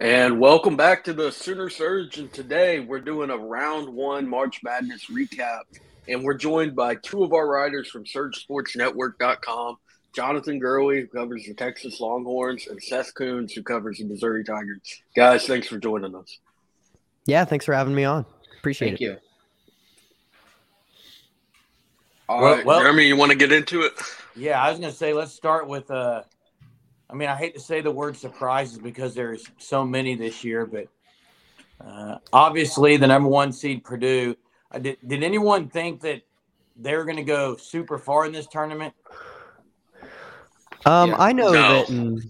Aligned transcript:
And 0.00 0.40
welcome 0.40 0.76
back 0.76 1.04
to 1.04 1.12
the 1.12 1.30
Sooner 1.30 1.70
Surge. 1.70 2.18
And 2.18 2.32
today 2.32 2.80
we're 2.80 3.00
doing 3.00 3.30
a 3.30 3.36
round 3.38 3.88
one 3.88 4.28
March 4.28 4.60
Madness 4.62 5.06
recap. 5.06 5.60
And 6.08 6.22
we're 6.24 6.34
joined 6.34 6.74
by 6.76 6.96
two 6.96 7.22
of 7.24 7.32
our 7.32 7.48
writers 7.48 7.88
from 7.88 8.04
SurgeSportsNetwork.com 8.04 9.76
Jonathan 10.14 10.58
Gurley, 10.60 11.00
who 11.00 11.06
covers 11.06 11.44
the 11.44 11.54
Texas 11.54 11.98
Longhorns, 12.00 12.66
and 12.68 12.80
Seth 12.80 13.14
Coons, 13.14 13.52
who 13.52 13.62
covers 13.64 13.98
the 13.98 14.04
Missouri 14.04 14.44
Tigers. 14.44 15.02
Guys, 15.16 15.44
thanks 15.46 15.66
for 15.66 15.78
joining 15.78 16.14
us. 16.14 16.38
Yeah, 17.26 17.44
thanks 17.44 17.64
for 17.64 17.72
having 17.74 17.94
me 17.96 18.04
on. 18.04 18.24
Appreciate 18.58 18.90
Thank 18.90 19.00
it. 19.00 19.06
Thank 19.08 19.20
you. 19.22 19.28
All 22.28 22.42
Well- 22.42 22.56
right, 22.56 22.64
well- 22.64 22.80
Jeremy, 22.80 23.06
you 23.06 23.16
want 23.16 23.32
to 23.32 23.38
get 23.38 23.50
into 23.50 23.80
it? 23.82 23.94
Yeah, 24.36 24.62
I 24.62 24.70
was 24.70 24.78
going 24.78 24.92
to 24.92 24.96
say 24.96 25.12
let's 25.14 25.32
start 25.32 25.66
with. 25.68 25.90
Uh, 25.90 26.22
I 27.14 27.16
mean, 27.16 27.28
I 27.28 27.36
hate 27.36 27.54
to 27.54 27.60
say 27.60 27.80
the 27.80 27.92
word 27.92 28.16
surprises 28.16 28.76
because 28.76 29.14
there's 29.14 29.48
so 29.58 29.86
many 29.86 30.16
this 30.16 30.42
year, 30.42 30.66
but 30.66 30.88
uh, 31.80 32.18
obviously 32.32 32.96
the 32.96 33.06
number 33.06 33.28
one 33.28 33.52
seed 33.52 33.84
Purdue. 33.84 34.34
Uh, 34.72 34.80
did, 34.80 34.96
did 35.06 35.22
anyone 35.22 35.68
think 35.68 36.00
that 36.00 36.22
they 36.74 36.96
were 36.96 37.04
going 37.04 37.18
to 37.18 37.22
go 37.22 37.56
super 37.56 37.98
far 37.98 38.26
in 38.26 38.32
this 38.32 38.48
tournament? 38.48 38.94
Um, 40.86 41.10
Yeah. 41.10 41.16
I 41.20 41.32
know 41.32 41.52
No. 41.52 41.68
that. 41.68 41.88
In, 41.88 42.20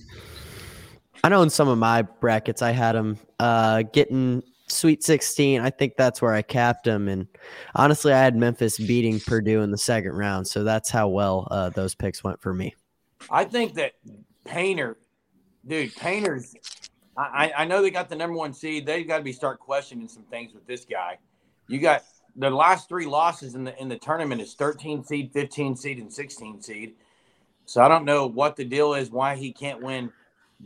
I 1.24 1.30
know 1.30 1.40
in 1.40 1.48
some 1.48 1.68
of 1.68 1.78
my 1.78 2.02
brackets, 2.02 2.60
I 2.60 2.72
had 2.72 2.94
them 2.94 3.18
uh, 3.40 3.84
getting 3.90 4.42
Sweet 4.68 5.02
16. 5.02 5.62
I 5.62 5.70
think 5.70 5.94
that's 5.96 6.20
where 6.20 6.34
I 6.34 6.42
capped 6.42 6.84
them, 6.84 7.08
and 7.08 7.26
honestly, 7.74 8.12
I 8.12 8.18
had 8.18 8.36
Memphis 8.36 8.76
beating 8.76 9.18
Purdue 9.18 9.62
in 9.62 9.70
the 9.70 9.78
second 9.78 10.12
round, 10.12 10.46
so 10.46 10.62
that's 10.62 10.90
how 10.90 11.08
well 11.08 11.48
uh, 11.50 11.70
those 11.70 11.94
picks 11.94 12.22
went 12.22 12.42
for 12.42 12.52
me. 12.52 12.74
I 13.30 13.44
think 13.44 13.72
that 13.74 13.92
Painter, 14.44 14.98
dude, 15.66 15.94
Painter's. 15.96 16.54
I, 17.16 17.52
I 17.56 17.64
know 17.64 17.80
they 17.80 17.90
got 17.90 18.08
the 18.08 18.16
number 18.16 18.36
one 18.36 18.52
seed. 18.52 18.86
They've 18.86 19.06
got 19.06 19.18
to 19.18 19.24
be 19.24 19.32
start 19.32 19.60
questioning 19.60 20.08
some 20.08 20.24
things 20.24 20.52
with 20.52 20.66
this 20.66 20.84
guy. 20.84 21.18
You 21.68 21.78
got 21.78 22.02
the 22.36 22.50
last 22.50 22.88
three 22.88 23.06
losses 23.06 23.54
in 23.54 23.64
the 23.64 23.80
in 23.80 23.88
the 23.88 23.98
tournament 23.98 24.40
is 24.40 24.54
13 24.54 25.04
seed, 25.04 25.32
15 25.32 25.76
seed, 25.76 25.98
and 25.98 26.12
16 26.12 26.62
seed. 26.62 26.94
So 27.66 27.82
I 27.82 27.88
don't 27.88 28.04
know 28.04 28.26
what 28.26 28.56
the 28.56 28.64
deal 28.64 28.94
is, 28.94 29.10
why 29.10 29.36
he 29.36 29.52
can't 29.52 29.82
win 29.82 30.12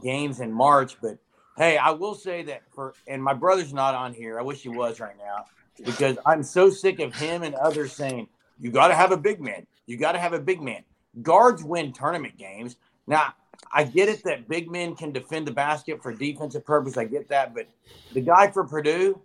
games 0.03 0.41
in 0.41 0.53
March. 0.53 0.97
But 1.01 1.19
hey, 1.57 1.77
I 1.77 1.91
will 1.91 2.15
say 2.15 2.43
that 2.45 2.63
for 2.73 2.95
and 3.07 3.23
my 3.23 3.35
brother's 3.35 3.73
not 3.73 3.95
on 3.95 4.15
here. 4.15 4.39
I 4.39 4.43
wish 4.43 4.63
he 4.63 4.69
was 4.69 5.01
right 5.01 5.17
now 5.19 5.45
because 5.85 6.19
I'm 6.27 6.43
so 6.43 6.71
sick 6.71 6.99
of 6.99 7.15
him 7.15 7.43
and 7.43 7.55
others 7.55 7.93
saying 7.93 8.29
you 8.59 8.71
got 8.71 8.89
to 8.89 8.95
have 8.95 9.13
a 9.13 9.17
big 9.17 9.41
man. 9.41 9.67
You 9.87 9.97
got 9.97 10.13
to 10.13 10.19
have 10.19 10.33
a 10.33 10.41
big 10.41 10.61
man. 10.61 10.83
Guards 11.23 11.63
win 11.63 11.93
tournament 11.93 12.37
games. 12.37 12.77
Now 13.07 13.35
I 13.73 13.85
get 13.85 14.09
it 14.09 14.23
that 14.25 14.49
big 14.49 14.71
men 14.71 14.95
can 14.95 15.13
defend 15.13 15.47
the 15.47 15.53
basket 15.53 16.03
for 16.03 16.13
defensive 16.13 16.65
purpose. 16.65 16.97
I 16.97 17.05
get 17.05 17.29
that, 17.29 17.55
but 17.55 17.69
the 18.13 18.21
guy 18.21 18.51
for 18.51 18.65
Purdue, 18.65 19.21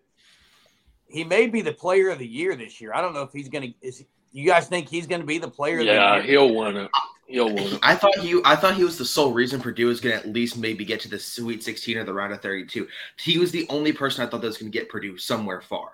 he 1.08 1.23
may 1.23 1.47
be 1.47 1.61
the 1.61 1.73
player 1.73 2.09
of 2.09 2.19
the 2.19 2.27
year 2.27 2.55
this 2.55 2.81
year. 2.81 2.94
I 2.94 3.02
don't 3.02 3.14
know 3.14 3.21
if 3.21 3.31
he's 3.31 3.49
going 3.49 3.73
to. 3.73 3.88
Is 3.88 4.03
you 4.31 4.47
guys 4.47 4.67
think 4.67 4.89
he's 4.89 5.08
going 5.08 5.21
to 5.21 5.27
be 5.27 5.38
the 5.38 5.47
player? 5.47 5.80
Yeah, 5.81 6.17
of 6.17 6.23
the 6.23 6.27
year? 6.27 6.39
he'll 6.39 6.55
win 6.55 6.77
it. 6.77 6.89
He'll 7.27 7.47
win 7.47 7.73
it. 7.73 7.80
I 7.83 7.95
thought 7.95 8.17
he 8.17 8.41
I 8.44 8.55
thought 8.55 8.75
he 8.75 8.83
was 8.83 8.97
the 8.97 9.05
sole 9.05 9.31
reason 9.31 9.61
Purdue 9.61 9.88
was 9.88 10.02
going 10.02 10.19
to 10.19 10.27
at 10.27 10.33
least 10.33 10.58
maybe 10.58 10.83
get 10.83 10.99
to 11.02 11.09
the 11.09 11.19
Sweet 11.19 11.64
16 11.64 11.97
or 11.97 12.03
the 12.03 12.14
round 12.14 12.33
of 12.33 12.41
32. 12.41 12.88
He 13.17 13.38
was 13.38 13.52
the 13.52 13.66
only 13.69 13.94
person 13.94 14.25
I 14.25 14.30
thought 14.30 14.41
that 14.41 14.47
was 14.47 14.58
going 14.58 14.71
to 14.71 14.77
get 14.77 14.89
Purdue 14.89 15.17
somewhere 15.17 15.61
far. 15.61 15.91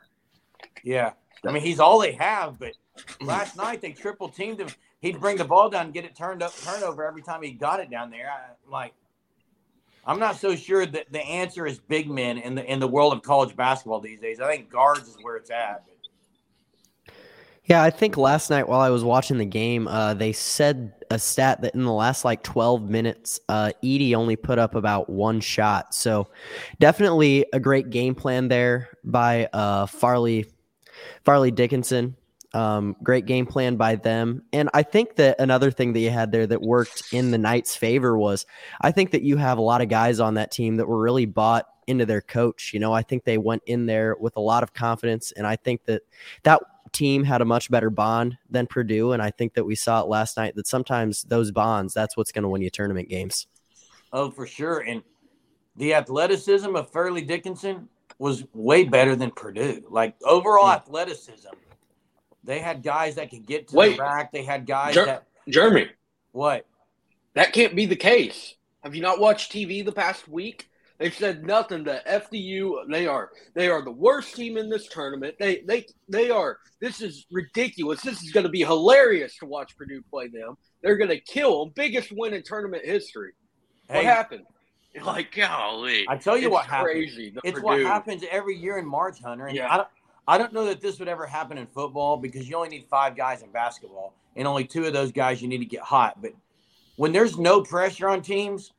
Yeah, 0.84 1.12
I 1.46 1.52
mean 1.52 1.64
he's 1.64 1.80
all 1.80 2.00
they 2.00 2.14
have. 2.14 2.58
But 2.58 2.74
last 3.22 3.58
night 3.58 3.82
they 3.82 3.92
triple 3.92 4.30
teamed 4.30 4.60
him. 4.60 4.70
He'd 5.00 5.20
bring 5.20 5.38
the 5.38 5.46
ball 5.46 5.70
down, 5.70 5.86
and 5.86 5.94
get 5.94 6.06
it 6.06 6.16
turned 6.16 6.44
up, 6.44 6.54
turnover 6.58 7.06
every 7.06 7.22
time 7.22 7.42
he 7.42 7.52
got 7.52 7.80
it 7.80 7.90
down 7.90 8.12
there. 8.12 8.30
I'm 8.32 8.72
like, 8.72 8.94
I'm 10.06 10.20
not 10.20 10.38
so 10.38 10.56
sure 10.56 10.86
that 10.86 11.12
the 11.12 11.22
answer 11.22 11.66
is 11.66 11.80
big 11.80 12.10
men 12.10 12.38
in 12.38 12.56
the 12.56 12.66
in 12.66 12.80
the 12.80 12.88
world 12.88 13.14
of 13.14 13.22
college 13.22 13.56
basketball 13.56 14.00
these 14.00 14.20
days. 14.20 14.40
I 14.40 14.52
think 14.52 14.70
guards 14.70 15.08
is 15.08 15.18
where 15.22 15.36
it's 15.36 15.52
at. 15.52 15.84
Yeah, 17.70 17.84
I 17.84 17.92
think 17.92 18.18
last 18.18 18.50
night 18.50 18.68
while 18.68 18.80
I 18.80 18.90
was 18.90 19.04
watching 19.04 19.38
the 19.38 19.46
game, 19.46 19.88
uh, 19.88 20.16
they 20.16 20.34
said 20.34 20.92
a 21.12 21.20
stat 21.20 21.62
that 21.62 21.76
in 21.76 21.84
the 21.84 21.94
last 21.94 22.26
like 22.26 22.42
12 22.42 22.90
minutes, 22.90 23.40
uh, 23.48 23.72
Edey 23.84 24.16
only 24.16 24.36
put 24.36 24.58
up 24.58 24.74
about 24.74 25.08
one 25.08 25.40
shot. 25.40 25.94
So 25.94 26.30
definitely 26.80 27.46
a 27.54 27.60
great 27.60 27.92
game 27.92 28.16
plan 28.16 28.48
there 28.48 28.90
by 29.04 29.48
uh, 29.54 29.86
Fairleigh, 29.86 30.46
Fairleigh 31.24 31.52
Dickinson. 31.52 32.16
Um, 32.52 32.96
great 33.04 33.28
game 33.28 33.46
plan 33.46 33.76
by 33.76 33.96
them. 33.96 34.42
And 34.52 34.72
I 34.74 34.82
think 34.82 35.18
that 35.18 35.40
another 35.40 35.70
thing 35.70 35.94
that 35.94 36.00
you 36.00 36.10
had 36.10 36.32
there 36.32 36.48
that 36.48 36.62
worked 36.62 37.04
in 37.12 37.30
the 37.30 37.38
Knights' 37.38 37.76
favor 37.76 38.18
was 38.18 38.48
I 38.82 38.92
think 38.92 39.12
that 39.12 39.22
you 39.22 39.38
have 39.38 39.60
a 39.60 39.62
lot 39.62 39.82
of 39.82 39.90
guys 39.90 40.20
on 40.20 40.34
that 40.34 40.52
team 40.52 40.78
that 40.78 40.88
were 40.88 41.00
really 41.00 41.28
bought 41.28 41.68
into 41.86 42.06
their 42.06 42.22
coach. 42.22 42.74
You 42.74 42.80
know, 42.80 42.94
I 42.94 43.04
think 43.04 43.24
they 43.24 43.38
went 43.38 43.64
in 43.66 43.86
there 43.86 44.16
with 44.20 44.36
a 44.36 44.42
lot 44.42 44.64
of 44.64 44.74
confidence. 44.74 45.32
And 45.32 45.46
I 45.46 45.58
think 45.58 45.86
that 45.86 46.02
that 46.44 46.62
team 46.92 47.24
had 47.24 47.42
a 47.42 47.46
much 47.46 47.70
better 47.70 47.90
bond 47.90 48.38
than 48.50 48.68
Purdue. 48.68 49.12
And 49.12 49.22
I 49.22 49.32
think 49.32 49.54
that 49.54 49.64
we 49.64 49.76
saw 49.76 50.02
it 50.02 50.08
last 50.08 50.38
night 50.38 50.56
that 50.56 50.68
sometimes 50.68 51.24
those 51.24 51.52
bonds, 51.52 51.94
that's 51.94 52.18
what's 52.18 52.32
going 52.32 52.44
to 52.44 52.50
win 52.50 52.62
you 52.62 52.70
tournament 52.70 53.10
games. 53.10 53.48
Oh, 54.12 54.32
for 54.32 54.48
sure. 54.48 54.80
And 54.80 55.04
the 55.76 55.94
athleticism 55.94 56.76
of 56.76 56.92
Fairleigh 56.92 57.22
Dickinson 57.22 57.90
was 58.18 58.46
way 58.54 58.84
better 58.84 59.16
than 59.16 59.32
Purdue. 59.32 59.84
Like 59.90 60.16
overall 60.24 60.72
athleticism, 60.72 61.50
they 62.44 62.60
had 62.60 62.84
guys 62.84 63.16
that 63.16 63.30
could 63.30 63.46
get 63.46 63.68
to 63.70 63.76
Wait. 63.76 63.98
the 63.98 64.04
rack. 64.04 64.32
They 64.32 64.44
had 64.44 64.66
guys 64.66 64.94
Jer- 64.94 65.06
that 65.06 65.28
Jeremy, 65.48 65.90
what? 66.32 66.66
that 67.34 67.54
can't 67.54 67.76
be 67.76 67.86
the 67.86 67.96
case. 67.96 68.56
Have 68.84 68.96
you 68.96 69.02
not 69.02 69.20
watched 69.20 69.52
TV 69.52 69.84
the 69.84 69.92
past 69.92 70.28
week? 70.28 70.70
They've 71.00 71.14
said 71.14 71.46
nothing 71.46 71.86
to 71.86 72.02
FDU. 72.08 72.90
They 72.90 73.08
are 73.08 73.32
they 73.56 73.70
are 73.70 73.82
the 73.84 73.92
worst 73.92 74.36
team 74.36 74.58
in 74.58 74.70
this 74.70 74.88
tournament. 74.88 75.36
They 75.40 75.62
they 75.68 75.86
they 76.10 76.30
are. 76.30 76.58
This 76.82 77.02
is 77.02 77.26
ridiculous. 77.32 78.02
This 78.02 78.22
is 78.24 78.32
going 78.32 78.46
to 78.46 78.50
be 78.50 78.64
hilarious 78.64 79.36
to 79.40 79.46
watch 79.46 79.76
Purdue 79.78 80.02
play 80.10 80.28
them. 80.28 80.56
They're 80.82 80.98
going 80.98 81.10
to 81.10 81.20
kill 81.20 81.60
them. 81.66 81.74
Biggest 81.76 82.12
win 82.12 82.34
in 82.34 82.44
tournament 82.44 82.86
history. 82.86 83.32
What 83.88 84.04
happened? 84.04 84.44
Like 85.06 85.36
golly, 85.36 86.06
I 86.10 86.18
tell 86.18 86.36
you 86.36 86.48
It's 86.48 86.52
what 86.54 86.66
happened. 86.66 86.94
crazy. 86.94 87.30
The 87.30 87.42
It's 87.44 87.62
what 87.62 87.80
happens 87.80 88.24
every 88.32 88.58
year 88.58 88.80
in 88.80 88.88
March, 88.88 89.22
Hunter. 89.22 89.46
And 89.46 89.56
Yeah. 89.56 89.84
I 90.30 90.38
don't 90.38 90.54
know 90.54 90.66
that 90.66 90.80
this 90.80 91.00
would 91.00 91.08
ever 91.08 91.26
happen 91.26 91.58
in 91.58 91.66
football 91.66 92.16
because 92.16 92.48
you 92.48 92.56
only 92.56 92.70
need 92.70 92.86
five 92.88 93.16
guys 93.16 93.42
in 93.42 93.50
basketball, 93.50 94.14
and 94.36 94.48
only 94.48 94.64
two 94.64 94.86
of 94.86 94.94
those 94.94 95.12
guys 95.12 95.42
you 95.42 95.48
need 95.48 95.58
to 95.58 95.66
get 95.66 95.82
hot. 95.82 96.22
But 96.22 96.34
when 96.98 97.12
there's 97.12 97.40
no 97.40 97.62
pressure 97.62 98.08
on 98.08 98.22
teams, 98.22 98.72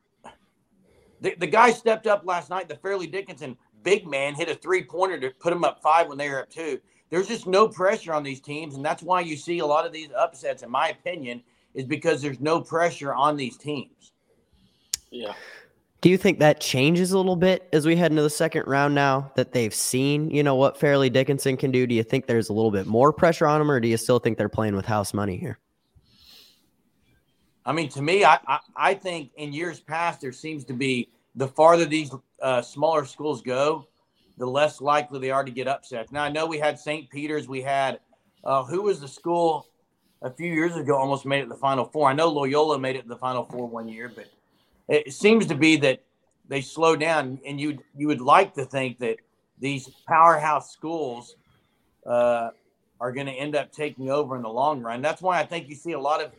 the, 1.19 1.35
the 1.37 1.47
guy 1.47 1.71
stepped 1.73 2.07
up 2.07 2.25
last 2.25 2.49
night, 2.49 2.69
the 2.69 2.77
Fairleigh 2.77 3.07
Dickinson 3.07 3.57
big 3.83 4.07
man 4.07 4.33
hit 4.33 4.47
a 4.47 4.55
three 4.55 4.81
pointer 4.81 5.19
to 5.19 5.29
put 5.41 5.49
them 5.49 5.65
up 5.65 5.81
five 5.81 6.07
when 6.07 6.17
they 6.17 6.29
were 6.29 6.39
up 6.39 6.49
two. 6.49 6.79
There's 7.09 7.27
just 7.27 7.45
no 7.45 7.67
pressure 7.67 8.13
on 8.13 8.23
these 8.23 8.39
teams, 8.39 8.75
and 8.75 8.85
that's 8.85 9.03
why 9.03 9.19
you 9.19 9.35
see 9.35 9.59
a 9.59 9.65
lot 9.65 9.85
of 9.85 9.91
these 9.91 10.07
upsets, 10.17 10.63
in 10.63 10.71
my 10.71 10.87
opinion, 10.87 11.43
is 11.73 11.83
because 11.83 12.21
there's 12.21 12.39
no 12.39 12.61
pressure 12.61 13.13
on 13.13 13.35
these 13.35 13.57
teams. 13.57 14.13
Yeah. 15.09 15.33
Do 16.01 16.09
you 16.09 16.17
think 16.17 16.39
that 16.39 16.59
changes 16.59 17.11
a 17.11 17.17
little 17.17 17.35
bit 17.35 17.69
as 17.71 17.85
we 17.85 17.95
head 17.95 18.11
into 18.11 18.23
the 18.23 18.29
second 18.29 18.63
round 18.65 18.95
now 18.95 19.31
that 19.35 19.51
they've 19.51 19.73
seen, 19.73 20.31
you 20.31 20.41
know, 20.41 20.55
what 20.55 20.79
Fairleigh 20.79 21.11
Dickinson 21.11 21.57
can 21.57 21.69
do? 21.69 21.85
Do 21.85 21.93
you 21.93 22.01
think 22.01 22.25
there's 22.25 22.49
a 22.49 22.53
little 22.53 22.71
bit 22.71 22.87
more 22.87 23.13
pressure 23.13 23.45
on 23.45 23.59
them, 23.59 23.69
or 23.69 23.79
do 23.79 23.87
you 23.87 23.97
still 23.97 24.17
think 24.17 24.39
they're 24.39 24.49
playing 24.49 24.75
with 24.75 24.85
house 24.85 25.13
money 25.13 25.37
here? 25.37 25.59
I 27.67 27.71
mean, 27.71 27.87
to 27.89 28.01
me, 28.01 28.25
I, 28.25 28.39
I, 28.47 28.59
I 28.75 28.93
think 28.95 29.29
in 29.35 29.53
years 29.53 29.79
past, 29.79 30.21
there 30.21 30.31
seems 30.31 30.65
to 30.65 30.73
be 30.73 31.09
the 31.35 31.47
farther 31.47 31.85
these 31.85 32.11
uh, 32.41 32.63
smaller 32.63 33.05
schools 33.05 33.43
go, 33.43 33.87
the 34.39 34.47
less 34.47 34.81
likely 34.81 35.19
they 35.19 35.29
are 35.29 35.43
to 35.43 35.51
get 35.51 35.67
upset. 35.67 36.11
Now, 36.11 36.23
I 36.23 36.29
know 36.29 36.47
we 36.47 36.57
had 36.57 36.79
St. 36.79 37.07
Peter's, 37.11 37.47
we 37.47 37.61
had 37.61 37.99
uh, 38.43 38.63
who 38.63 38.81
was 38.81 38.99
the 38.99 39.07
school 39.07 39.67
a 40.23 40.31
few 40.31 40.51
years 40.51 40.75
ago 40.75 40.95
almost 40.95 41.27
made 41.27 41.43
it 41.43 41.49
the 41.49 41.55
Final 41.55 41.85
Four. 41.85 42.09
I 42.09 42.13
know 42.13 42.29
Loyola 42.29 42.79
made 42.79 42.95
it 42.95 43.07
the 43.07 43.17
Final 43.17 43.45
Four 43.45 43.67
one 43.67 43.87
year, 43.87 44.11
but 44.13 44.25
it 44.91 45.13
seems 45.13 45.45
to 45.47 45.55
be 45.55 45.77
that 45.77 46.01
they 46.47 46.61
slow 46.61 46.95
down, 46.95 47.39
and 47.45 47.59
you 47.59 47.79
you 47.95 48.07
would 48.07 48.21
like 48.21 48.53
to 48.55 48.65
think 48.65 48.99
that 48.99 49.17
these 49.59 49.89
powerhouse 50.07 50.71
schools 50.71 51.35
uh, 52.05 52.49
are 52.99 53.11
going 53.11 53.27
to 53.27 53.33
end 53.33 53.55
up 53.55 53.71
taking 53.71 54.09
over 54.09 54.35
in 54.35 54.41
the 54.41 54.49
long 54.49 54.81
run. 54.81 55.01
That's 55.01 55.21
why 55.21 55.39
I 55.39 55.45
think 55.45 55.69
you 55.69 55.75
see 55.75 55.93
a 55.93 55.99
lot 55.99 56.21
of 56.21 56.31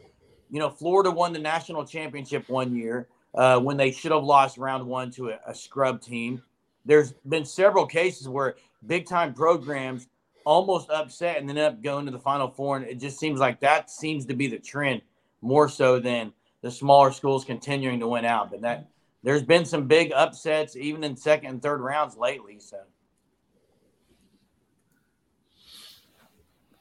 you 0.53 0.59
know, 0.59 0.69
Florida 0.69 1.11
won 1.11 1.33
the 1.33 1.39
national 1.39 1.85
championship 1.87 2.49
one 2.51 2.77
year 2.77 3.09
uh, 3.35 3.59
when 3.59 3.79
they 3.79 3.91
should 3.91 4.13
have 4.13 4.23
lost 4.23 4.59
round 4.59 4.87
one 4.87 5.11
to 5.13 5.31
a, 5.31 5.39
a 5.47 5.55
scrub 5.55 6.03
team. 6.03 6.43
There's 6.85 7.13
been 7.27 7.47
several 7.47 7.87
cases 7.87 8.29
where 8.29 8.57
big 8.87 9.07
time 9.07 9.33
programs 9.33 10.09
almost 10.45 10.91
upset 10.91 11.39
and 11.39 11.49
then 11.49 11.57
end 11.57 11.67
up 11.75 11.83
going 11.83 12.05
to 12.05 12.13
the 12.13 12.19
final 12.19 12.51
four. 12.51 12.77
And 12.77 12.85
it 12.85 13.01
just 13.01 13.19
seems 13.19 13.41
like 13.41 13.61
that 13.61 13.91
seems 13.91 14.27
to 14.27 14.35
be 14.35 14.47
the 14.47 14.59
trend 14.59 15.01
more 15.41 15.71
so 15.71 15.99
than 15.99 16.35
the 16.63 16.71
smaller 16.71 17.13
schools 17.13 17.45
continuing 17.45 18.01
to 18.01 18.09
win 18.09 18.25
out. 18.25 18.51
But 18.51 18.63
that 18.63 18.89
there's 19.23 19.43
been 19.43 19.65
some 19.65 19.87
big 19.87 20.13
upsets 20.13 20.77
even 20.77 21.05
in 21.05 21.17
second 21.17 21.49
and 21.49 21.63
third 21.63 21.81
rounds 21.81 22.17
lately. 22.17 22.59
So 22.59 22.79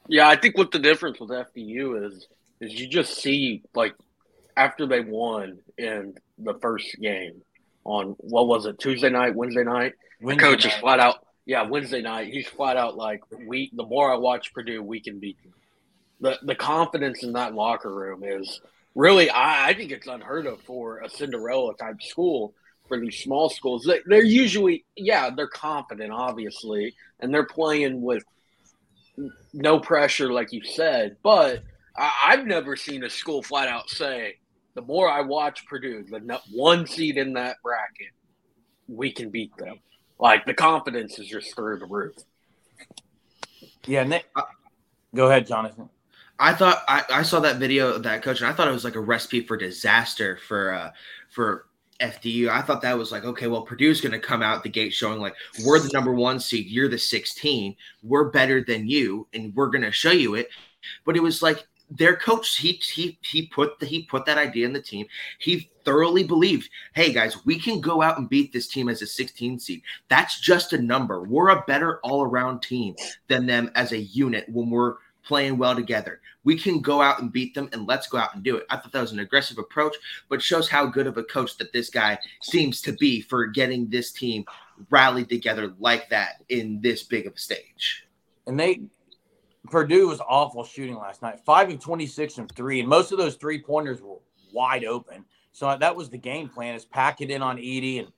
Yeah, 0.08 0.28
I 0.28 0.36
think 0.36 0.58
what 0.58 0.70
the 0.70 0.78
difference 0.78 1.20
with 1.20 1.30
FDU 1.30 2.06
is 2.06 2.26
is 2.60 2.78
you 2.78 2.88
just 2.88 3.14
see 3.14 3.62
like 3.74 3.94
after 4.56 4.86
they 4.86 5.00
won 5.00 5.58
in 5.78 6.14
the 6.38 6.54
first 6.60 6.96
game, 7.00 7.42
on 7.84 8.14
what 8.18 8.46
was 8.46 8.66
it 8.66 8.78
Tuesday 8.78 9.10
night, 9.10 9.34
Wednesday 9.34 9.64
night. 9.64 9.94
Wednesday 10.20 10.44
coach 10.44 10.66
is 10.66 10.72
flat 10.74 11.00
out. 11.00 11.26
Yeah, 11.46 11.62
Wednesday 11.62 12.02
night. 12.02 12.32
He's 12.32 12.46
flat 12.46 12.76
out 12.76 12.96
like 12.96 13.22
we. 13.46 13.70
The 13.74 13.84
more 13.84 14.12
I 14.12 14.16
watch 14.16 14.52
Purdue, 14.52 14.82
we 14.82 15.00
can 15.00 15.18
beat 15.18 15.42
them. 15.42 15.52
The 16.20 16.38
the 16.46 16.54
confidence 16.54 17.22
in 17.22 17.32
that 17.32 17.54
locker 17.54 17.92
room 17.92 18.22
is 18.22 18.60
really. 18.94 19.30
I, 19.30 19.68
I 19.68 19.74
think 19.74 19.92
it's 19.92 20.06
unheard 20.06 20.46
of 20.46 20.60
for 20.62 21.00
a 21.00 21.08
Cinderella 21.08 21.74
type 21.76 22.02
school. 22.02 22.54
For 22.88 23.00
these 23.00 23.18
small 23.22 23.48
schools, 23.48 23.84
they, 23.84 24.00
they're 24.04 24.24
usually 24.24 24.84
yeah 24.96 25.30
they're 25.34 25.46
confident, 25.46 26.12
obviously, 26.12 26.94
and 27.20 27.32
they're 27.32 27.46
playing 27.46 28.02
with 28.02 28.22
no 29.54 29.80
pressure, 29.80 30.30
like 30.30 30.52
you 30.52 30.62
said. 30.64 31.16
But 31.22 31.62
I, 31.96 32.12
I've 32.26 32.44
never 32.44 32.76
seen 32.76 33.04
a 33.04 33.08
school 33.08 33.42
flat 33.42 33.68
out 33.68 33.88
say, 33.88 34.36
"The 34.74 34.82
more 34.82 35.08
I 35.08 35.22
watch 35.22 35.64
Purdue, 35.66 36.04
the 36.04 36.40
one 36.50 36.86
seed 36.86 37.16
in 37.16 37.32
that 37.34 37.56
bracket, 37.62 38.12
we 38.88 39.10
can 39.10 39.30
beat 39.30 39.56
them." 39.56 39.76
Like 40.18 40.44
the 40.44 40.54
confidence 40.54 41.18
is 41.18 41.28
just 41.28 41.54
through 41.54 41.78
the 41.78 41.86
roof. 41.86 42.16
Yeah, 43.86 44.04
Nick. 44.04 44.26
Go 45.14 45.28
ahead, 45.28 45.46
Jonathan. 45.46 45.88
I 46.42 46.52
thought 46.52 46.82
I, 46.88 47.04
I 47.08 47.22
saw 47.22 47.38
that 47.38 47.58
video 47.58 47.94
of 47.94 48.02
that 48.02 48.20
coach, 48.22 48.40
and 48.40 48.50
I 48.50 48.52
thought 48.52 48.66
it 48.66 48.72
was 48.72 48.82
like 48.82 48.96
a 48.96 49.00
recipe 49.00 49.42
for 49.42 49.56
disaster 49.56 50.40
for 50.48 50.74
uh, 50.74 50.90
for 51.30 51.66
FDU. 52.00 52.48
I 52.48 52.62
thought 52.62 52.82
that 52.82 52.98
was 52.98 53.12
like, 53.12 53.24
okay, 53.24 53.46
well, 53.46 53.62
Purdue's 53.62 54.00
going 54.00 54.10
to 54.10 54.18
come 54.18 54.42
out 54.42 54.64
the 54.64 54.68
gate 54.68 54.92
showing 54.92 55.20
like 55.20 55.36
we're 55.64 55.78
the 55.78 55.90
number 55.92 56.12
one 56.12 56.40
seed, 56.40 56.66
you're 56.66 56.88
the 56.88 56.98
16, 56.98 57.76
we're 58.02 58.30
better 58.30 58.60
than 58.60 58.88
you, 58.88 59.28
and 59.32 59.54
we're 59.54 59.68
going 59.68 59.84
to 59.84 59.92
show 59.92 60.10
you 60.10 60.34
it. 60.34 60.48
But 61.04 61.16
it 61.16 61.22
was 61.22 61.42
like 61.42 61.64
their 61.88 62.16
coach, 62.16 62.56
he 62.56 62.72
he 62.72 63.20
he 63.22 63.46
put 63.46 63.78
the, 63.78 63.86
he 63.86 64.02
put 64.02 64.26
that 64.26 64.36
idea 64.36 64.66
in 64.66 64.72
the 64.72 64.82
team. 64.82 65.06
He 65.38 65.70
thoroughly 65.84 66.24
believed, 66.24 66.68
hey 66.94 67.12
guys, 67.12 67.46
we 67.46 67.56
can 67.56 67.80
go 67.80 68.02
out 68.02 68.18
and 68.18 68.28
beat 68.28 68.52
this 68.52 68.66
team 68.66 68.88
as 68.88 69.00
a 69.00 69.06
16 69.06 69.60
seed. 69.60 69.82
That's 70.08 70.40
just 70.40 70.72
a 70.72 70.82
number. 70.82 71.22
We're 71.22 71.50
a 71.50 71.62
better 71.68 72.00
all 72.00 72.24
around 72.24 72.62
team 72.62 72.96
than 73.28 73.46
them 73.46 73.70
as 73.76 73.92
a 73.92 73.98
unit 73.98 74.48
when 74.48 74.70
we're 74.70 74.96
playing 75.24 75.58
well 75.58 75.74
together. 75.74 76.20
We 76.44 76.58
can 76.58 76.80
go 76.80 77.00
out 77.00 77.20
and 77.20 77.32
beat 77.32 77.54
them 77.54 77.68
and 77.72 77.86
let's 77.86 78.08
go 78.08 78.18
out 78.18 78.34
and 78.34 78.42
do 78.42 78.56
it. 78.56 78.66
I 78.70 78.76
thought 78.76 78.92
that 78.92 79.00
was 79.00 79.12
an 79.12 79.20
aggressive 79.20 79.58
approach, 79.58 79.94
but 80.28 80.42
shows 80.42 80.68
how 80.68 80.86
good 80.86 81.06
of 81.06 81.16
a 81.16 81.22
coach 81.22 81.56
that 81.58 81.72
this 81.72 81.90
guy 81.90 82.18
seems 82.40 82.80
to 82.82 82.92
be 82.92 83.20
for 83.20 83.46
getting 83.46 83.88
this 83.88 84.12
team 84.12 84.44
rallied 84.90 85.28
together 85.28 85.72
like 85.78 86.08
that 86.10 86.42
in 86.48 86.80
this 86.80 87.02
big 87.02 87.26
of 87.26 87.34
a 87.34 87.38
stage. 87.38 88.06
And 88.46 88.58
they 88.58 88.82
Purdue 89.70 90.08
was 90.08 90.20
awful 90.20 90.64
shooting 90.64 90.96
last 90.96 91.22
night. 91.22 91.40
Five 91.44 91.70
of 91.70 91.78
twenty 91.78 92.06
six 92.06 92.34
from 92.34 92.48
three, 92.48 92.80
and 92.80 92.88
most 92.88 93.12
of 93.12 93.18
those 93.18 93.36
three 93.36 93.62
pointers 93.62 94.02
were 94.02 94.16
wide 94.52 94.84
open. 94.84 95.24
So 95.52 95.76
that 95.76 95.94
was 95.94 96.10
the 96.10 96.18
game 96.18 96.48
plan: 96.48 96.74
is 96.74 96.84
pack 96.84 97.20
it 97.20 97.30
in 97.30 97.42
on 97.42 97.58
Edey 97.58 98.00
and 98.00 98.08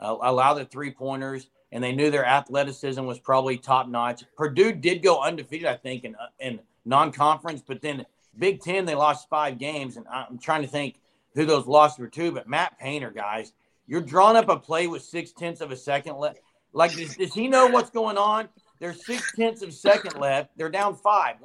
uh, 0.00 0.16
allow 0.20 0.54
the 0.54 0.64
three 0.64 0.90
pointers. 0.90 1.48
And 1.70 1.84
they 1.84 1.92
knew 1.92 2.10
their 2.10 2.24
athleticism 2.24 3.04
was 3.04 3.18
probably 3.18 3.58
top 3.58 3.88
notch. 3.88 4.24
Purdue 4.36 4.72
did 4.72 5.02
go 5.02 5.20
undefeated, 5.20 5.66
I 5.66 5.76
think, 5.76 6.04
in 6.04 6.14
uh, 6.14 6.28
in 6.40 6.60
non 6.84 7.12
conference, 7.12 7.62
but 7.66 7.82
then 7.82 8.06
Big 8.38 8.60
Ten 8.60 8.84
they 8.84 8.94
lost 8.94 9.28
five 9.28 9.58
games, 9.58 9.96
and 9.96 10.06
I'm 10.08 10.38
trying 10.38 10.62
to 10.62 10.68
think 10.68 10.96
who 11.34 11.44
those 11.44 11.66
losses 11.66 11.98
were 11.98 12.08
to. 12.08 12.32
But 12.32 12.48
Matt 12.48 12.78
Painter, 12.78 13.10
guys, 13.10 13.52
you're 13.86 14.00
drawing 14.00 14.36
up 14.36 14.48
a 14.48 14.58
play 14.58 14.86
with 14.86 15.02
six 15.02 15.32
tenths 15.32 15.60
of 15.60 15.70
a 15.70 15.76
second 15.76 16.16
left. 16.16 16.40
Like, 16.72 16.94
does, 16.94 17.16
does 17.16 17.34
he 17.34 17.48
know 17.48 17.66
what's 17.66 17.90
going 17.90 18.18
on? 18.18 18.48
There's 18.78 19.04
six 19.04 19.32
tenths 19.34 19.62
of 19.62 19.70
a 19.70 19.72
second 19.72 20.20
left. 20.20 20.50
They're 20.56 20.70
down 20.70 20.94
five. 20.96 21.36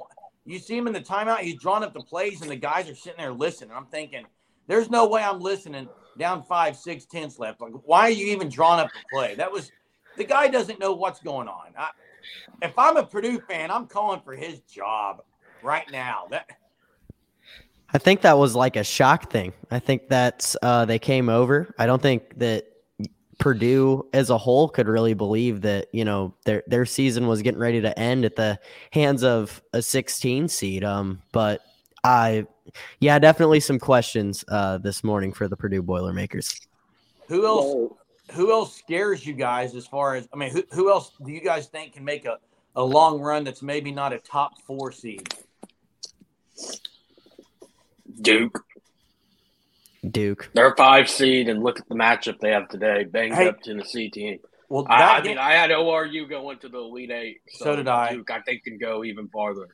You 0.44 0.58
see 0.58 0.76
him 0.76 0.86
in 0.86 0.92
the 0.92 1.00
timeout. 1.00 1.38
He's 1.38 1.58
drawing 1.60 1.82
up 1.82 1.94
the 1.94 2.02
plays, 2.02 2.42
and 2.42 2.50
the 2.50 2.56
guys 2.56 2.88
are 2.88 2.94
sitting 2.94 3.18
there 3.18 3.32
listening. 3.32 3.70
I'm 3.74 3.86
thinking, 3.86 4.26
there's 4.66 4.90
no 4.90 5.08
way 5.08 5.22
I'm 5.22 5.40
listening. 5.40 5.88
Down 6.18 6.42
five, 6.42 6.76
six 6.76 7.06
tenths 7.06 7.38
left. 7.38 7.60
Like, 7.60 7.72
why 7.84 8.02
are 8.02 8.10
you 8.10 8.26
even 8.26 8.48
drawing 8.48 8.80
up 8.80 8.88
the 8.92 9.00
play? 9.12 9.34
That 9.34 9.50
was 9.50 9.72
the 10.16 10.24
guy 10.24 10.48
doesn't 10.48 10.78
know 10.78 10.92
what's 10.92 11.20
going 11.20 11.48
on. 11.48 11.72
I, 11.78 11.90
if 12.62 12.78
I'm 12.78 12.96
a 12.96 13.04
Purdue 13.04 13.40
fan, 13.40 13.70
I'm 13.70 13.86
calling 13.86 14.20
for 14.24 14.34
his 14.34 14.60
job 14.60 15.22
right 15.62 15.90
now. 15.90 16.26
That 16.30 16.50
I 17.92 17.98
think 17.98 18.22
that 18.22 18.38
was 18.38 18.54
like 18.54 18.76
a 18.76 18.84
shock 18.84 19.30
thing. 19.30 19.52
I 19.70 19.78
think 19.78 20.08
that's 20.08 20.56
uh, 20.62 20.84
they 20.84 20.98
came 20.98 21.28
over. 21.28 21.74
I 21.78 21.86
don't 21.86 22.02
think 22.02 22.38
that 22.38 22.66
Purdue 23.38 24.08
as 24.12 24.30
a 24.30 24.38
whole 24.38 24.68
could 24.68 24.88
really 24.88 25.14
believe 25.14 25.60
that 25.62 25.88
you 25.92 26.04
know 26.04 26.34
their 26.44 26.62
their 26.66 26.86
season 26.86 27.26
was 27.26 27.42
getting 27.42 27.60
ready 27.60 27.80
to 27.80 27.98
end 27.98 28.24
at 28.24 28.36
the 28.36 28.58
hands 28.90 29.22
of 29.22 29.62
a 29.72 29.82
16 29.82 30.48
seed. 30.48 30.84
Um, 30.84 31.22
but 31.32 31.60
I, 32.04 32.46
yeah, 33.00 33.18
definitely 33.18 33.60
some 33.60 33.78
questions 33.78 34.44
uh, 34.48 34.78
this 34.78 35.02
morning 35.04 35.32
for 35.32 35.48
the 35.48 35.56
Purdue 35.56 35.82
Boilermakers. 35.82 36.60
who 37.28 37.46
else? 37.46 37.92
Who 38.32 38.50
else 38.52 38.74
scares 38.76 39.26
you 39.26 39.34
guys 39.34 39.74
as 39.74 39.86
far 39.86 40.14
as 40.14 40.28
I 40.32 40.36
mean, 40.36 40.50
who, 40.50 40.62
who 40.72 40.90
else 40.90 41.12
do 41.24 41.30
you 41.30 41.40
guys 41.40 41.66
think 41.66 41.92
can 41.94 42.04
make 42.04 42.24
a, 42.24 42.38
a 42.74 42.82
long 42.82 43.20
run 43.20 43.44
that's 43.44 43.62
maybe 43.62 43.92
not 43.92 44.12
a 44.12 44.18
top 44.18 44.60
four 44.66 44.92
seed? 44.92 45.32
Duke, 48.20 48.64
Duke. 50.08 50.50
they're 50.54 50.72
a 50.72 50.76
five 50.76 51.08
seed, 51.10 51.48
and 51.48 51.62
look 51.62 51.80
at 51.80 51.88
the 51.88 51.94
matchup 51.94 52.38
they 52.40 52.50
have 52.50 52.68
today. 52.68 53.04
Banged 53.04 53.34
Hey. 53.34 53.48
up 53.48 53.60
Tennessee 53.60 54.08
team. 54.10 54.38
Well, 54.68 54.86
I, 54.88 54.98
that 54.98 55.20
I 55.20 55.26
mean, 55.26 55.38
I 55.38 55.52
had 55.52 55.70
ORU 55.70 56.28
going 56.28 56.58
to 56.60 56.68
the 56.68 56.78
Elite 56.78 57.10
Eight. 57.10 57.40
So 57.48 57.76
did 57.76 57.88
I. 57.88 58.12
Duke, 58.14 58.30
I 58.30 58.40
think, 58.40 58.64
can 58.64 58.78
go 58.78 59.04
even 59.04 59.28
farther. 59.28 59.68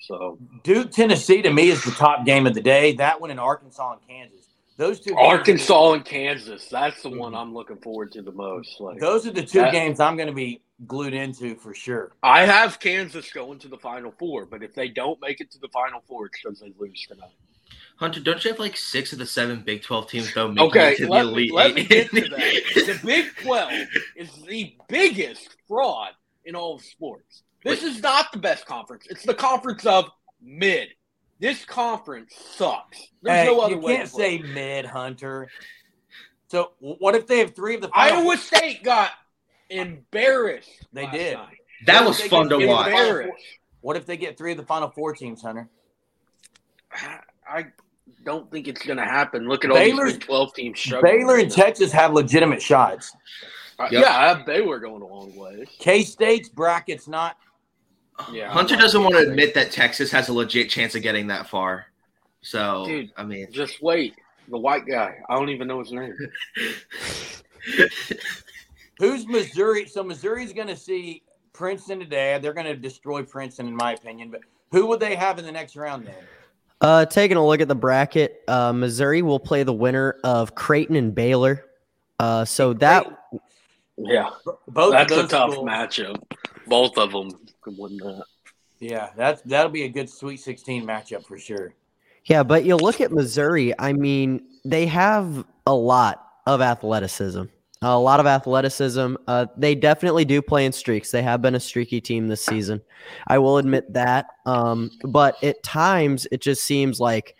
So 0.00 0.38
Duke 0.62 0.92
Tennessee 0.92 1.42
to 1.42 1.52
me 1.52 1.68
is 1.68 1.84
the 1.84 1.90
top 1.90 2.24
game 2.24 2.46
of 2.46 2.54
the 2.54 2.62
day. 2.62 2.94
That 2.94 3.20
one 3.20 3.30
in 3.30 3.38
Arkansas 3.38 3.92
and 3.92 4.00
Kansas. 4.08 4.46
Those 4.80 4.98
two 4.98 5.10
games- 5.10 5.20
Arkansas 5.20 5.92
and 5.92 6.04
Kansas, 6.06 6.66
that's 6.70 7.02
the 7.02 7.10
mm-hmm. 7.10 7.18
one 7.18 7.34
I'm 7.34 7.52
looking 7.52 7.76
forward 7.76 8.12
to 8.12 8.22
the 8.22 8.32
most. 8.32 8.80
Like 8.80 8.98
Those 8.98 9.26
are 9.26 9.30
the 9.30 9.42
two 9.42 9.58
That- 9.58 9.72
games 9.72 10.00
I'm 10.00 10.16
going 10.16 10.28
to 10.28 10.34
be 10.34 10.62
glued 10.86 11.12
into 11.12 11.54
for 11.56 11.74
sure. 11.74 12.12
I 12.22 12.46
have 12.46 12.80
Kansas 12.80 13.30
going 13.30 13.58
to 13.58 13.68
the 13.68 13.76
Final 13.76 14.10
Four, 14.18 14.46
but 14.46 14.62
if 14.62 14.74
they 14.74 14.88
don't 14.88 15.20
make 15.20 15.42
it 15.42 15.50
to 15.50 15.58
the 15.58 15.68
Final 15.68 16.02
Four, 16.08 16.26
it's 16.26 16.40
because 16.42 16.60
they 16.60 16.72
lose 16.78 17.06
tonight. 17.06 17.28
Hunter, 17.96 18.20
don't 18.20 18.42
you 18.42 18.52
have 18.52 18.58
like 18.58 18.74
six 18.74 19.12
of 19.12 19.18
the 19.18 19.26
seven 19.26 19.60
Big 19.60 19.82
12 19.82 20.08
teams 20.08 20.32
though 20.32 20.48
making 20.48 20.68
Okay, 20.68 20.92
it 20.92 20.96
to 20.96 21.04
the 21.04 21.10
let, 21.10 21.26
Elite 21.26 21.52
let 21.52 21.74
me 21.74 21.84
get 21.84 22.08
to 22.08 22.20
that. 22.22 22.62
The 22.74 23.00
Big 23.04 23.26
12 23.42 23.72
is 24.16 24.30
the 24.48 24.74
biggest 24.88 25.56
fraud 25.68 26.12
in 26.46 26.56
all 26.56 26.76
of 26.76 26.82
sports. 26.82 27.42
This 27.62 27.82
is 27.82 28.00
not 28.00 28.32
the 28.32 28.38
best 28.38 28.64
conference. 28.64 29.06
It's 29.10 29.26
the 29.26 29.34
conference 29.34 29.84
of 29.84 30.06
mid. 30.40 30.88
This 31.40 31.64
conference 31.64 32.34
sucks. 32.36 32.98
There's 33.22 33.38
Hey, 33.40 33.46
no 33.46 33.60
other 33.60 33.74
you 33.74 33.80
way. 33.80 33.96
can't 33.96 34.08
to 34.08 34.14
say 34.14 34.38
mid 34.38 34.84
Hunter. 34.84 35.48
So 36.48 36.72
what 36.80 37.14
if 37.14 37.26
they 37.26 37.38
have 37.38 37.54
three 37.56 37.74
of 37.74 37.80
the 37.80 37.88
final? 37.88 38.18
Iowa 38.20 38.36
State 38.36 38.82
got 38.84 39.10
embarrassed. 39.70 40.70
They 40.92 41.04
last 41.04 41.14
did. 41.14 41.34
night. 41.34 41.56
that 41.86 42.00
What 42.00 42.08
was 42.08 42.20
fun 42.22 42.48
to 42.50 42.66
watch. 42.66 42.88
Embarrassed. 42.88 43.42
What 43.80 43.96
if 43.96 44.04
they 44.04 44.16
get 44.18 44.36
three 44.36 44.50
of 44.52 44.58
the 44.58 44.64
final 44.66 44.90
four 44.90 45.14
teams, 45.14 45.40
Hunter? 45.42 45.68
I 47.48 47.66
don't 48.24 48.50
think 48.50 48.68
it's 48.68 48.84
going 48.84 48.98
to 48.98 49.04
happen. 49.04 49.48
Look 49.48 49.64
at 49.64 49.70
all 49.70 49.76
Baylor's- 49.76 50.10
these 50.12 50.18
Big 50.18 50.26
12 50.26 50.54
teams 50.54 50.80
struggling. 50.80 51.18
Baylor 51.18 51.34
and 51.38 51.44
right. 51.44 51.52
Texas 51.64 51.90
have 51.92 52.12
legitimate 52.12 52.60
shots. 52.62 53.12
Uh, 53.78 53.88
Yep. 53.90 54.02
Yeah, 54.04 54.14
I 54.14 54.28
have 54.28 54.44
Baylor 54.44 54.78
going 54.78 55.00
a 55.00 55.06
long 55.06 55.34
way. 55.34 55.64
K 55.78 56.02
State's 56.02 56.50
bracket's 56.50 57.08
not. 57.08 57.36
Yeah, 58.32 58.50
Hunter 58.50 58.76
doesn't 58.76 59.02
want 59.02 59.14
to 59.14 59.20
sure. 59.22 59.30
admit 59.30 59.54
that 59.54 59.70
Texas 59.72 60.10
has 60.12 60.28
a 60.28 60.32
legit 60.32 60.68
chance 60.70 60.94
of 60.94 61.02
getting 61.02 61.26
that 61.28 61.48
far. 61.48 61.86
So, 62.42 62.84
Dude. 62.86 63.12
I 63.16 63.24
mean, 63.24 63.48
Just 63.50 63.82
wait. 63.82 64.14
The 64.48 64.58
white 64.58 64.86
guy. 64.86 65.16
I 65.28 65.34
don't 65.36 65.48
even 65.50 65.68
know 65.68 65.78
his 65.80 65.92
name. 65.92 66.16
Who's 68.98 69.26
Missouri? 69.26 69.86
So 69.86 70.02
Missouri's 70.02 70.52
going 70.52 70.68
to 70.68 70.76
see 70.76 71.22
Princeton 71.52 72.00
today. 72.00 72.38
They're 72.42 72.52
going 72.52 72.66
to 72.66 72.76
destroy 72.76 73.22
Princeton, 73.22 73.66
in 73.68 73.76
my 73.76 73.92
opinion. 73.92 74.30
But 74.30 74.40
who 74.72 74.86
would 74.86 75.00
they 75.00 75.14
have 75.16 75.38
in 75.38 75.44
the 75.44 75.52
next 75.52 75.76
round 75.76 76.06
then? 76.06 76.14
Uh, 76.80 77.04
taking 77.06 77.36
a 77.36 77.46
look 77.46 77.60
at 77.60 77.68
the 77.68 77.74
bracket, 77.74 78.42
uh, 78.48 78.72
Missouri 78.72 79.22
will 79.22 79.38
play 79.38 79.62
the 79.62 79.72
winner 79.72 80.16
of 80.24 80.54
Creighton 80.54 80.96
and 80.96 81.14
Baylor. 81.14 81.64
Uh, 82.18 82.44
so 82.44 82.72
that 82.74 83.06
Yeah, 83.96 84.30
Both 84.68 84.92
that's 84.92 85.12
of 85.12 85.24
a 85.26 85.28
tough 85.28 85.52
schools- 85.52 85.68
matchup. 85.68 86.22
Both 86.66 86.96
of 86.98 87.12
them 87.12 87.30
could 87.60 87.76
win 87.78 87.96
that. 87.98 88.24
Yeah, 88.78 89.10
that's 89.16 89.42
that'll 89.42 89.70
be 89.70 89.84
a 89.84 89.88
good 89.88 90.08
Sweet 90.08 90.38
16 90.38 90.86
matchup 90.86 91.26
for 91.26 91.38
sure. 91.38 91.74
Yeah, 92.24 92.42
but 92.42 92.64
you 92.64 92.76
look 92.76 93.00
at 93.00 93.12
Missouri, 93.12 93.74
I 93.78 93.92
mean, 93.92 94.42
they 94.64 94.86
have 94.86 95.44
a 95.66 95.74
lot 95.74 96.26
of 96.46 96.60
athleticism. 96.60 97.44
A 97.82 97.98
lot 97.98 98.20
of 98.20 98.26
athleticism. 98.26 99.14
Uh, 99.26 99.46
they 99.56 99.74
definitely 99.74 100.26
do 100.26 100.42
play 100.42 100.66
in 100.66 100.72
streaks. 100.72 101.10
They 101.10 101.22
have 101.22 101.40
been 101.40 101.54
a 101.54 101.60
streaky 101.60 101.98
team 101.98 102.28
this 102.28 102.44
season. 102.44 102.82
I 103.26 103.38
will 103.38 103.56
admit 103.56 103.90
that. 103.94 104.26
Um, 104.44 104.90
but 105.02 105.42
at 105.42 105.62
times, 105.62 106.26
it 106.30 106.42
just 106.42 106.62
seems 106.62 107.00
like 107.00 107.36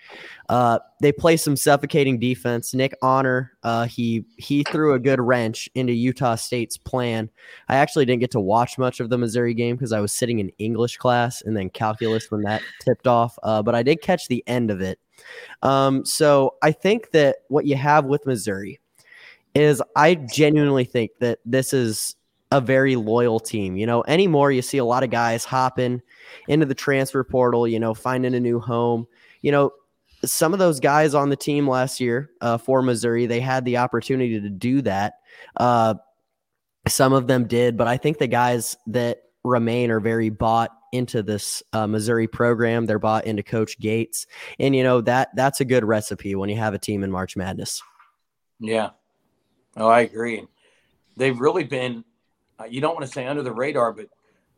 uh, 0.51 0.81
they 1.01 1.13
play 1.13 1.37
some 1.37 1.55
suffocating 1.55 2.19
defense. 2.19 2.75
Nick 2.75 2.93
Honor, 3.03 3.53
uh, 3.63 3.87
he 3.87 4.25
he 4.37 4.65
threw 4.65 4.95
a 4.95 4.99
good 4.99 5.21
wrench 5.21 5.69
into 5.77 5.93
Utah 5.93 6.35
State's 6.35 6.77
plan. 6.77 7.31
I 7.69 7.77
actually 7.77 8.05
didn't 8.05 8.19
get 8.19 8.33
to 8.33 8.41
watch 8.41 8.77
much 8.77 8.99
of 8.99 9.11
the 9.11 9.17
Missouri 9.17 9.55
game 9.55 9.77
because 9.77 9.93
I 9.93 10.01
was 10.01 10.13
sitting 10.13 10.41
in 10.41 10.51
English 10.59 10.97
class 10.97 11.41
and 11.41 11.57
then 11.57 11.71
calculus 11.71 12.33
when 12.33 12.43
that 12.43 12.63
tipped 12.81 13.07
off. 13.07 13.39
Uh, 13.45 13.63
but 13.63 13.77
I 13.77 13.85
did 13.85 14.03
catch 14.03 14.27
the 14.27 14.43
end 14.49 14.73
of 14.73 14.81
it. 14.81 14.99
Um, 15.63 16.05
so 16.05 16.57
I 16.63 16.73
think 16.73 17.13
that 17.13 17.37
what 17.47 17.65
you 17.65 17.77
have 17.77 18.07
with 18.07 18.27
Missouri 18.27 18.81
is 19.55 19.81
I 19.95 20.17
genuinely 20.17 20.85
think 20.85 21.13
that 21.21 21.39
this 21.45 21.73
is 21.73 22.17
a 22.51 22.61
very 22.61 22.97
loyal 22.97 23.39
team. 23.39 23.77
You 23.77 23.87
know, 23.87 24.03
anymore 24.09 24.51
you 24.51 24.63
see 24.63 24.79
a 24.79 24.85
lot 24.85 25.05
of 25.05 25.11
guys 25.11 25.45
hopping 25.45 26.03
into 26.49 26.67
the 26.67 26.75
transfer 26.75 27.23
portal, 27.23 27.69
you 27.69 27.79
know, 27.79 27.95
finding 27.95 28.35
a 28.35 28.41
new 28.41 28.59
home. 28.59 29.07
You 29.43 29.53
know, 29.53 29.71
some 30.25 30.53
of 30.53 30.59
those 30.59 30.81
guys 30.81 31.15
on 31.15 31.31
the 31.31 31.37
team 31.37 31.69
last 31.69 32.01
year 32.01 32.31
uh, 32.41 32.59
for 32.59 32.83
Missouri, 32.83 33.27
they 33.27 33.41
had 33.41 33.65
the 33.65 33.79
opportunity 33.79 34.41
to 34.41 34.51
do 34.51 34.83
that. 34.83 35.15
Uh, 35.57 35.95
some 36.89 37.13
of 37.13 37.27
them 37.27 37.47
did, 37.47 37.77
but 37.77 37.87
I 37.87 37.97
think 37.97 38.19
the 38.19 38.27
guys 38.27 38.77
that 38.89 39.23
remain 39.45 39.91
are 39.91 40.01
very 40.01 40.31
bought 40.31 40.71
into 40.93 41.23
this 41.23 41.63
uh, 41.73 41.87
Missouri 41.87 42.27
program. 42.27 42.87
They're 42.87 42.99
bought 42.99 43.27
into 43.27 43.43
Coach 43.43 43.79
Gates, 43.79 44.27
and 44.59 44.75
you 44.75 44.83
know 44.83 45.01
that 45.03 45.29
that's 45.35 45.61
a 45.61 45.65
good 45.65 45.85
recipe 45.85 46.35
when 46.35 46.49
you 46.49 46.57
have 46.57 46.75
a 46.75 46.79
team 46.79 47.05
in 47.05 47.11
March 47.11 47.37
Madness. 47.37 47.83
Yeah, 48.59 48.91
oh, 49.77 49.89
I 49.89 50.01
agree. 50.01 50.47
They've 51.17 51.39
really 51.39 51.65
been. 51.65 52.05
Uh, 52.59 52.65
you 52.65 52.81
don't 52.81 52.95
want 52.95 53.07
to 53.07 53.13
say 53.13 53.27
under 53.27 53.43
the 53.43 53.53
radar, 53.53 53.93
but 53.93 54.07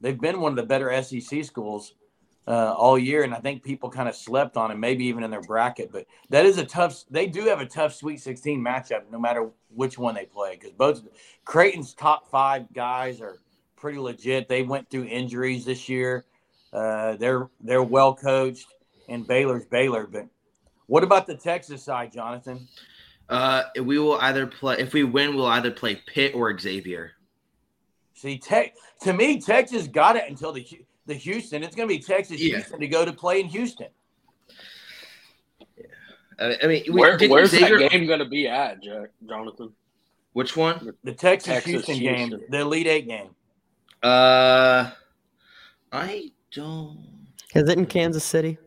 they've 0.01 0.21
been 0.21 0.41
one 0.41 0.53
of 0.53 0.57
the 0.57 0.65
better 0.65 1.03
SEC 1.03 1.45
schools 1.45 1.95
uh, 2.47 2.75
all 2.77 2.99
year, 2.99 3.23
and 3.23 3.35
I 3.35 3.39
think 3.39 3.63
people 3.63 3.89
kind 3.89 4.09
of 4.09 4.17
slept 4.17 4.57
on 4.57 4.71
it, 4.71 4.77
maybe 4.77 5.05
even 5.05 5.23
in 5.23 5.31
their 5.31 5.43
bracket. 5.43 5.93
But 5.93 6.07
that 6.31 6.45
is 6.45 6.59
a 6.59 6.65
tough. 6.65 7.05
They 7.11 7.27
do 7.27 7.45
have 7.47 7.61
a 7.61 7.67
tough 7.67 7.95
Sweet 7.95 8.21
16 8.21 8.61
matchup, 8.61 9.03
no 9.11 9.19
matter 9.19 9.51
which 9.75 9.99
one 9.99 10.15
they 10.15 10.27
play, 10.27 10.57
because 10.57 10.73
both 10.73 11.03
Creighton's 11.45 11.95
top 11.95 12.29
five 12.29 12.73
guys 12.73 13.21
are 13.21 13.39
pretty 13.77 13.99
legit. 13.99 14.49
They 14.49 14.63
went 14.63 14.91
through 14.91 15.05
injuries 15.05 15.65
this 15.65 15.89
year. 15.89 16.25
Uh, 16.73 17.17
they're 17.17 17.49
they're 17.61 17.83
well 17.83 18.15
coached, 18.15 18.67
and 19.09 19.27
Baylor's 19.27 19.67
Baylor. 19.67 20.07
But 20.07 20.27
what 20.87 21.05
about 21.05 21.27
the 21.27 21.37
Texas 21.37 21.85
side, 21.85 22.13
Jonathan? 22.13 22.67
Uh, 23.29 23.65
we 23.83 23.99
will 23.99 24.19
either 24.21 24.47
play 24.47 24.77
if 24.79 24.93
we 24.93 25.05
win, 25.05 25.37
we'll 25.37 25.47
either 25.47 25.71
play 25.71 26.01
Pitt 26.07 26.35
or 26.35 26.59
Xavier. 26.59 27.13
See, 28.15 28.39
te- 28.39 28.73
to 29.03 29.13
me, 29.13 29.41
Texas 29.41 29.87
got 29.87 30.17
it 30.17 30.25
until 30.29 30.53
the 30.53 30.65
the 31.07 31.15
Houston. 31.15 31.63
It's 31.63 31.75
going 31.75 31.89
to 31.89 31.95
be 31.95 32.03
Texas 32.03 32.41
yeah. 32.41 32.57
Houston 32.57 32.81
to 32.81 32.87
go 32.87 33.05
to 33.05 33.13
play 33.13 33.41
in 33.41 33.47
Houston. 33.47 33.89
Yeah. 35.77 36.55
I 36.63 36.67
mean, 36.67 36.85
Where, 36.93 37.19
where's 37.29 37.51
Xavier... 37.51 37.79
that 37.79 37.91
game 37.91 38.07
going 38.07 38.19
to 38.19 38.25
be 38.25 38.49
at, 38.49 38.83
Jack, 38.83 39.11
Jonathan? 39.29 39.73
Which 40.33 40.57
one? 40.57 40.95
The 41.05 41.13
Texas, 41.13 41.53
Texas 41.53 41.71
Houston, 41.71 41.95
Houston, 41.97 42.31
game, 42.31 42.41
the 42.49 42.61
Elite 42.61 42.87
Eight 42.87 43.07
game. 43.07 43.31
Uh, 44.03 44.91
I 45.93 46.33
don't. 46.51 47.07
Is 47.55 47.69
it 47.69 47.79
in 47.79 47.87
Kansas 47.87 48.25
City? 48.25 48.59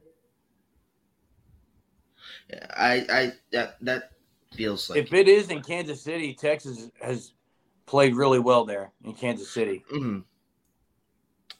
I, 2.78 3.06
I 3.10 3.32
that 3.52 3.78
that 3.82 4.12
feels 4.54 4.90
like 4.90 5.00
if 5.00 5.12
it 5.12 5.28
is 5.28 5.50
in 5.50 5.62
Kansas 5.62 6.02
City, 6.02 6.34
Texas 6.34 6.92
has 7.02 7.34
played 7.88 8.16
really 8.16 8.40
well 8.40 8.64
there 8.64 8.92
in 9.04 9.14
Kansas 9.14 9.50
City. 9.50 9.84
Mm-hmm. 9.92 10.20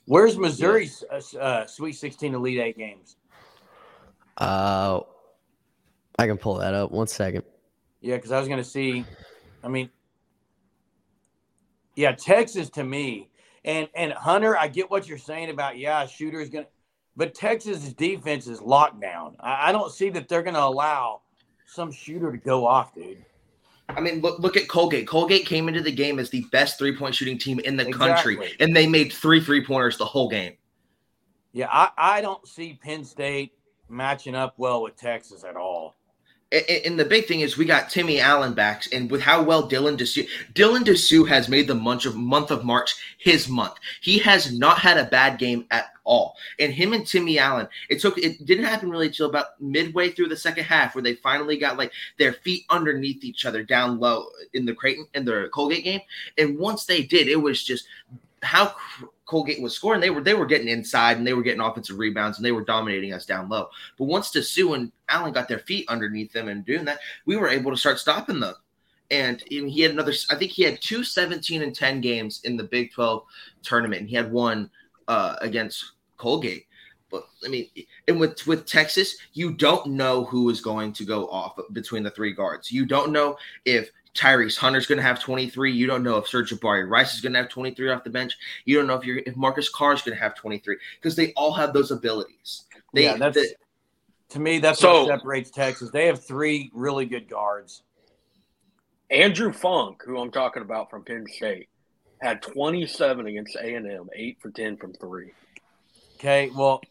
Where's 0.06 0.38
Missouri's 0.38 1.04
uh, 1.12 1.38
uh, 1.38 1.68
Sweet 1.68 1.94
16 1.94 2.36
Elite 2.36 2.60
Eight 2.60 2.78
games? 2.78 3.18
Uh, 4.38 5.02
I 6.20 6.28
can 6.28 6.38
pull 6.38 6.56
that 6.56 6.74
up. 6.74 6.92
One 6.92 7.08
second. 7.08 7.44
Yeah, 8.02 8.16
because 8.16 8.32
I 8.32 8.40
was 8.40 8.48
going 8.48 8.62
to 8.62 8.70
see. 8.70 9.04
I 9.64 9.68
mean, 9.68 9.90
yeah, 11.96 12.12
Texas 12.12 12.70
to 12.72 12.84
me, 12.84 13.30
and 13.64 13.90
and 13.96 14.14
Hunter, 14.14 14.58
I 14.58 14.68
get 14.68 14.92
what 14.92 15.08
you're 15.08 15.18
saying 15.18 15.50
about 15.50 15.78
yeah, 15.78 16.06
shooter 16.06 16.40
is 16.40 16.50
going 16.50 16.66
to, 16.66 16.72
but 17.16 17.34
Texas's 17.34 17.94
defense 17.94 18.48
is 18.48 18.62
locked 18.62 19.02
down. 19.02 19.38
I, 19.40 19.70
I 19.70 19.72
don't 19.72 19.92
see 19.92 20.10
that 20.12 20.28
they're 20.28 20.44
going 20.44 20.56
to 20.56 20.64
allow 20.64 21.22
some 21.66 21.92
shooter 21.92 22.32
to 22.32 22.38
go 22.38 22.68
off, 22.68 22.94
dude. 22.94 23.26
I 23.90 24.02
mean, 24.02 24.22
look 24.22 24.40
look 24.40 24.58
at 24.58 24.68
Colgate. 24.68 25.08
Colgate 25.08 25.46
came 25.46 25.68
into 25.68 25.82
the 25.82 25.92
game 25.92 26.20
as 26.20 26.30
the 26.30 26.46
best 26.52 26.78
three 26.78 26.96
point 26.96 27.16
shooting 27.16 27.38
team 27.38 27.60
in 27.60 27.78
the 27.78 27.88
exactly. 27.88 28.36
country, 28.36 28.56
and 28.60 28.76
they 28.76 28.88
made 28.88 29.14
three 29.14 29.40
three 29.40 29.64
pointers 29.64 29.98
the 29.98 30.06
whole 30.06 30.30
game. 30.30 30.54
Yeah, 31.54 31.68
I, 31.72 31.90
I 31.98 32.22
don't 32.22 32.46
see 32.48 32.80
Penn 32.82 33.06
State 33.06 33.54
matching 33.88 34.36
up 34.36 34.56
well 34.58 34.82
with 34.82 34.96
Texas 34.98 35.44
at 35.44 35.56
all. 35.56 35.96
And, 36.52 36.98
the 37.00 37.06
big 37.06 37.26
thing 37.26 37.42
is 37.42 37.58
we 37.58 37.66
got 37.66 37.90
Timmy 37.90 38.20
Allen 38.20 38.54
backs, 38.54 38.88
and 38.94 39.10
with 39.10 39.22
how 39.22 39.42
well 39.42 39.68
Dylan 39.68 39.98
Disu 39.98 40.28
Dylan 40.54 40.84
Disu 40.84 41.28
has 41.28 41.50
made 41.50 41.68
the 41.68 41.76
month 41.76 42.06
of 42.06 42.16
month 42.16 42.52
of 42.52 42.64
March 42.64 42.96
his 43.18 43.50
month. 43.50 43.74
He 44.00 44.20
has 44.20 44.58
not 44.58 44.78
had 44.78 44.98
a 44.98 45.06
bad 45.06 45.40
game 45.40 45.66
at 45.72 45.88
all. 46.04 46.38
And 46.60 46.72
him 46.72 46.94
and 46.94 47.06
Timmy 47.06 47.40
Allen, 47.40 47.68
it 47.90 48.00
took 48.00 48.18
it 48.18 48.46
didn't 48.46 48.66
happen 48.66 48.90
really 48.90 49.08
until 49.08 49.28
about 49.28 49.60
midway 49.60 50.12
through 50.12 50.28
the 50.28 50.38
second 50.38 50.66
half 50.66 50.96
where 50.96 51.02
they 51.02 51.16
finally 51.16 51.58
got 51.58 51.78
like 51.78 51.92
their 52.18 52.34
feet 52.34 52.64
underneath 52.70 53.24
each 53.24 53.46
other 53.46 53.64
down 53.64 54.00
low 54.00 54.28
in 54.54 54.66
the 54.66 54.74
Creighton 54.74 55.08
in 55.14 55.26
the 55.26 55.50
Colgate 55.52 55.84
game. 55.84 56.02
And 56.38 56.60
once 56.60 56.86
they 56.86 57.04
did, 57.04 57.28
it 57.28 57.42
was 57.42 57.64
just 57.64 57.86
how 58.44 58.76
Colgate 59.26 59.62
was 59.62 59.76
scoring. 59.76 60.02
They 60.02 60.10
were 60.10 60.22
they 60.22 60.34
were 60.34 60.46
getting 60.46 60.68
inside 60.68 61.18
and 61.18 61.26
they 61.26 61.34
were 61.34 61.42
getting 61.42 61.62
offensive 61.62 61.98
rebounds 61.98 62.38
and 62.38 62.46
they 62.46 62.52
were 62.52 62.64
dominating 62.64 63.14
us 63.14 63.26
down 63.26 63.50
low. 63.50 63.70
But 63.98 64.06
once 64.06 64.32
Disu 64.32 64.76
and 64.76 64.92
Allen 65.10 65.34
got 65.34 65.48
their 65.48 65.60
feet 65.60 65.88
underneath 65.90 66.32
them 66.32 66.48
and 66.48 66.66
doing 66.66 66.86
that, 66.86 67.00
we 67.26 67.36
were 67.36 67.50
able 67.50 67.72
to 67.72 67.78
start 67.78 68.00
stopping 68.00 68.40
them. 68.40 68.56
And 69.12 69.44
he 69.48 69.82
had 69.82 69.92
another, 69.92 70.14
I 70.32 70.36
think 70.36 70.52
he 70.52 70.64
had 70.64 70.82
two 70.82 71.04
17 71.04 71.62
and 71.62 71.76
10 71.76 72.02
games 72.02 72.42
in 72.44 72.58
the 72.58 72.64
Big 72.64 72.92
12 72.92 73.24
tournament, 73.62 74.02
and 74.02 74.10
he 74.10 74.16
had 74.16 74.32
one 74.32 74.70
uh, 75.08 75.36
against 75.42 75.94
Colgate. 76.18 76.66
But 77.12 77.28
I 77.46 77.50
mean, 77.50 77.70
and 78.08 78.20
with 78.20 78.46
with 78.48 78.66
Texas, 78.66 79.16
you 79.34 79.54
don't 79.54 79.88
know 79.88 80.26
who 80.26 80.50
is 80.50 80.60
going 80.60 80.92
to 80.94 81.06
go 81.06 81.28
off 81.30 81.58
between 81.72 82.02
the 82.02 82.10
three 82.10 82.34
guards. 82.34 82.72
You 82.72 82.86
don't 82.86 83.12
know 83.12 83.38
if 83.64 83.92
Tyrese 84.16 84.58
Hunter's 84.58 84.88
going 84.88 84.98
to 84.98 85.04
have 85.04 85.20
23. 85.20 85.72
You 85.72 85.88
don't 85.88 86.02
know 86.02 86.18
if 86.18 86.26
Sir'Jabari 86.26 86.90
Rice 86.90 87.14
is 87.14 87.22
going 87.22 87.34
to 87.34 87.40
have 87.40 87.50
23 87.50 87.90
off 87.92 88.04
the 88.04 88.10
bench. 88.10 88.38
You 88.64 88.78
don't 88.78 88.88
know 88.88 88.96
if 88.96 89.06
you're 89.06 89.20
if 89.26 89.36
Marcus 89.36 89.70
Carr 89.70 89.94
is 89.94 90.02
going 90.02 90.16
to 90.18 90.24
have 90.24 90.36
23 90.36 90.78
because 90.96 91.16
they 91.16 91.34
all 91.34 91.54
have 91.54 91.74
those 91.74 91.92
abilities. 91.92 92.64
They, 92.94 93.04
yeah, 93.04 93.18
that's 93.18 93.36
they, 93.36 93.48
to 94.30 94.40
me 94.40 94.60
that's 94.60 94.80
so, 94.80 95.06
what 95.06 95.20
separates 95.20 95.52
Texas. 95.52 95.92
They 95.92 96.08
have 96.08 96.24
three 96.24 96.72
really 96.74 97.06
good 97.06 97.30
guards. 97.30 97.84
Andrew 99.12 99.52
Funk, 99.52 100.02
who 100.04 100.18
I'm 100.18 100.32
talking 100.32 100.64
about 100.64 100.90
from 100.90 101.04
Penn 101.04 101.26
State, 101.28 101.70
had 102.22 102.42
27 102.42 103.28
against 103.28 103.56
A&M, 103.56 104.10
eight 104.16 104.38
for 104.42 104.50
10 104.50 104.78
from 104.78 104.94
three. 104.94 105.32
Okay, 106.16 106.50
well, 106.56 106.82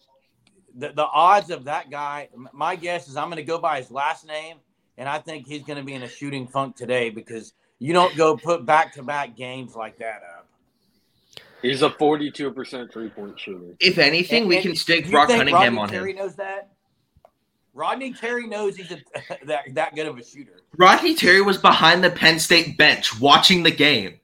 the, 0.76 0.92
the 0.92 1.06
odds 1.06 1.50
of 1.50 1.64
that 1.64 1.90
guy, 1.90 2.28
my 2.52 2.76
guess 2.76 3.08
is 3.08 3.16
I'm 3.16 3.28
going 3.28 3.36
to 3.36 3.42
go 3.42 3.58
by 3.58 3.78
his 3.78 3.90
last 3.90 4.26
name, 4.26 4.58
and 4.96 5.08
I 5.08 5.18
think 5.18 5.46
he's 5.46 5.62
going 5.62 5.78
to 5.78 5.84
be 5.84 5.94
in 5.94 6.02
a 6.02 6.08
shooting 6.08 6.46
funk 6.46 6.76
today 6.76 7.10
because 7.10 7.52
you 7.78 7.92
don't 7.92 8.16
go 8.16 8.36
put 8.36 8.64
back 8.64 8.94
to 8.94 9.02
back 9.02 9.36
games 9.36 9.74
like 9.74 9.98
that 9.98 10.22
up. 10.36 10.46
He's 11.62 11.82
a 11.82 11.88
42% 11.88 12.92
three 12.92 13.08
point 13.08 13.40
shooter. 13.40 13.74
If 13.80 13.98
anything, 13.98 14.42
and, 14.42 14.48
we 14.48 14.60
can 14.60 14.76
stick 14.76 15.10
Brock 15.10 15.28
Cunningham 15.28 15.76
Rodney 15.76 15.78
on 15.78 15.88
Terry 15.88 16.10
him. 16.10 16.18
knows 16.18 16.36
that. 16.36 16.70
Rodney 17.72 18.12
Terry 18.12 18.46
knows 18.46 18.76
he's 18.76 18.92
a, 18.92 18.98
that 19.46 19.62
that 19.70 19.94
good 19.94 20.06
of 20.06 20.18
a 20.18 20.24
shooter. 20.24 20.60
Rodney 20.76 21.14
Terry 21.14 21.42
was 21.42 21.58
behind 21.58 22.04
the 22.04 22.10
Penn 22.10 22.38
State 22.38 22.78
bench 22.78 23.18
watching 23.18 23.62
the 23.62 23.70
game. 23.70 24.20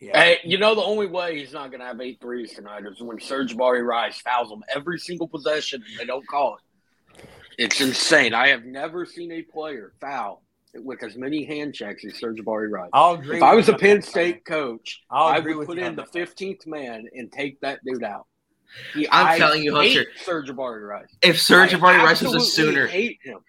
Yeah. 0.00 0.18
Hey, 0.18 0.38
you 0.44 0.56
know 0.56 0.74
the 0.74 0.80
only 0.80 1.06
way 1.06 1.38
he's 1.38 1.52
not 1.52 1.70
going 1.70 1.80
to 1.80 1.86
have 1.86 2.00
eight 2.00 2.20
threes 2.22 2.54
tonight 2.54 2.84
is 2.86 3.02
when 3.02 3.18
Sir'Jabari 3.18 3.84
Rice 3.84 4.18
fouls 4.20 4.50
him 4.50 4.64
every 4.74 4.98
single 4.98 5.28
possession 5.28 5.84
and 5.86 5.98
they 5.98 6.06
don't 6.06 6.26
call 6.26 6.56
it. 6.56 6.62
It's 7.58 7.80
insane. 7.80 8.34
I 8.34 8.48
have 8.48 8.64
never 8.64 9.04
seen 9.04 9.32
a 9.32 9.42
player 9.42 9.92
foul 10.00 10.42
with 10.74 11.02
as 11.02 11.16
many 11.16 11.44
hand 11.44 11.74
checks 11.74 12.04
as 12.04 12.14
Sir'Jabari 12.14 12.70
Rice. 12.70 12.90
I'll 12.92 13.14
agree. 13.14 13.36
If 13.36 13.42
I 13.42 13.54
was 13.54 13.68
a 13.68 13.76
Penn 13.76 14.02
State 14.02 14.44
coach, 14.44 15.02
I'll 15.10 15.26
I 15.26 15.38
would 15.40 15.66
put 15.66 15.78
in 15.78 15.96
the 15.96 16.06
fifteenth 16.06 16.66
man 16.66 17.06
and 17.12 17.30
take 17.30 17.60
that 17.60 17.80
dude 17.84 18.04
out. 18.04 18.26
He, 18.94 19.08
I'm 19.10 19.26
I 19.26 19.38
telling 19.38 19.62
you, 19.62 19.74
Hunter, 19.74 20.06
Sir'Jabari 20.24 20.86
Rice. 20.86 21.08
If 21.22 21.36
Sir'Jabari 21.36 22.02
Rice 22.02 22.22
was 22.22 22.34
a 22.34 22.40
Sooner, 22.40 22.86
hate 22.86 23.18
him. 23.22 23.40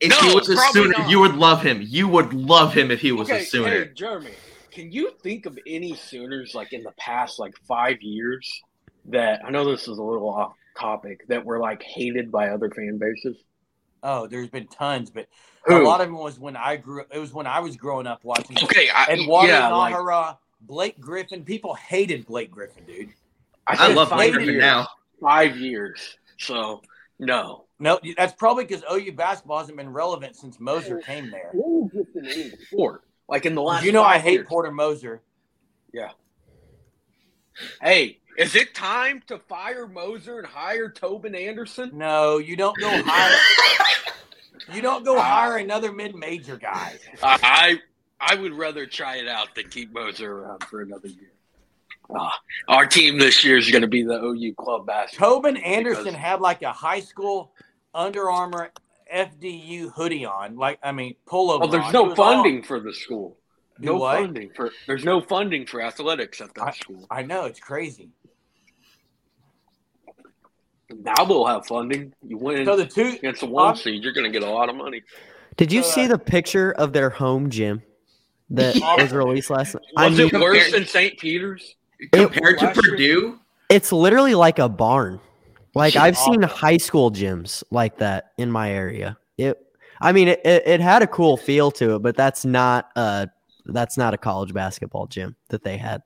If 0.00 0.10
no, 0.10 0.28
he 0.28 0.34
was 0.34 0.48
a 0.48 0.56
Sooner, 0.56 0.96
not. 0.96 1.10
you 1.10 1.18
would 1.18 1.34
love 1.34 1.62
him. 1.62 1.80
You 1.82 2.06
would 2.06 2.32
love 2.32 2.72
him 2.72 2.92
if 2.92 3.00
he 3.00 3.10
was 3.10 3.28
okay, 3.28 3.42
a 3.42 3.44
Sooner. 3.44 3.84
Hey, 3.84 3.90
Jeremy, 3.92 4.30
can 4.70 4.92
you 4.92 5.10
think 5.20 5.46
of 5.46 5.58
any 5.66 5.94
Sooners 5.94 6.54
like 6.54 6.72
in 6.72 6.84
the 6.84 6.92
past 6.92 7.40
like 7.40 7.54
five 7.66 8.00
years 8.00 8.62
that 9.06 9.44
I 9.44 9.50
know 9.50 9.68
this 9.68 9.88
is 9.88 9.98
a 9.98 10.02
little 10.02 10.28
off 10.28 10.52
topic 10.78 11.26
that 11.26 11.44
were 11.44 11.58
like 11.58 11.82
hated 11.82 12.30
by 12.30 12.50
other 12.50 12.70
fan 12.70 12.98
bases? 12.98 13.36
Oh, 14.10 14.26
there's 14.26 14.48
been 14.48 14.66
tons, 14.68 15.10
but 15.10 15.28
Who? 15.66 15.82
a 15.82 15.84
lot 15.84 16.00
of 16.00 16.06
them 16.06 16.16
was 16.16 16.38
when 16.38 16.56
I 16.56 16.76
grew. 16.76 17.04
It 17.12 17.18
was 17.18 17.34
when 17.34 17.46
I 17.46 17.60
was 17.60 17.76
growing 17.76 18.06
up 18.06 18.24
watching. 18.24 18.56
Okay, 18.62 18.88
I, 18.88 19.12
Eduardo 19.12 19.52
yeah, 19.52 19.68
Najera, 19.68 20.26
like, 20.28 20.36
Blake 20.62 20.98
Griffin. 20.98 21.44
People 21.44 21.74
hated 21.74 22.24
Blake 22.24 22.50
Griffin, 22.50 22.84
dude. 22.86 23.10
I, 23.66 23.90
I 23.90 23.92
love 23.92 24.08
Blake 24.08 24.32
Griffin 24.32 24.54
years, 24.54 24.60
now. 24.62 24.88
Five 25.20 25.58
years, 25.58 26.16
so 26.38 26.80
no, 27.18 27.66
no. 27.78 28.00
That's 28.16 28.32
probably 28.32 28.64
because 28.64 28.82
OU 28.90 29.12
basketball 29.12 29.58
hasn't 29.58 29.76
been 29.76 29.90
relevant 29.90 30.36
since 30.36 30.58
Moser 30.58 31.00
came 31.00 31.30
there. 31.30 31.52
Just 31.92 32.16
in 32.16 32.58
sport 32.66 33.04
like 33.28 33.44
in 33.44 33.54
the 33.54 33.62
last. 33.62 33.84
You 33.84 33.92
know, 33.92 34.02
I 34.02 34.18
hate 34.18 34.32
years. 34.32 34.46
Porter 34.48 34.72
Moser. 34.72 35.20
Yeah. 35.92 36.12
Hey, 37.82 38.20
is 38.38 38.54
it 38.54 38.74
time 38.74 39.22
to 39.26 39.38
fire 39.38 39.86
Moser 39.86 40.38
and 40.38 40.46
hire 40.46 40.88
Tobin 40.88 41.34
Anderson? 41.34 41.90
No, 41.92 42.38
you 42.38 42.56
don't 42.56 42.78
go 42.78 42.88
hire. 43.04 43.36
you 44.72 44.80
don't 44.80 45.04
go 45.04 45.20
hire 45.20 45.58
another 45.58 45.92
mid-major 45.92 46.56
guy. 46.56 46.94
I 47.22 47.78
I 48.20 48.34
would 48.34 48.52
rather 48.54 48.86
try 48.86 49.16
it 49.16 49.28
out 49.28 49.54
than 49.54 49.68
keep 49.68 49.92
Moser 49.92 50.32
around 50.40 50.64
for 50.64 50.80
another 50.80 51.08
year. 51.08 51.30
Uh, 52.10 52.30
our 52.68 52.86
team 52.86 53.18
this 53.18 53.44
year 53.44 53.58
is 53.58 53.70
going 53.70 53.82
to 53.82 53.88
be 53.88 54.02
the 54.02 54.18
OU 54.18 54.54
club 54.54 54.86
basketball. 54.86 55.34
Tobin 55.36 55.56
Anderson 55.58 56.04
Because- 56.04 56.18
had 56.18 56.40
like 56.40 56.62
a 56.62 56.72
high 56.72 57.00
school 57.00 57.52
Under 57.94 58.30
Armour 58.30 58.70
FDU 59.14 59.90
hoodie 59.92 60.24
on. 60.24 60.56
Like, 60.56 60.78
I 60.82 60.92
mean, 60.92 61.16
pullover. 61.26 61.60
Well, 61.60 61.68
there's 61.68 61.84
on. 61.86 61.92
No 61.92 62.14
funding 62.14 62.62
for 62.62 62.80
the 62.80 62.94
school. 62.94 63.36
Do 63.80 63.86
No 63.86 63.96
what? 63.96 64.18
funding 64.20 64.50
for. 64.56 64.70
There's 64.86 65.04
no 65.04 65.20
funding 65.20 65.64
for 65.66 65.80
athletics 65.82 66.40
at 66.40 66.52
that 66.54 66.74
school. 66.76 67.06
I 67.10 67.22
know 67.22 67.44
it's 67.44 67.60
crazy. 67.60 68.10
Now 70.90 71.24
they'll 71.24 71.46
have 71.46 71.66
funding. 71.66 72.14
You 72.26 72.38
win 72.38 72.64
So 72.64 72.76
the 72.76 72.86
two, 72.86 73.08
against 73.18 73.40
the 73.40 73.46
one 73.46 73.66
I'm- 73.68 73.76
seed, 73.76 74.02
you're 74.02 74.12
going 74.12 74.30
to 74.30 74.38
get 74.38 74.46
a 74.46 74.50
lot 74.50 74.68
of 74.68 74.76
money. 74.76 75.02
Did 75.56 75.72
you 75.72 75.82
So, 75.82 75.90
see 75.90 76.04
uh, 76.04 76.08
the 76.08 76.18
picture 76.18 76.72
of 76.72 76.92
their 76.92 77.10
home 77.10 77.50
gym 77.50 77.82
that 78.50 78.76
was 78.98 79.12
released 79.12 79.50
last 79.50 79.74
night? 79.74 79.84
I 79.96 80.08
Was 80.08 80.18
mean, 80.18 80.28
it 80.34 80.40
worse 80.40 80.72
than 80.72 80.86
St. 80.86 81.18
Peter's? 81.18 81.74
Compared 82.12 82.58
to 82.60 82.66
last 82.66 82.76
year- 82.84 82.92
Purdue, 82.92 83.38
it's 83.68 83.92
literally 83.92 84.34
like 84.34 84.58
a 84.58 84.68
barn. 84.68 85.20
Like 85.74 85.92
Shit, 85.94 86.02
I've 86.02 86.16
seen 86.16 86.42
high 86.42 86.76
school 86.78 87.10
gyms 87.10 87.62
like 87.70 87.98
that 87.98 88.32
in 88.38 88.50
my 88.50 88.70
area. 88.72 89.18
It, 89.36 89.58
I 90.00 90.12
mean, 90.12 90.28
it, 90.28 90.40
it, 90.44 90.62
it 90.66 90.80
had 90.80 91.02
a 91.02 91.06
cool 91.06 91.36
feel 91.36 91.70
to 91.72 91.96
it, 91.96 91.98
but 92.02 92.16
that's 92.16 92.44
not 92.44 92.88
uh 92.96 93.26
that's 93.66 93.98
not 93.98 94.14
a 94.14 94.16
college 94.18 94.54
basketball 94.54 95.06
gym 95.08 95.36
that 95.50 95.62
they 95.62 95.76
had. 95.76 96.02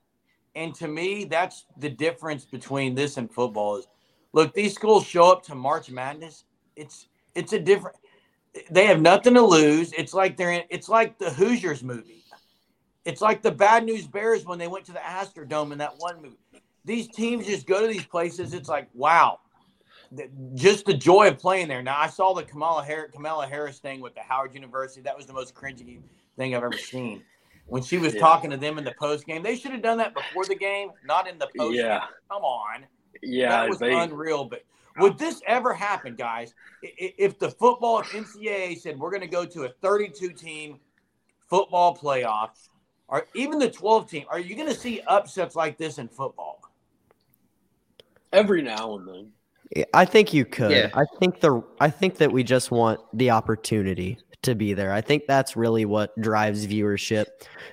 and 0.57 0.75
to 0.75 0.89
me, 0.89 1.25
that's 1.25 1.65
the 1.79 1.89
difference 1.91 2.45
between 2.45 2.95
this 2.95 3.19
and 3.19 3.31
football. 3.33 3.77
Is 3.77 3.87
look, 4.33 4.55
these 4.55 4.75
schools 4.75 5.07
show 5.07 5.31
up 5.31 5.43
to 5.45 5.55
March 5.55 5.91
Madness. 5.91 6.45
It's 6.77 7.09
it's 7.35 7.53
a 7.53 7.59
different. 7.59 7.97
They 8.71 8.87
have 8.87 9.01
nothing 9.01 9.35
to 9.35 9.43
lose. 9.43 9.93
It's 9.95 10.13
like 10.13 10.37
they're 10.37 10.53
in. 10.53 10.63
It's 10.69 10.89
like 10.89 11.19
the 11.19 11.31
Hoosiers 11.31 11.83
movie. 11.83 12.25
It's 13.05 13.21
like 13.21 13.43
the 13.43 13.51
Bad 13.51 13.85
News 13.85 14.07
Bears 14.07 14.45
when 14.45 14.59
they 14.59 14.69
went 14.69 14.85
to 14.87 14.93
the 14.93 14.99
Astrodome 15.01 15.73
in 15.73 15.79
that 15.79 15.95
one 15.99 16.23
movie. 16.23 16.37
These 16.85 17.09
teams 17.09 17.47
just 17.47 17.67
go 17.67 17.81
to 17.81 17.87
these 17.93 18.05
places. 18.05 18.55
It's 18.55 18.69
like 18.69 18.89
wow, 18.95 19.41
just 20.55 20.85
the 20.85 20.95
joy 20.95 21.29
of 21.29 21.39
playing 21.39 21.69
there. 21.69 21.83
Now 21.83 21.99
I 21.99 22.09
saw 22.09 22.35
the 22.35 22.43
Kamala 22.43 22.85
Harris, 22.85 23.13
Kamala 23.13 23.47
Harris 23.47 23.79
thing 23.79 24.01
with 24.01 24.15
the 24.15 24.21
Howard 24.21 24.55
University. 24.55 25.01
That 25.01 25.17
was 25.17 25.27
the 25.27 25.33
most 25.33 25.55
cringy 25.55 26.01
thing 26.37 26.55
I've 26.55 26.63
ever 26.63 26.77
seen. 26.77 27.23
When 27.67 27.83
she 27.83 27.99
was 27.99 28.15
Yeah. 28.15 28.21
talking 28.21 28.51
to 28.51 28.57
them 28.57 28.77
in 28.77 28.85
the 28.85 28.95
post 28.99 29.25
game, 29.25 29.43
they 29.43 29.57
should 29.57 29.73
have 29.73 29.83
done 29.83 29.99
that 29.99 30.15
before 30.15 30.45
the 30.45 30.55
game, 30.57 30.91
not 31.05 31.29
in 31.29 31.39
the 31.39 31.49
post. 31.57 31.77
Yeah. 31.77 32.05
Come 32.31 32.43
on, 32.43 32.85
Yeah, 33.23 33.49
that 33.51 33.69
was 33.69 33.79
they. 33.79 33.95
unreal. 33.95 34.45
But 34.45 34.65
would 34.99 35.19
this 35.19 35.41
ever 35.47 35.73
happen, 35.73 36.17
guys? 36.17 36.55
I- 36.85 36.93
i- 37.01 37.15
If 37.19 37.39
the 37.39 37.51
football 37.51 38.01
if 38.01 38.13
NCAA 38.13 38.79
said 38.79 38.99
we're 38.99 39.11
going 39.11 39.23
to 39.23 39.27
go 39.29 39.45
to 39.47 39.65
a 39.65 39.69
32 39.69 40.31
team 40.33 40.79
football 41.49 41.97
playoff, 41.97 42.51
or 43.09 43.27
even 43.35 43.59
the 43.59 43.71
12 43.71 44.09
team, 44.11 44.25
are 44.29 44.39
you 44.41 44.55
going 44.57 44.69
to 44.69 44.75
see 44.75 45.01
upsets 45.07 45.55
like 45.55 45.77
this 45.79 45.99
in 45.99 46.09
football? 46.09 46.59
every 48.33 48.63
now 48.63 48.97
and 48.97 49.07
then. 49.07 49.85
I 49.93 50.07
think 50.07 50.33
you 50.33 50.47
could. 50.47 50.71
Yeah. 50.71 50.89
I 50.95 51.05
think 51.21 51.41
the 51.41 51.63
I 51.81 51.91
think 51.91 52.17
that 52.17 52.33
we 52.33 52.43
just 52.43 52.71
want 52.71 52.99
the 53.13 53.31
opportunity 53.31 54.19
to 54.43 54.55
be 54.55 54.75
there. 54.75 54.93
I 54.93 55.01
think 55.01 55.27
that's 55.27 55.57
really 55.57 55.85
what 55.85 56.19
drives 56.21 56.67
viewership 56.67 57.27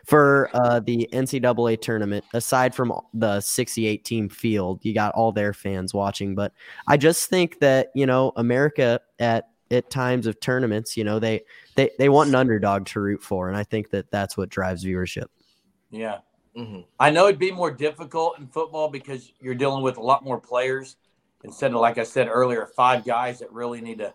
for 0.05 0.49
uh, 0.53 0.79
the 0.79 1.09
NCAA 1.11 1.81
tournament. 1.81 2.23
Aside 2.33 2.73
from 2.73 2.93
the 3.13 3.41
68 3.41 4.05
team 4.05 4.29
field, 4.29 4.79
you 4.83 4.93
got 4.93 5.13
all 5.15 5.31
their 5.31 5.53
fans 5.53 5.93
watching. 5.93 6.35
But 6.35 6.53
I 6.87 6.97
just 6.97 7.29
think 7.29 7.59
that 7.59 7.91
you 7.95 8.05
know 8.05 8.31
America 8.35 8.99
at 9.19 9.49
at 9.71 9.89
times 9.89 10.25
of 10.25 10.39
tournaments, 10.39 10.95
you 10.95 11.03
know 11.03 11.19
they 11.19 11.41
they 11.75 11.89
they 11.99 12.09
want 12.09 12.29
an 12.29 12.35
underdog 12.35 12.85
to 12.87 12.99
root 12.99 13.23
for, 13.23 13.47
and 13.47 13.57
I 13.57 13.63
think 13.63 13.89
that 13.91 14.11
that's 14.11 14.37
what 14.37 14.49
drives 14.49 14.85
viewership. 14.85 15.27
Yeah. 15.91 16.19
Mhm. 16.55 16.85
I 16.99 17.09
know 17.09 17.27
it'd 17.27 17.39
be 17.39 17.51
more 17.51 17.71
difficult 17.71 18.39
in 18.39 18.47
football 18.47 18.89
because 18.89 19.31
you're 19.39 19.55
dealing 19.55 19.83
with 19.83 19.97
a 19.97 20.01
lot 20.01 20.23
more 20.23 20.39
players 20.39 20.97
instead 21.43 21.71
of, 21.71 21.79
like 21.79 21.97
I 21.97 22.03
said 22.03 22.27
earlier, 22.27 22.65
five 22.75 23.05
guys 23.05 23.39
that 23.39 23.51
really 23.51 23.81
need 23.81 23.99
to. 23.99 24.13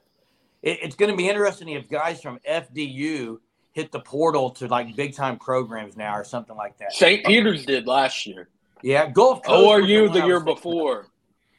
It, 0.65 0.79
it's 0.83 0.97
going 0.97 1.11
to 1.11 1.17
be 1.17 1.29
interesting 1.29 1.69
if 1.69 1.89
guys 1.89 2.23
from 2.23 2.41
FDU 2.49 3.39
hit 3.73 3.93
the 3.93 4.01
portal 4.01 4.51
to 4.51 4.67
like 4.67 4.97
big 4.97 5.15
time 5.15 5.39
programs 5.39 5.97
now 5.97 6.17
or 6.17 6.25
something 6.25 6.57
like 6.57 6.79
that. 6.79 6.93
St. 6.93 7.25
Peter's 7.25 7.67
did 7.67 7.87
last 7.87 8.27
year. 8.27 8.49
Yeah, 8.83 9.11
Gulf 9.11 9.43
Coast. 9.43 9.67
ORU 9.67 10.09
one 10.09 10.19
the 10.19 10.27
year 10.27 10.41
was 10.41 10.45
thinking 10.45 10.49
of. 10.49 10.57
before. 10.57 11.07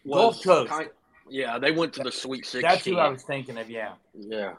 Gulf 0.08 0.44
Coast. 0.44 0.70
kind- 0.70 0.89
yeah, 1.30 1.58
they 1.58 1.72
went 1.72 1.94
to 1.94 2.04
the 2.04 2.12
Sweet 2.12 2.46
16. 2.46 2.62
That's 2.62 2.86
who 2.86 2.98
I 2.98 3.10
was 3.10 3.24
thinking 3.24 3.58
of. 3.58 3.70
Yeah. 3.70 3.94
Yeah. 4.13 4.54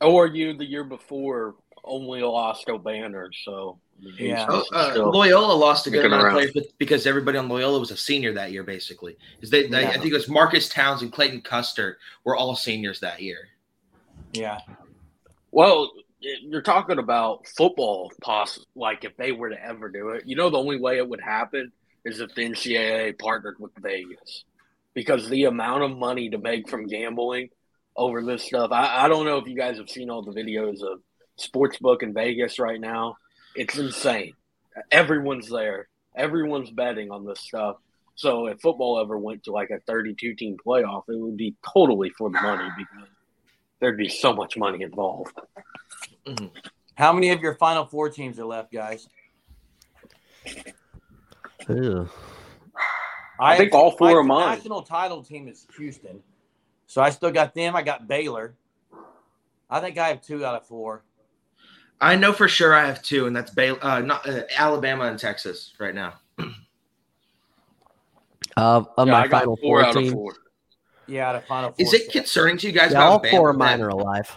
ORU 0.00 0.56
the 0.58 0.64
year 0.64 0.84
before 0.84 1.54
only 1.84 2.22
lost 2.22 2.68
O'Banner, 2.68 3.30
so 3.44 3.78
Yeah. 4.00 4.46
Oh, 4.48 4.64
uh, 4.72 4.94
Loyola 5.10 5.52
lost 5.54 5.86
a 5.86 5.90
good 5.90 5.98
looking 5.98 6.12
amount 6.12 6.26
of 6.46 6.52
players 6.52 6.66
because 6.78 7.06
everybody 7.06 7.36
on 7.38 7.48
Loyola 7.48 7.78
was 7.80 7.90
a 7.90 7.96
senior 7.96 8.32
that 8.34 8.52
year, 8.52 8.62
basically. 8.62 9.16
'Cause 9.40 9.50
they, 9.50 9.66
they- 9.66 9.86
I 9.86 9.92
think 9.98 10.12
it 10.12 10.16
was 10.16 10.28
Marques 10.28 10.68
Townes 10.68 11.02
and 11.02 11.12
Clayton 11.12 11.40
Custer 11.42 11.98
were 12.24 12.36
all 12.36 12.54
seniors 12.54 13.00
that 13.00 13.20
year. 13.22 13.48
Yeah. 14.32 14.60
Well, 15.50 15.90
you're 16.20 16.62
talking 16.62 16.98
about 16.98 17.46
football, 17.48 18.12
poss- 18.22 18.64
like 18.74 19.04
if 19.04 19.16
they 19.16 19.32
were 19.32 19.50
to 19.50 19.64
ever 19.64 19.88
do 19.88 20.10
it. 20.10 20.24
You 20.26 20.36
know, 20.36 20.50
the 20.50 20.58
only 20.58 20.78
way 20.78 20.98
it 20.98 21.08
would 21.08 21.20
happen 21.20 21.72
is 22.04 22.20
if 22.20 22.34
the 22.34 22.42
NCAA 22.44 23.18
partnered 23.18 23.56
with 23.58 23.72
Vegas, 23.80 24.44
because 24.94 25.28
the 25.28 25.44
amount 25.44 25.84
of 25.84 25.96
money 25.96 26.30
to 26.30 26.38
make 26.38 26.68
from 26.68 26.86
gambling 26.86 27.50
over 27.96 28.22
this 28.22 28.44
stuff. 28.44 28.70
I, 28.72 29.04
I 29.04 29.08
don't 29.08 29.24
know 29.26 29.38
if 29.38 29.46
you 29.48 29.56
guys 29.56 29.78
have 29.78 29.90
seen 29.90 30.08
all 30.10 30.22
the 30.22 30.32
videos 30.32 30.82
of 30.82 31.00
sportsbook 31.38 32.02
in 32.02 32.12
Vegas 32.14 32.58
right 32.58 32.80
now. 32.80 33.16
It's 33.58 33.76
insane. 33.76 34.34
Everyone's 34.92 35.48
there. 35.48 35.88
Everyone's 36.14 36.70
betting 36.70 37.10
on 37.10 37.26
this 37.26 37.40
stuff. 37.40 37.78
So 38.14 38.46
if 38.46 38.60
football 38.60 39.00
ever 39.00 39.18
went 39.18 39.42
to 39.44 39.52
like 39.52 39.70
a 39.70 39.80
32 39.80 40.34
team 40.34 40.56
playoff, 40.64 41.02
it 41.08 41.18
would 41.18 41.36
be 41.36 41.56
totally 41.74 42.10
for 42.10 42.30
the 42.30 42.40
money 42.40 42.68
because 42.76 43.08
there'd 43.80 43.96
be 43.96 44.08
so 44.08 44.32
much 44.32 44.56
money 44.56 44.82
involved. 44.82 45.36
Mm-hmm. 46.24 46.46
How 46.94 47.12
many 47.12 47.30
of 47.30 47.40
your 47.40 47.54
Final 47.56 47.84
Four 47.84 48.10
teams 48.10 48.38
are 48.38 48.44
left, 48.44 48.72
guys? 48.72 49.08
Ew. 51.68 52.08
I 53.40 53.56
think 53.56 53.74
all 53.74 53.90
four 53.90 54.08
my 54.08 54.14
are 54.14 54.22
mine. 54.22 54.56
National 54.58 54.82
title 54.82 55.24
team 55.24 55.48
is 55.48 55.66
Houston, 55.76 56.22
so 56.86 57.02
I 57.02 57.10
still 57.10 57.32
got 57.32 57.54
them. 57.54 57.74
I 57.74 57.82
got 57.82 58.06
Baylor. 58.06 58.54
I 59.68 59.80
think 59.80 59.98
I 59.98 60.08
have 60.08 60.22
two 60.22 60.44
out 60.44 60.54
of 60.54 60.66
four. 60.66 61.02
I 62.00 62.14
know 62.16 62.32
for 62.32 62.48
sure 62.48 62.74
I 62.74 62.86
have 62.86 63.02
two, 63.02 63.26
and 63.26 63.34
that's 63.34 63.50
Baylor, 63.50 63.78
uh, 63.84 64.00
not 64.00 64.28
uh, 64.28 64.42
Alabama 64.56 65.04
and 65.04 65.18
Texas 65.18 65.72
right 65.80 65.94
now. 65.94 66.14
Uh, 68.56 68.82
of 68.96 69.06
Yeah, 69.08 69.12
my 69.12 69.22
I 69.24 69.28
final 69.28 69.56
four 69.56 69.80
four 69.80 69.84
out 69.84 69.96
of 69.96 70.10
four. 70.12 70.34
Yeah, 71.06 71.28
out 71.30 71.36
of 71.36 71.44
Final 71.46 71.70
Four. 71.70 71.76
Is 71.78 71.94
it 71.94 72.10
concerning 72.12 72.58
to 72.58 72.66
you 72.66 72.72
guys 72.72 72.92
yeah, 72.92 73.02
all 73.04 73.16
about 73.16 73.30
four 73.30 73.50
of 73.50 73.56
mine 73.56 73.78
that- 73.78 73.84
are 73.84 73.88
alive. 73.88 74.30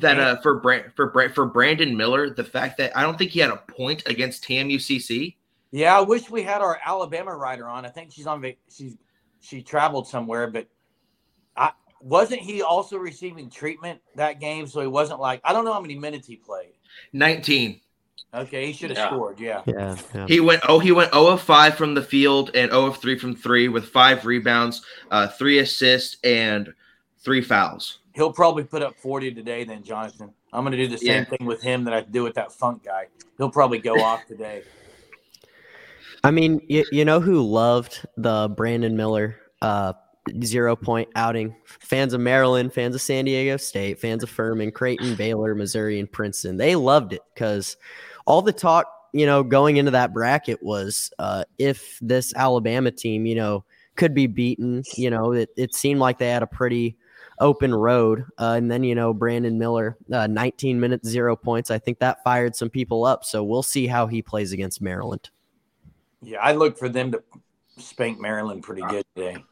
that 0.00 0.18
uh 0.18 0.36
for 0.42 0.60
Brand 0.60 0.92
for 0.94 1.06
Brand 1.10 1.34
for 1.34 1.46
Brandon 1.46 1.96
Miller, 1.96 2.30
the 2.30 2.44
fact 2.44 2.76
that 2.78 2.96
I 2.96 3.02
don't 3.02 3.16
think 3.18 3.30
he 3.30 3.40
had 3.40 3.50
a 3.50 3.56
point 3.56 4.02
against 4.06 4.44
TMUCC. 4.44 5.36
Yeah, 5.70 5.96
I 5.96 6.00
wish 6.02 6.28
we 6.28 6.42
had 6.42 6.60
our 6.60 6.78
Alabama 6.84 7.34
writer 7.34 7.66
on. 7.66 7.86
I 7.86 7.88
think 7.88 8.12
she's 8.12 8.26
on. 8.26 8.40
vac- 8.42 8.58
She's 8.70 8.96
she 9.40 9.62
traveled 9.62 10.06
somewhere, 10.06 10.46
but 10.48 10.66
I 11.56 11.72
wasn't 12.00 12.40
he 12.42 12.62
also 12.62 12.96
receiving 12.98 13.48
treatment 13.48 14.00
that 14.16 14.38
game, 14.40 14.66
so 14.66 14.80
he 14.80 14.86
wasn't 14.86 15.20
like 15.20 15.40
I 15.44 15.52
don't 15.52 15.64
know 15.64 15.72
how 15.72 15.80
many 15.80 15.98
minutes 15.98 16.26
he 16.26 16.36
played. 16.36 16.72
19. 17.12 17.80
Okay, 18.34 18.66
he 18.66 18.72
should 18.72 18.90
have 18.90 18.98
Yeah. 18.98 19.08
scored. 19.08 19.38
Yeah, 19.40 19.62
Yeah, 19.66 19.96
yeah. 20.14 20.26
He 20.26 20.40
went 20.40 20.62
oh 20.68 20.78
he 20.78 20.90
went 20.92 21.12
0 21.12 21.26
of 21.28 21.42
5 21.42 21.76
from 21.76 21.94
the 21.94 22.02
field 22.02 22.50
and 22.54 22.70
0 22.70 22.86
of 22.86 22.96
3 22.96 23.18
from 23.18 23.36
3 23.36 23.68
with 23.68 23.86
5 23.88 24.24
rebounds, 24.24 24.82
uh 25.10 25.28
3 25.28 25.58
assists 25.58 26.16
and 26.24 26.72
3 27.18 27.42
fouls. 27.42 27.98
he'll 28.14 28.32
probably 28.32 28.64
put 28.64 28.82
up 28.82 28.98
forty 28.98 29.32
today. 29.32 29.64
Then 29.64 29.82
Jonathan, 29.82 30.32
I'm 30.52 30.64
going 30.64 30.72
to 30.72 30.78
do 30.78 30.88
the 30.88 30.98
same 30.98 31.22
Yeah. 31.22 31.24
thing 31.24 31.46
with 31.46 31.62
him 31.62 31.84
that 31.84 31.94
I 31.94 32.00
do 32.00 32.22
with 32.22 32.34
that 32.34 32.52
Funk 32.52 32.84
guy. 32.84 33.06
He'll 33.38 33.50
probably 33.50 33.78
go 33.78 33.94
off 34.02 34.26
today. 34.26 34.62
I 36.24 36.30
mean, 36.30 36.60
you, 36.68 36.84
you 36.92 37.04
know 37.04 37.20
who 37.20 37.42
loved 37.42 38.06
the 38.16 38.48
Brandon 38.56 38.96
Miller 38.96 39.36
uh, 39.60 39.92
zero 40.42 40.76
point 40.76 41.08
outing? 41.14 41.54
Fans 41.64 42.12
of 42.12 42.20
Maryland, 42.20 42.72
fans 42.72 42.94
of 42.94 43.00
San 43.00 43.24
Diego 43.24 43.56
State, 43.56 44.00
fans 44.00 44.22
of 44.22 44.30
Furman, 44.30 44.70
Creighton, 44.70 45.14
Baylor, 45.14 45.54
Missouri, 45.54 45.98
and 45.98 46.10
Princeton. 46.10 46.56
They 46.56 46.76
loved 46.76 47.12
it 47.12 47.22
because 47.34 47.76
all 48.26 48.42
the 48.42 48.52
talk, 48.52 48.86
you 49.12 49.26
know, 49.26 49.42
going 49.42 49.76
into 49.76 49.90
that 49.90 50.12
bracket 50.12 50.62
was 50.62 51.12
uh, 51.18 51.44
if 51.58 51.98
this 52.00 52.34
Alabama 52.34 52.90
team, 52.90 53.26
you 53.26 53.34
know, 53.34 53.64
could 53.96 54.14
be 54.14 54.26
beaten. 54.26 54.82
You 54.94 55.10
know, 55.10 55.32
it, 55.32 55.50
it 55.56 55.74
seemed 55.74 56.00
like 56.00 56.18
they 56.18 56.28
had 56.28 56.42
a 56.42 56.46
pretty 56.46 56.96
open 57.38 57.74
road. 57.74 58.24
Uh, 58.38 58.54
and 58.56 58.70
then, 58.70 58.84
you 58.84 58.94
know, 58.94 59.12
Brandon 59.12 59.58
Miller, 59.58 59.96
uh, 60.12 60.26
19 60.26 60.80
minutes, 60.80 61.08
zero 61.08 61.36
points. 61.36 61.70
I 61.70 61.78
think 61.78 61.98
that 61.98 62.22
fired 62.24 62.56
some 62.56 62.70
people 62.70 63.04
up. 63.04 63.24
So 63.24 63.42
we'll 63.44 63.62
see 63.62 63.86
how 63.86 64.06
he 64.06 64.22
plays 64.22 64.52
against 64.52 64.80
Maryland. 64.80 65.30
Yeah, 66.22 66.38
I 66.38 66.52
look 66.52 66.78
for 66.78 66.88
them 66.88 67.12
to 67.12 67.22
spank 67.78 68.20
Maryland 68.20 68.62
pretty 68.62 68.82
good 68.82 69.04
today. 69.16 69.44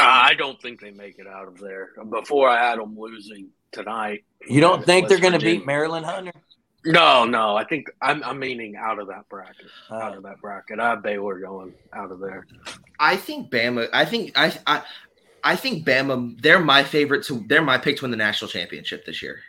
I 0.00 0.34
don't 0.34 0.60
think 0.60 0.80
they 0.80 0.90
make 0.90 1.18
it 1.18 1.26
out 1.26 1.48
of 1.48 1.58
there. 1.58 1.90
Before 2.10 2.48
I 2.48 2.70
had 2.70 2.78
them 2.78 2.98
losing 2.98 3.48
tonight. 3.72 4.24
You 4.48 4.60
don't 4.60 4.84
think 4.84 5.08
they're 5.08 5.18
going 5.18 5.32
to 5.32 5.38
Virginia. 5.38 5.60
beat 5.60 5.66
Maryland, 5.66 6.06
Hunter? 6.06 6.32
No, 6.84 7.24
no. 7.24 7.56
I 7.56 7.64
think 7.64 7.90
I'm, 8.00 8.22
I'm 8.22 8.38
meaning 8.38 8.76
out 8.76 8.98
of 8.98 9.08
that 9.08 9.28
bracket. 9.28 9.66
out 9.90 10.14
Uh, 10.14 10.16
of 10.18 10.22
that 10.22 10.40
bracket. 10.40 10.78
I 10.78 10.90
have 10.90 11.02
Baylor 11.02 11.38
going 11.40 11.74
out 11.92 12.12
of 12.12 12.20
there. 12.20 12.46
I 13.00 13.16
think 13.16 13.50
Bama. 13.50 13.88
I 13.92 14.04
think 14.04 14.32
I 14.36 14.56
I 14.66 14.82
I 15.42 15.56
think 15.56 15.84
Bama. 15.84 16.40
They're 16.40 16.60
my 16.60 16.84
favorite 16.84 17.24
to. 17.24 17.44
They're 17.48 17.62
my 17.62 17.78
pick 17.78 17.96
to 17.96 18.02
win 18.04 18.10
the 18.12 18.16
national 18.16 18.48
championship 18.48 19.04
this 19.04 19.22
year. 19.22 19.40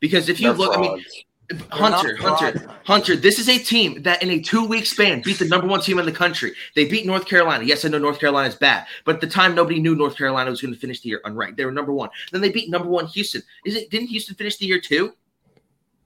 Because 0.00 0.28
if 0.28 0.40
you 0.40 0.48
They're 0.48 0.58
look, 0.58 0.76
I 0.76 0.80
mean, 0.80 0.90
frauds. 0.90 1.24
Hunter, 1.70 2.16
They're 2.18 2.28
Hunter. 2.28 2.70
Hunter. 2.84 3.16
This 3.16 3.38
is 3.38 3.48
a 3.48 3.58
team 3.58 4.02
that 4.02 4.22
in 4.22 4.30
a 4.30 4.40
two-week 4.40 4.86
span 4.86 5.22
beat 5.22 5.38
the 5.38 5.46
number 5.46 5.66
one 5.66 5.80
team 5.80 5.98
in 5.98 6.06
the 6.06 6.12
country. 6.12 6.52
They 6.74 6.86
beat 6.86 7.06
North 7.06 7.26
Carolina. 7.26 7.64
Yes, 7.64 7.84
I 7.84 7.88
know 7.88 7.98
North 7.98 8.18
Carolina 8.20 8.48
is 8.48 8.54
bad, 8.54 8.86
but 9.04 9.14
at 9.16 9.20
the 9.20 9.26
time 9.26 9.54
nobody 9.54 9.80
knew 9.80 9.94
North 9.94 10.16
Carolina 10.16 10.50
was 10.50 10.60
going 10.60 10.74
to 10.74 10.80
finish 10.80 11.00
the 11.00 11.08
year 11.10 11.20
unranked. 11.24 11.56
They 11.56 11.64
were 11.64 11.72
number 11.72 11.92
one. 11.92 12.10
Then 12.30 12.40
they 12.40 12.50
beat 12.50 12.70
number 12.70 12.88
one 12.88 13.06
Houston. 13.06 13.42
Is 13.64 13.74
it? 13.76 13.90
Didn't 13.90 14.08
Houston 14.08 14.34
finish 14.34 14.56
the 14.58 14.66
year 14.66 14.80
two? 14.80 15.12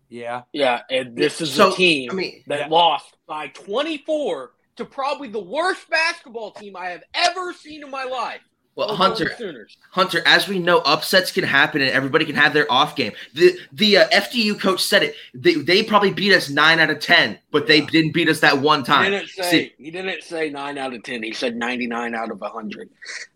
yeah. 0.08 0.42
yeah, 0.52 0.82
and 0.90 1.16
this 1.16 1.40
is 1.40 1.52
So, 1.52 1.72
a 1.72 1.76
team 1.76 2.10
I 2.10 2.14
mean, 2.14 2.44
that 2.46 2.60
Yeah. 2.60 2.66
lost 2.68 3.16
by 3.26 3.48
24 3.48 4.52
to 4.76 4.84
probably 4.84 5.28
the 5.28 5.40
worst 5.42 5.88
basketball 5.90 6.52
team 6.52 6.76
I 6.76 6.86
have 6.90 7.02
ever 7.14 7.52
seen 7.52 7.82
in 7.82 7.90
my 7.90 8.04
life. 8.04 8.40
Well, 8.76 8.90
Oklahoma 8.90 9.16
Hunter, 9.16 9.68
Hunter, 9.90 10.22
as 10.26 10.46
we 10.48 10.58
know, 10.58 10.78
upsets 10.80 11.32
can 11.32 11.44
happen 11.44 11.80
and 11.80 11.90
everybody 11.90 12.24
can 12.26 12.34
have 12.36 12.52
their 12.52 12.70
off 12.70 12.94
game. 12.94 13.12
The 13.34 13.58
the 13.72 13.96
uh, 13.98 14.08
FDU 14.10 14.60
coach 14.60 14.82
said 14.82 15.02
it. 15.02 15.14
They, 15.34 15.54
they 15.54 15.82
probably 15.82 16.12
beat 16.12 16.32
us 16.34 16.50
nine 16.50 16.78
out 16.78 16.90
of 16.90 17.00
ten, 17.00 17.38
but 17.50 17.66
they 17.66 17.80
Yeah. 17.80 17.86
didn't 17.86 18.12
beat 18.14 18.28
us 18.28 18.40
that 18.40 18.58
one 18.58 18.80
He 18.80 18.84
time. 18.86 19.10
didn't 19.10 19.28
say 19.30 19.50
See- 19.50 19.72
he 19.78 19.90
didn't 19.90 20.22
say 20.22 20.50
nine 20.50 20.76
out 20.78 20.94
of 20.94 21.02
ten. 21.02 21.22
He 21.22 21.32
said 21.32 21.56
ninety 21.56 21.86
nine 21.86 22.14
out 22.14 22.30
of 22.30 22.40
hundred. 22.42 22.90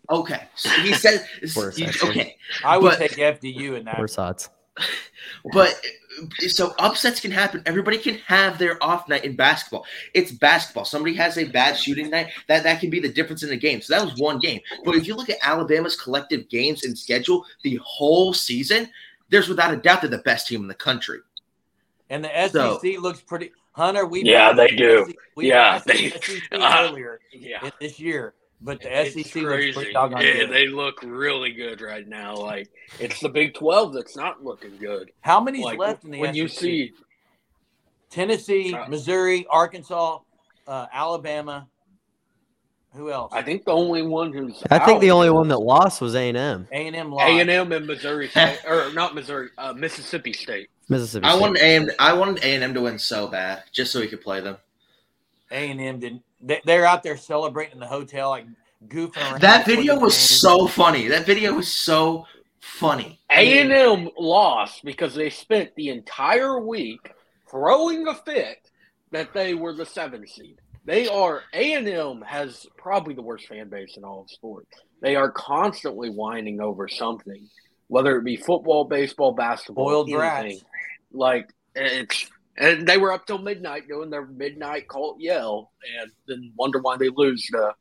Okay, 0.09 0.43
so 0.55 0.69
he 0.69 0.93
said 0.93 1.25
he- 1.75 1.87
okay, 2.03 2.37
I 2.63 2.77
would 2.77 2.91
But- 2.91 2.99
take 2.99 3.17
FDU 3.17 3.75
in 3.77 3.85
that. 3.85 3.99
Worse 3.99 4.17
odds. 4.17 4.49
but 5.53 5.73
so 6.49 6.73
upsets 6.77 7.19
can 7.19 7.31
happen. 7.31 7.63
Everybody 7.65 7.97
can 7.97 8.15
have 8.27 8.57
their 8.57 8.81
off 8.83 9.07
night 9.07 9.23
in 9.25 9.35
basketball. 9.35 9.85
It's 10.13 10.31
basketball. 10.31 10.85
Somebody 10.85 11.15
has 11.15 11.37
a 11.37 11.45
bad 11.45 11.77
shooting 11.77 12.09
night. 12.09 12.27
That 12.47 12.63
that 12.63 12.79
can 12.79 12.89
be 12.89 12.99
the 12.99 13.09
difference 13.11 13.43
in 13.43 13.49
the 13.49 13.57
game. 13.57 13.81
So 13.81 13.95
that 13.95 14.03
was 14.05 14.19
one 14.19 14.39
game. 14.39 14.59
But 14.83 14.95
if 14.95 15.07
you 15.07 15.15
look 15.15 15.29
at 15.29 15.37
Alabama's 15.41 15.95
collective 15.95 16.49
games 16.49 16.83
and 16.83 16.97
schedule 16.97 17.45
the 17.63 17.79
whole 17.83 18.33
season, 18.33 18.89
there's 19.29 19.47
without 19.47 19.73
a 19.73 19.77
doubt 19.77 20.01
they're 20.01 20.09
the 20.09 20.17
best 20.19 20.47
team 20.47 20.61
in 20.61 20.67
the 20.67 20.73
country. 20.75 21.19
And 22.09 22.23
the 22.25 22.29
SEC 22.29 22.51
So- 22.51 22.79
looks 23.01 23.21
pretty. 23.21 23.51
Hunter, 23.73 24.05
we 24.05 24.21
Yeah, 24.23 24.51
they 24.51 24.67
do. 24.67 25.09
We 25.37 25.47
Yeah, 25.47 25.71
passed 25.79 25.85
the 25.87 25.93
they- 25.93 26.09
SEC 26.09 26.41
uh, 26.51 26.87
earlier 26.89 27.21
Yeah. 27.31 27.69
this 27.79 28.01
year, 28.01 28.33
but 28.61 28.81
the 28.81 29.01
It's 29.01 29.13
SEC 29.13 29.35
looks 29.41 29.47
crazy. 29.47 29.73
pretty 29.73 29.93
doggone 29.93 30.21
Yeah, 30.21 30.33
good. 30.33 30.51
they 30.51 30.67
look 30.67 31.01
really 31.03 31.51
good 31.51 31.81
right 31.81 32.07
now. 32.07 32.35
Like 32.35 32.69
it's 32.99 33.19
the 33.19 33.29
Big 33.29 33.53
Twelve 33.53 33.93
that's 33.93 34.15
not 34.15 34.43
looking 34.43 34.77
good. 34.77 35.11
How 35.21 35.39
many's 35.39 35.65
Like 35.65 35.79
left 35.79 36.03
in 36.03 36.11
the 36.11 36.19
when 36.19 36.33
SEC? 36.33 36.37
you 36.37 36.47
see 36.47 36.93
Tennessee, 38.09 38.73
Uh, 38.73 38.87
Missouri, 38.87 39.45
Arkansas, 39.49 40.19
uh, 40.67 40.85
Alabama. 40.93 41.67
Who 42.93 43.09
else? 43.09 43.31
I 43.33 43.41
think 43.41 43.63
the 43.63 43.71
only 43.71 44.01
one 44.01 44.33
who's 44.33 44.61
I 44.69 44.77
think 44.79 44.99
the 44.99 45.11
only 45.11 45.29
one 45.29 45.47
that 45.47 45.59
lost 45.59 46.01
was 46.01 46.13
A 46.13 46.27
and 46.27 46.37
M, 46.37 46.67
A 46.73 46.87
and 46.87 46.95
M. 46.95 47.13
A 47.13 47.39
and 47.39 47.49
M 47.49 47.71
and 47.71 47.87
Missouri 47.87 48.27
State, 48.27 48.59
or 48.67 48.91
not 48.91 49.15
Missouri, 49.15 49.49
uh, 49.57 49.71
Mississippi 49.71 50.33
State. 50.33 50.69
Mississippi. 50.89 51.25
I 51.25 51.35
wanted 51.35 51.61
A 51.61 51.75
and 51.77 51.91
I 51.99 52.11
wanted 52.11 52.43
A 52.43 52.47
and 52.53 52.63
M 52.65 52.73
to 52.73 52.81
win 52.81 52.99
so 52.99 53.27
bad, 53.27 53.63
just 53.71 53.93
so 53.93 54.01
we 54.01 54.09
could 54.09 54.19
play 54.21 54.41
them. 54.41 54.57
A 55.51 55.69
and 55.71 55.79
M 55.79 55.99
didn't. 56.01 56.23
They, 56.41 56.61
they're 56.65 56.85
out 56.85 57.03
there 57.03 57.17
celebrating 57.17 57.73
in 57.73 57.79
the 57.79 57.87
hotel, 57.87 58.29
like 58.29 58.45
goofing 58.87 59.17
around. 59.17 59.41
That 59.41 59.65
video 59.65 59.95
was 59.99 60.13
game. 60.13 60.37
so 60.37 60.67
funny. 60.67 61.07
That 61.07 61.25
video 61.25 61.53
was 61.53 61.67
so 61.71 62.25
funny. 62.59 63.19
A 63.31 63.59
and 63.59 63.71
M 63.71 64.09
lost 64.17 64.83
because 64.83 65.13
they 65.15 65.29
spent 65.29 65.75
the 65.75 65.89
entire 65.89 66.59
week 66.59 67.11
throwing 67.49 68.07
a 68.07 68.15
fit 68.15 68.57
that 69.11 69.33
they 69.33 69.53
were 69.53 69.73
the 69.73 69.85
seven 69.85 70.25
seed. 70.27 70.57
They 70.85 71.07
are 71.07 71.43
A 71.53 71.73
and 71.73 71.87
M 71.87 72.23
has 72.25 72.65
probably 72.77 73.13
the 73.13 73.21
worst 73.21 73.47
fan 73.47 73.69
base 73.69 73.97
in 73.97 74.03
all 74.03 74.21
of 74.21 74.31
sports. 74.31 74.69
They 75.01 75.15
are 75.15 75.31
constantly 75.31 76.09
whining 76.09 76.59
over 76.59 76.87
something, 76.87 77.47
whether 77.87 78.17
it 78.17 78.23
be 78.23 78.35
football, 78.37 78.85
baseball, 78.85 79.33
basketball, 79.33 79.85
Boiled 79.85 80.07
anything. 80.09 80.19
brats. 80.19 80.63
Like 81.11 81.49
it's 81.75 82.30
and 82.57 82.87
they 82.87 82.97
were 82.97 83.11
up 83.13 83.25
till 83.25 83.37
midnight 83.39 83.87
doing 83.87 84.09
their 84.09 84.25
midnight 84.25 84.87
cult 84.87 85.19
yell, 85.19 85.71
and 86.01 86.11
then 86.27 86.51
wonder 86.55 86.79
why 86.79 86.97
they 86.97 87.09
lose 87.09 87.45
to 87.47 87.73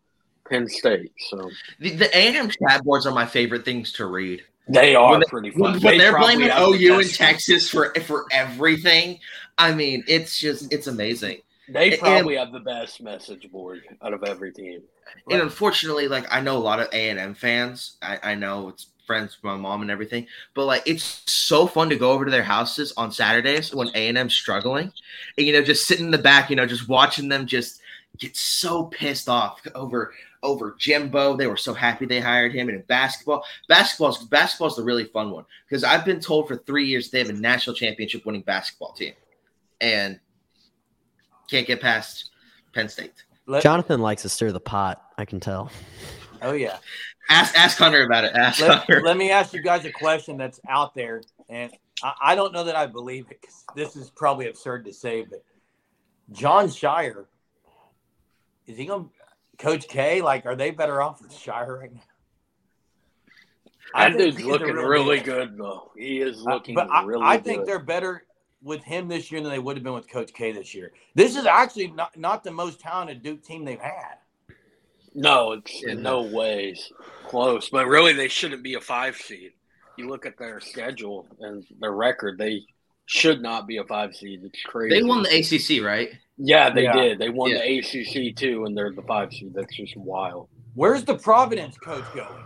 Penn 0.49 0.69
State. 0.69 1.13
So 1.31 1.51
The, 1.79 1.91
the 1.91 2.17
A 2.17 2.29
and 2.29 2.37
M 2.37 2.51
chat 2.51 2.83
boards 2.85 3.07
are 3.07 3.15
my 3.15 3.27
favorite 3.27 3.65
things 3.65 3.93
to 3.95 4.07
read. 4.07 4.43
they 4.69 4.95
are 4.95 5.13
When 5.13 5.21
they- 5.21 5.27
pretty 5.27 5.51
When, 5.51 5.73
fun. 5.75 5.83
when 5.83 5.93
They 5.93 5.99
they're 5.99 6.19
blaming 6.19 6.49
have 6.49 6.71
the 6.73 6.87
OU 6.87 7.01
and 7.01 7.11
Texas 7.15 7.69
for 7.69 7.93
for 8.07 8.27
everything, 8.33 9.19
I 9.59 9.73
mean, 9.75 10.05
it's 10.07 10.39
just 10.39 10.73
it's 10.73 10.87
amazing. 10.87 11.43
They 11.69 11.93
And- 11.93 12.01
probably 12.01 12.37
have 12.37 12.53
the 12.53 12.61
best 12.61 13.01
message 13.03 13.51
board 13.53 13.83
out 14.03 14.13
of 14.13 14.25
every 14.25 14.53
team. 14.53 14.83
And 15.31 15.43
unfortunately, 15.43 16.09
like 16.09 16.27
I 16.33 16.41
know 16.41 16.57
a 16.57 16.59
lot 16.59 16.81
of 16.81 16.89
A 16.93 17.11
and 17.11 17.19
M 17.19 17.35
fans. 17.35 17.97
I, 18.03 18.19
I 18.23 18.35
know 18.37 18.69
it's 18.69 18.87
friends 19.11 19.37
with 19.37 19.43
my 19.43 19.57
mom 19.57 19.83
and 19.83 19.91
everything, 19.91 20.25
but 20.55 20.67
like 20.67 20.85
it's 20.87 21.25
so 21.27 21.67
fun 21.67 21.91
to 21.91 21.97
go 21.97 22.13
over 22.13 22.25
to 22.25 22.31
their 22.31 22.45
houses 22.45 22.93
on 22.97 23.11
Saturdays 23.11 23.75
when 23.75 23.89
A 23.97 24.07
and 24.07 24.17
M's 24.17 24.35
struggling, 24.35 24.93
and 25.37 25.47
you 25.49 25.53
know 25.53 25.65
just 25.65 25.89
sitting 25.89 26.05
in 26.05 26.11
the 26.13 26.19
back, 26.19 26.49
you 26.49 26.55
know, 26.55 26.65
just 26.65 26.89
watching 26.89 27.29
them 27.29 27.45
just 27.45 27.81
get 28.19 28.37
so 28.37 28.85
pissed 28.85 29.29
off 29.29 29.61
over 29.75 30.13
over 30.45 30.77
Jimbo. 30.79 31.37
They 31.37 31.49
were 31.49 31.57
so 31.57 31.75
happy 31.75 32.07
they 32.07 32.21
hired 32.21 32.55
him. 32.55 32.69
And 32.69 32.79
in 32.79 32.85
basketball, 32.85 33.43
basketball's 33.67 34.25
basketball's 34.27 34.77
the 34.77 34.85
really 34.85 35.07
fun 35.07 35.33
one 35.33 35.45
because 35.69 35.83
I've 35.83 36.05
been 36.05 36.21
told 36.21 36.47
for 36.47 36.55
three 36.55 36.87
years 36.87 37.11
they 37.11 37.19
have 37.19 37.31
a 37.31 37.33
national 37.33 37.75
championship 37.75 38.25
winning 38.25 38.43
basketball 38.43 38.93
team, 38.93 39.15
and 39.81 40.21
can't 41.51 41.67
get 41.67 41.81
past 41.81 42.31
Penn 42.73 42.89
State. 42.89 43.25
Jonathan 43.61 44.01
likes 44.01 44.23
to 44.23 44.29
stir 44.29 44.53
the 44.53 44.61
pot. 44.61 45.03
I 45.19 45.25
can 45.25 45.41
tell. 45.41 45.73
oh 46.43 46.53
yeah. 46.53 46.77
Ask 47.31 47.57
ask 47.57 47.79
Hunter 47.79 48.03
about 48.03 48.25
it. 48.25 48.33
Ask 48.35 48.61
Let, 48.61 48.79
Hunter. 48.81 49.03
let 49.03 49.17
me 49.17 49.31
ask 49.31 49.53
you 49.55 49.63
guys 49.63 49.85
a 49.85 49.93
question 49.93 50.37
that's 50.37 50.59
out 50.69 50.95
there, 50.97 51.23
and 51.49 51.71
I, 52.03 52.13
I 52.23 52.35
don't 52.35 52.53
know 52.53 52.65
that 52.65 52.75
I 52.75 52.87
believe 52.87 53.27
it. 53.31 53.41
'cause 53.41 53.65
this 53.77 53.95
is 53.97 54.11
probably 54.11 54.49
absurd 54.49 54.85
to 54.87 54.93
say, 54.93 55.23
but 55.23 55.43
Jon 56.33 56.67
Scheyer 56.67 57.27
is 58.67 58.77
he 58.77 58.85
going? 58.85 59.05
to 59.05 59.11
Coach 59.59 59.89
K, 59.89 60.23
like, 60.23 60.45
are 60.47 60.57
they 60.57 60.71
better 60.71 61.03
off 61.03 61.21
with 61.23 61.31
Scheyer 61.33 61.81
right 61.81 61.93
now? 61.95 62.01
I 63.95 64.09
That 64.09 64.17
think 64.17 64.19
dude's 64.33 64.37
he's 64.39 64.47
looking 64.47 64.75
real 64.75 64.87
really 64.89 65.17
deal. 65.21 65.25
good 65.37 65.57
though. 65.59 65.93
He 65.97 66.21
is 66.21 66.45
Uh, 66.47 66.55
looking 66.55 66.75
but 66.75 66.91
I, 66.91 67.05
really 67.05 67.23
I 67.23 67.37
good. 67.37 67.45
think 67.45 67.67
they're 67.67 67.79
better 67.79 68.25
with 68.63 68.83
him 68.83 69.07
this 69.07 69.31
year 69.31 69.41
than 69.41 69.51
they 69.51 69.59
would 69.59 69.77
have 69.77 69.85
been 69.85 69.93
with 69.95 70.09
Coach 70.09 70.33
K 70.33 70.51
this 70.53 70.75
year. 70.75 70.93
This 71.15 71.37
is 71.37 71.45
actually 71.47 71.89
not, 71.89 72.17
not 72.17 72.43
the 72.43 72.51
most 72.51 72.81
talented 72.81 73.23
Duke 73.23 73.43
team 73.45 73.65
they've 73.65 73.79
had. 73.81 74.17
No, 75.15 75.53
it's 75.53 75.83
in 75.83 76.03
no 76.03 76.23
ways 76.23 76.93
close. 77.25 77.69
But 77.71 77.87
really, 77.87 78.13
they 78.13 78.29
shouldn't 78.29 78.63
be 78.63 78.75
a 78.75 78.81
five 78.81 79.17
seed. 79.17 79.53
You 79.97 80.09
look 80.09 80.27
at 80.27 80.39
their 80.39 80.61
schedule 80.61 81.27
and 81.41 81.65
their 81.81 81.93
record; 81.93 82.39
they 82.39 82.63
should 83.07 83.43
not 83.43 83.67
be 83.67 83.79
a 83.79 83.85
five 83.85 84.15
seed. 84.15 84.41
It's 84.45 84.63
crazy. 84.63 85.01
They 85.01 85.07
won 85.07 85.23
the 85.23 85.29
ACC, 85.31 85.85
right? 85.85 86.09
Yeah, 86.37 86.71
they 86.71 86.85
Yeah. 86.85 86.93
did. 86.93 87.19
They 87.19 87.29
won 87.29 87.51
Yeah. 87.51 87.59
the 87.59 87.79
ACC 87.79 88.33
too, 88.33 88.65
and 88.65 88.77
they're 88.77 88.93
the 88.93 89.03
five 89.03 89.33
seed. 89.33 89.53
That's 89.55 89.75
just 89.77 89.97
wild. 89.97 90.49
Where's 90.75 91.05
the 91.05 91.17
Providence 91.17 91.77
coach 91.77 92.05
going? 92.15 92.45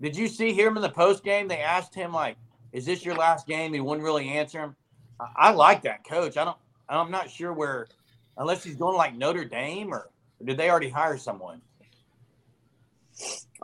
Did 0.00 0.16
you 0.16 0.28
see 0.28 0.52
him 0.52 0.76
in 0.76 0.82
the 0.82 0.90
post 0.90 1.24
game? 1.24 1.48
They 1.48 1.60
asked 1.60 1.94
him 1.94 2.12
like, 2.12 2.36
"Is 2.72 2.86
this 2.86 3.04
your 3.04 3.14
last 3.14 3.46
game?" 3.46 3.72
He 3.72 3.80
wouldn't 3.80 4.04
really 4.04 4.28
answer 4.28 4.60
him. 4.60 4.76
I, 5.18 5.26
I 5.36 5.50
like 5.52 5.82
that 5.82 6.04
coach. 6.06 6.36
I 6.36 6.44
don't. 6.44 6.56
I'm 6.88 7.10
not 7.10 7.30
sure 7.30 7.52
where, 7.52 7.86
unless 8.36 8.64
he's 8.64 8.76
going 8.76 8.96
like 8.96 9.14
Notre 9.14 9.44
Dame 9.44 9.92
or, 9.92 10.10
or 10.40 10.46
did 10.46 10.56
they 10.56 10.70
already 10.70 10.88
hire 10.88 11.16
someone? 11.16 11.60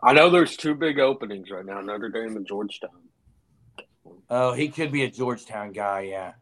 I 0.03 0.13
know 0.13 0.29
there's 0.31 0.57
two 0.57 0.75
big 0.75 0.99
openings 0.99 1.51
right 1.51 1.65
now: 1.65 1.81
Notre 1.81 2.09
Dame 2.09 2.37
and 2.37 2.47
Georgetown. 2.47 2.91
Oh, 4.31 4.53
he 4.53 4.69
could 4.69 4.91
be 4.91 5.05
a 5.05 5.11
Georgetown 5.11 5.73
guy. 5.73 6.03
Yeah, 6.03 6.33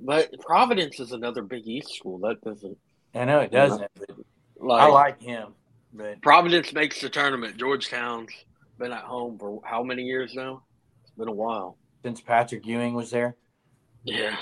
But 0.00 0.30
Providence 0.40 1.00
is 1.00 1.12
another 1.12 1.42
Big 1.42 1.66
East 1.66 1.94
school. 1.94 2.18
That 2.18 2.40
doesn't 2.42 2.76
I 3.14 3.24
know 3.24 3.40
it 3.40 3.50
doesn't. 3.50 3.90
But 3.98 4.10
like. 4.58 4.82
I 4.82 4.86
like 4.86 5.20
him. 5.22 5.54
But 5.92 6.22
Providence 6.22 6.72
makes 6.72 7.00
the 7.00 7.08
tournament. 7.08 7.56
Georgetown's 7.58 8.30
been 8.78 8.92
at 8.92 9.04
home 9.04 9.38
for 9.38 9.60
how 9.64 9.82
many 9.82 10.02
years 10.02 10.34
now? 10.34 10.62
It's 11.02 11.12
been 11.12 11.28
a 11.28 11.32
while. 11.32 11.76
since 12.02 12.20
Patrick 12.20 12.66
Ewing 12.66 12.94
was 12.94 13.10
there, 13.10 13.36
Yeah. 14.04 14.36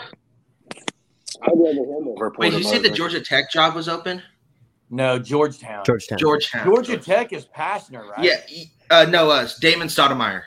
I'd 1.43 1.53
rather 1.55 1.73
him 1.73 2.09
over 2.09 2.33
Wait, 2.39 2.51
did 2.51 2.59
you 2.59 2.65
say 2.65 2.79
the 2.79 2.91
Georgia 2.91 3.21
Tech 3.21 3.51
job 3.51 3.75
was 3.75 3.89
open? 3.89 4.23
No 4.91 5.19
Georgetown. 5.19 5.85
Georgetown. 5.85 6.19
Georgetown. 6.19 6.67
Georgia 6.67 6.97
Tech 6.97 7.33
is 7.33 7.47
Pastner, 7.47 8.09
right? 8.09 8.25
Yeah. 8.25 8.65
Uh, 8.91 9.07
no, 9.09 9.31
uh, 9.31 9.49
Damon 9.61 9.87
Stoudemire. 9.87 10.43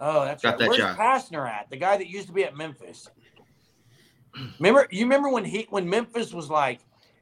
Oh, 0.00 0.24
that's 0.24 0.42
Got 0.42 0.50
right. 0.50 0.58
that 0.60 0.68
Where's 0.68 0.78
job. 0.78 0.96
Pastner 0.96 1.48
at? 1.48 1.68
The 1.70 1.76
guy 1.76 1.96
that 1.98 2.08
used 2.08 2.26
to 2.28 2.32
be 2.32 2.44
at 2.44 2.56
Memphis. 2.56 3.08
Remember, 4.58 4.86
you 4.90 5.04
remember 5.04 5.28
when 5.28 5.44
he 5.44 5.66
when 5.70 5.88
Memphis 5.88 6.32
was 6.32 6.50
like 6.50 6.80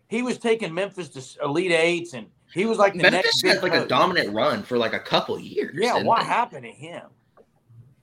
he 0.09 0.23
was 0.23 0.39
taking 0.39 0.73
Memphis 0.73 1.09
to 1.11 1.45
Elite 1.45 1.73
Eights, 1.73 2.15
and 2.15 2.27
he 2.53 2.67
was 2.67 2.79
like 2.79 2.95
the 2.95 3.03
Memphis 3.03 3.43
next 3.43 3.63
had 3.63 3.63
like 3.63 3.75
a 3.81 3.87
dominant 3.87 4.33
run 4.33 4.63
for 4.63 4.79
like 4.79 4.95
a 4.95 4.99
couple 4.99 5.39
years. 5.39 5.77
Yeah, 5.77 6.03
what 6.03 6.21
they? 6.21 6.27
happened 6.27 6.65
to 6.65 6.73
him? 6.73 7.03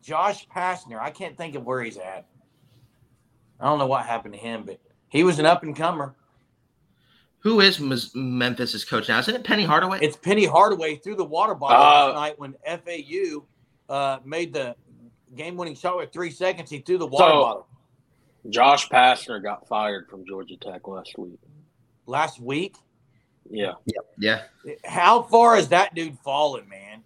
Josh 0.01 0.47
Pastner. 0.47 0.99
I 0.99 1.09
can't 1.11 1.37
think 1.37 1.55
of 1.55 1.63
where 1.63 1.81
he's 1.83 1.97
at. 1.97 2.25
I 3.59 3.65
don't 3.65 3.79
know 3.79 3.87
what 3.87 4.05
happened 4.05 4.33
to 4.33 4.39
him, 4.39 4.63
but 4.65 4.79
he 5.09 5.23
was 5.23 5.39
an 5.39 5.45
up 5.45 5.63
and 5.63 5.75
comer. 5.75 6.15
Who 7.41 7.59
is 7.59 7.79
Mes- 7.79 8.13
Memphis's 8.13 8.85
coach 8.85 9.09
now? 9.09 9.19
Isn't 9.19 9.35
it 9.35 9.43
Penny 9.43 9.63
Hardaway? 9.65 9.99
It's 10.01 10.15
Penny 10.15 10.45
Hardaway 10.45 10.95
through 10.97 11.15
the 11.15 11.25
water 11.25 11.55
bottle 11.55 11.77
Uh, 11.81 12.13
last 12.13 12.15
night 12.15 12.39
when 12.39 12.55
FAU 12.65 13.45
uh, 13.93 14.19
made 14.23 14.53
the 14.53 14.75
game-winning 15.35 15.75
shot 15.75 15.97
with 15.97 16.11
three 16.11 16.29
seconds. 16.31 16.69
He 16.69 16.79
threw 16.79 16.97
the 16.97 17.07
water 17.07 17.31
So- 17.31 17.41
bottle 17.41 17.67
Josh 18.49 18.89
Pastner 18.89 19.41
got 19.41 19.67
fired 19.67 20.09
from 20.09 20.25
Georgia 20.25 20.55
Tech 20.57 20.87
last 20.87 21.15
week. 21.17 21.37
last 22.07 22.39
week. 22.39 22.75
Yeah. 23.49 23.73
yeah. 24.17 24.43
How 24.83 25.21
far 25.23 25.55
has 25.55 25.67
that 25.69 25.93
dude 25.93 26.17
fallen, 26.19 26.67
man? 26.67 27.03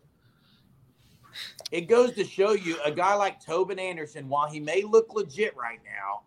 It 1.71 1.89
goes 1.89 2.13
to 2.13 2.23
show 2.23 2.51
you 2.51 2.77
a 2.85 2.91
guy 2.91 3.15
like 3.15 3.43
Tobin 3.43 3.79
Anderson, 3.79 4.29
while 4.29 4.47
he 4.49 4.59
may 4.61 4.83
look 4.83 5.13
legit 5.13 5.55
right 5.57 5.79
now, 5.83 6.21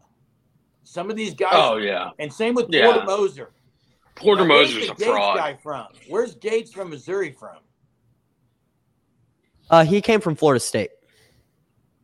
some 0.85 1.09
of 1.09 1.17
these 1.17 1.33
guys, 1.35 1.53
Oh 1.55 1.77
yeah. 1.79 2.11
and 2.19 2.31
same 2.33 2.55
with 2.55 2.67
Yeah. 2.69 2.91
Porter 2.93 3.07
Moser. 3.07 3.51
Porter 4.19 4.45
Now, 4.45 4.55
where's 4.55 4.75
Moser's 4.75 4.91
a 4.91 4.95
Gates 4.95 5.05
fraud. 5.05 5.37
guy 5.37 5.55
from? 5.55 5.87
Where's 6.09 6.35
Gates 6.35 6.73
from 6.73 6.91
Missouri 6.91 7.33
from? 7.33 7.59
Uh, 9.71 9.85
he 9.85 10.01
came 10.01 10.21
from 10.21 10.35
Florida 10.35 10.61
State. 10.61 10.91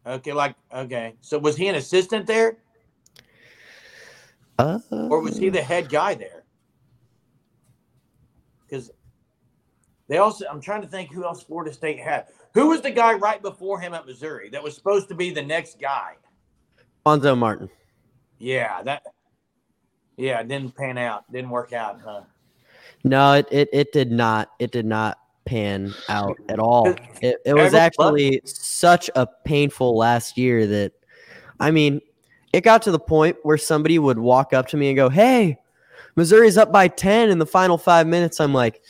Okay, 0.07 0.33
like 0.33 0.55
okay. 0.73 1.15
So 1.21 1.39
was 1.39 1.57
he 1.57 1.67
an 1.69 1.77
assistant 1.77 2.27
there, 2.27 2.59
Uh, 4.59 4.79
or 4.91 5.21
was 5.21 5.39
he 5.39 5.49
the 5.49 5.63
head 5.63 5.89
guy 5.89 6.15
there? 6.15 6.45
Because 8.69 8.91
they 10.09 10.19
also, 10.19 10.45
I'm 10.51 10.61
trying 10.61 10.83
to 10.83 10.89
think 10.89 11.11
who 11.11 11.25
else 11.25 11.43
Florida 11.43 11.73
State 11.73 11.99
had. 11.99 12.27
Who 12.53 12.69
was 12.69 12.83
the 12.83 12.91
guy 12.91 13.15
right 13.15 13.41
before 13.41 13.81
him 13.81 13.95
at 13.95 14.05
Missouri 14.05 14.51
that 14.51 14.63
was 14.63 14.75
supposed 14.75 15.09
to 15.09 15.15
be 15.15 15.31
the 15.31 15.43
next 15.43 15.81
guy? 15.81 16.17
Cuonzo 17.07 17.37
Martin? 17.37 17.71
Yeah, 18.39 18.83
that. 18.83 19.03
Yeah, 20.17 20.41
it 20.41 20.49
didn't 20.49 20.77
pan 20.77 20.99
out. 20.99 21.31
Didn't 21.33 21.51
work 21.51 21.73
out, 21.73 22.01
huh? 22.05 22.23
No, 23.03 23.35
it, 23.35 23.47
it 23.51 23.69
it 23.73 23.93
did 23.93 24.11
not. 24.11 24.51
It 24.59 24.71
did 24.71 24.87
not 24.87 25.19
pan 25.45 25.93
out 26.09 26.37
at 26.49 26.59
all. 26.59 26.95
It, 27.21 27.37
it 27.45 27.55
was 27.55 27.75
actually 27.75 28.41
such 28.45 29.11
a 29.15 29.27
painful 29.45 29.97
last 29.97 30.39
year 30.39 30.67
that, 30.67 30.93
I 31.61 31.71
mean, 31.71 32.01
it 32.53 32.63
got 32.63 32.83
to 32.83 32.91
the 32.91 32.99
point 32.99 33.37
where 33.43 33.59
somebody 33.59 33.99
would 33.99 34.19
walk 34.19 34.53
up 34.53 34.69
to 34.69 34.77
me 34.77 34.89
and 34.89 34.97
go, 34.97 35.09
"Hey, 35.09 35.59
Missouri's 36.17 36.57
up 36.57 36.73
by 36.73 36.89
ten 36.89 37.31
in 37.31 37.39
the 37.39 37.47
final 37.47 37.77
five 37.77 38.07
minutes." 38.07 38.41
I'm 38.41 38.55
like, 38.55 38.83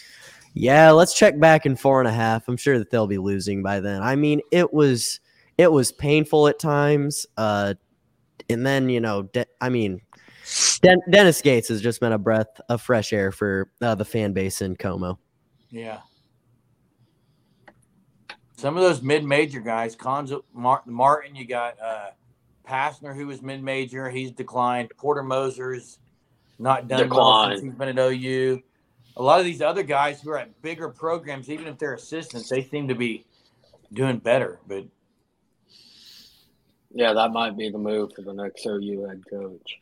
"Yeah, 0.52 0.90
let's 0.90 1.14
check 1.14 1.40
back 1.40 1.66
in 1.66 1.74
four 1.74 2.00
and 2.00 2.08
a 2.08 2.12
half. 2.12 2.46
I'm 2.48 2.56
sure 2.56 2.78
that 2.78 2.90
they'll 2.90 3.06
be 3.06 3.18
losing 3.18 3.62
by 3.62 3.80
then." 3.80 4.02
I 4.02 4.14
mean, 4.14 4.40
it 4.52 4.72
was 4.72 5.20
it 5.58 5.72
was 5.72 5.90
painful 5.90 6.48
at 6.48 6.58
times. 6.58 7.26
Uh, 7.36 7.74
and 8.48 8.66
then 8.66 8.88
you 8.88 9.00
know, 9.00 9.22
De- 9.22 9.46
I 9.60 9.70
mean, 9.70 10.00
Den- 10.82 11.00
Dennis 11.10 11.40
Gates 11.42 11.68
has 11.68 11.80
just 11.80 12.00
been 12.00 12.12
a 12.12 12.18
breath 12.18 12.60
of 12.68 12.82
fresh 12.82 13.12
air 13.12 13.32
for 13.32 13.70
uh, 13.80 13.94
the 13.94 14.04
fan 14.04 14.32
base 14.32 14.60
in 14.62 14.76
Como. 14.76 15.18
Yeah. 15.70 16.00
Some 18.56 18.76
of 18.76 18.82
those 18.82 19.02
mid-major 19.02 19.60
guys, 19.60 19.96
Cuonzo, 19.96 20.42
Martin, 20.52 20.92
Martin, 20.92 21.34
you 21.34 21.46
got 21.46 21.80
uh, 21.80 22.10
Pastner, 22.66 23.14
who 23.14 23.26
was 23.26 23.42
mid-major. 23.42 24.08
He's 24.08 24.30
declined. 24.30 24.90
Porter 24.96 25.22
Moser's 25.22 25.98
not 26.58 26.86
done 26.88 27.08
well 27.10 27.48
since 27.50 27.60
Declined. 27.60 27.62
he's 27.62 27.74
been 27.78 27.88
at 27.88 27.98
OU. 27.98 28.62
A 29.16 29.22
lot 29.22 29.38
of 29.40 29.44
these 29.44 29.60
other 29.60 29.82
guys 29.82 30.20
who 30.22 30.30
are 30.30 30.38
at 30.38 30.60
bigger 30.62 30.88
programs, 30.88 31.50
even 31.50 31.66
if 31.66 31.78
they're 31.78 31.94
assistants, 31.94 32.48
they 32.48 32.62
seem 32.62 32.88
to 32.88 32.94
be 32.94 33.24
doing 33.92 34.18
better. 34.18 34.60
But 34.66 34.84
Yeah, 36.90 37.12
that 37.12 37.32
might 37.32 37.56
be 37.56 37.70
the 37.70 37.78
move 37.78 38.12
for 38.14 38.22
the 38.22 38.32
next 38.32 38.64
OU 38.66 39.06
head 39.08 39.22
coach. 39.28 39.80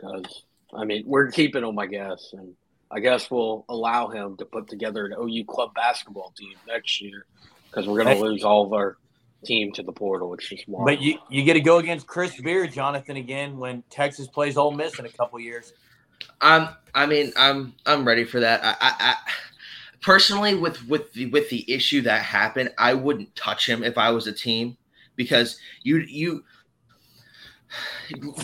Because 0.00 0.44
I 0.74 0.84
mean, 0.84 1.04
we're 1.06 1.30
keeping 1.30 1.64
him, 1.64 1.78
I 1.78 1.86
guess, 1.86 2.30
and 2.32 2.54
I 2.90 3.00
guess 3.00 3.30
we'll 3.30 3.64
allow 3.68 4.08
him 4.08 4.36
to 4.38 4.44
put 4.44 4.68
together 4.68 5.06
an 5.06 5.12
OU 5.12 5.44
club 5.44 5.74
basketball 5.74 6.32
team 6.36 6.54
next 6.66 7.00
year 7.00 7.26
because 7.66 7.86
we're 7.86 8.02
going 8.02 8.16
to 8.16 8.22
lose 8.22 8.44
all 8.44 8.64
of 8.64 8.72
our 8.72 8.96
team 9.44 9.72
to 9.72 9.82
the 9.82 9.92
portal. 9.92 10.34
It's 10.34 10.48
just 10.48 10.68
wild. 10.68 10.86
but 10.86 11.00
you 11.00 11.18
you 11.28 11.42
get 11.44 11.54
to 11.54 11.60
go 11.60 11.78
against 11.78 12.06
Chris 12.06 12.38
Beard, 12.40 12.72
Jonathan, 12.72 13.16
again 13.16 13.58
when 13.58 13.82
Texas 13.90 14.26
plays 14.26 14.56
Ole 14.56 14.72
Miss 14.72 14.98
in 14.98 15.06
a 15.06 15.10
couple 15.10 15.38
years. 15.40 15.72
Um, 16.40 16.70
I 16.94 17.06
mean, 17.06 17.32
I'm 17.36 17.74
I'm 17.86 18.06
ready 18.06 18.24
for 18.24 18.40
that. 18.40 18.64
I, 18.64 18.70
I, 18.80 18.94
I 18.98 19.14
personally, 20.00 20.54
with 20.54 20.86
with 20.88 21.12
the 21.12 21.26
with 21.26 21.48
the 21.50 21.70
issue 21.72 22.02
that 22.02 22.22
happened, 22.22 22.70
I 22.78 22.94
wouldn't 22.94 23.34
touch 23.36 23.68
him 23.68 23.82
if 23.82 23.98
I 23.98 24.10
was 24.10 24.26
a 24.26 24.32
team 24.32 24.76
because 25.16 25.58
you 25.82 25.98
you 25.98 26.44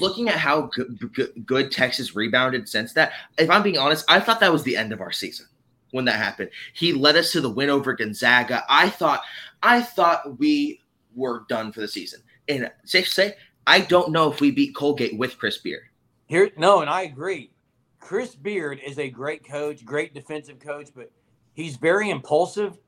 looking 0.01 0.29
at 0.29 0.37
how 0.37 0.63
good, 0.75 1.13
good, 1.13 1.47
good 1.47 1.73
Texas 1.73 2.15
rebounded 2.15 2.69
since 2.69 2.93
that. 2.95 3.13
If 3.39 3.51
I'm 3.51 3.63
being 3.63 3.79
honest, 3.79 4.05
I 4.09 4.21
thought 4.21 4.41
that 4.41 4.53
was 4.53 4.63
the 4.63 4.77
end 4.77 4.93
of 4.93 5.01
our 5.01 5.13
season 5.13 5.47
when 5.91 6.05
that 6.07 6.17
happened. 6.17 6.51
He 6.75 6.93
led 6.93 7.17
us 7.17 7.33
to 7.33 7.41
the 7.41 7.51
win 7.51 7.71
over 7.71 7.95
Gonzaga. 7.95 8.65
I 8.69 8.89
thought 8.89 9.23
I 9.63 9.83
thought 9.83 10.39
we 10.39 10.81
were 11.15 11.45
done 11.49 11.73
for 11.73 11.81
the 11.81 11.89
season. 11.89 12.21
And 12.49 12.71
safe 12.85 13.07
to 13.07 13.11
say, 13.11 13.35
I 13.67 13.81
don't 13.81 14.13
know 14.13 14.31
if 14.31 14.41
we 14.41 14.51
beat 14.51 14.75
Colgate 14.75 15.19
with 15.19 15.39
Chris 15.39 15.59
Beard. 15.59 15.83
Here, 16.27 16.51
no, 16.57 16.81
and 16.81 16.91
I 16.91 17.03
agree. 17.03 17.51
Chris 17.99 18.35
Beard 18.35 18.81
is 18.87 18.99
a 18.99 19.11
great 19.11 19.45
coach, 19.45 19.85
great 19.85 20.15
defensive 20.15 20.61
coach, 20.61 20.91
but 20.95 21.11
he's 21.55 21.77
very 21.77 22.11
impulsive. 22.11 22.79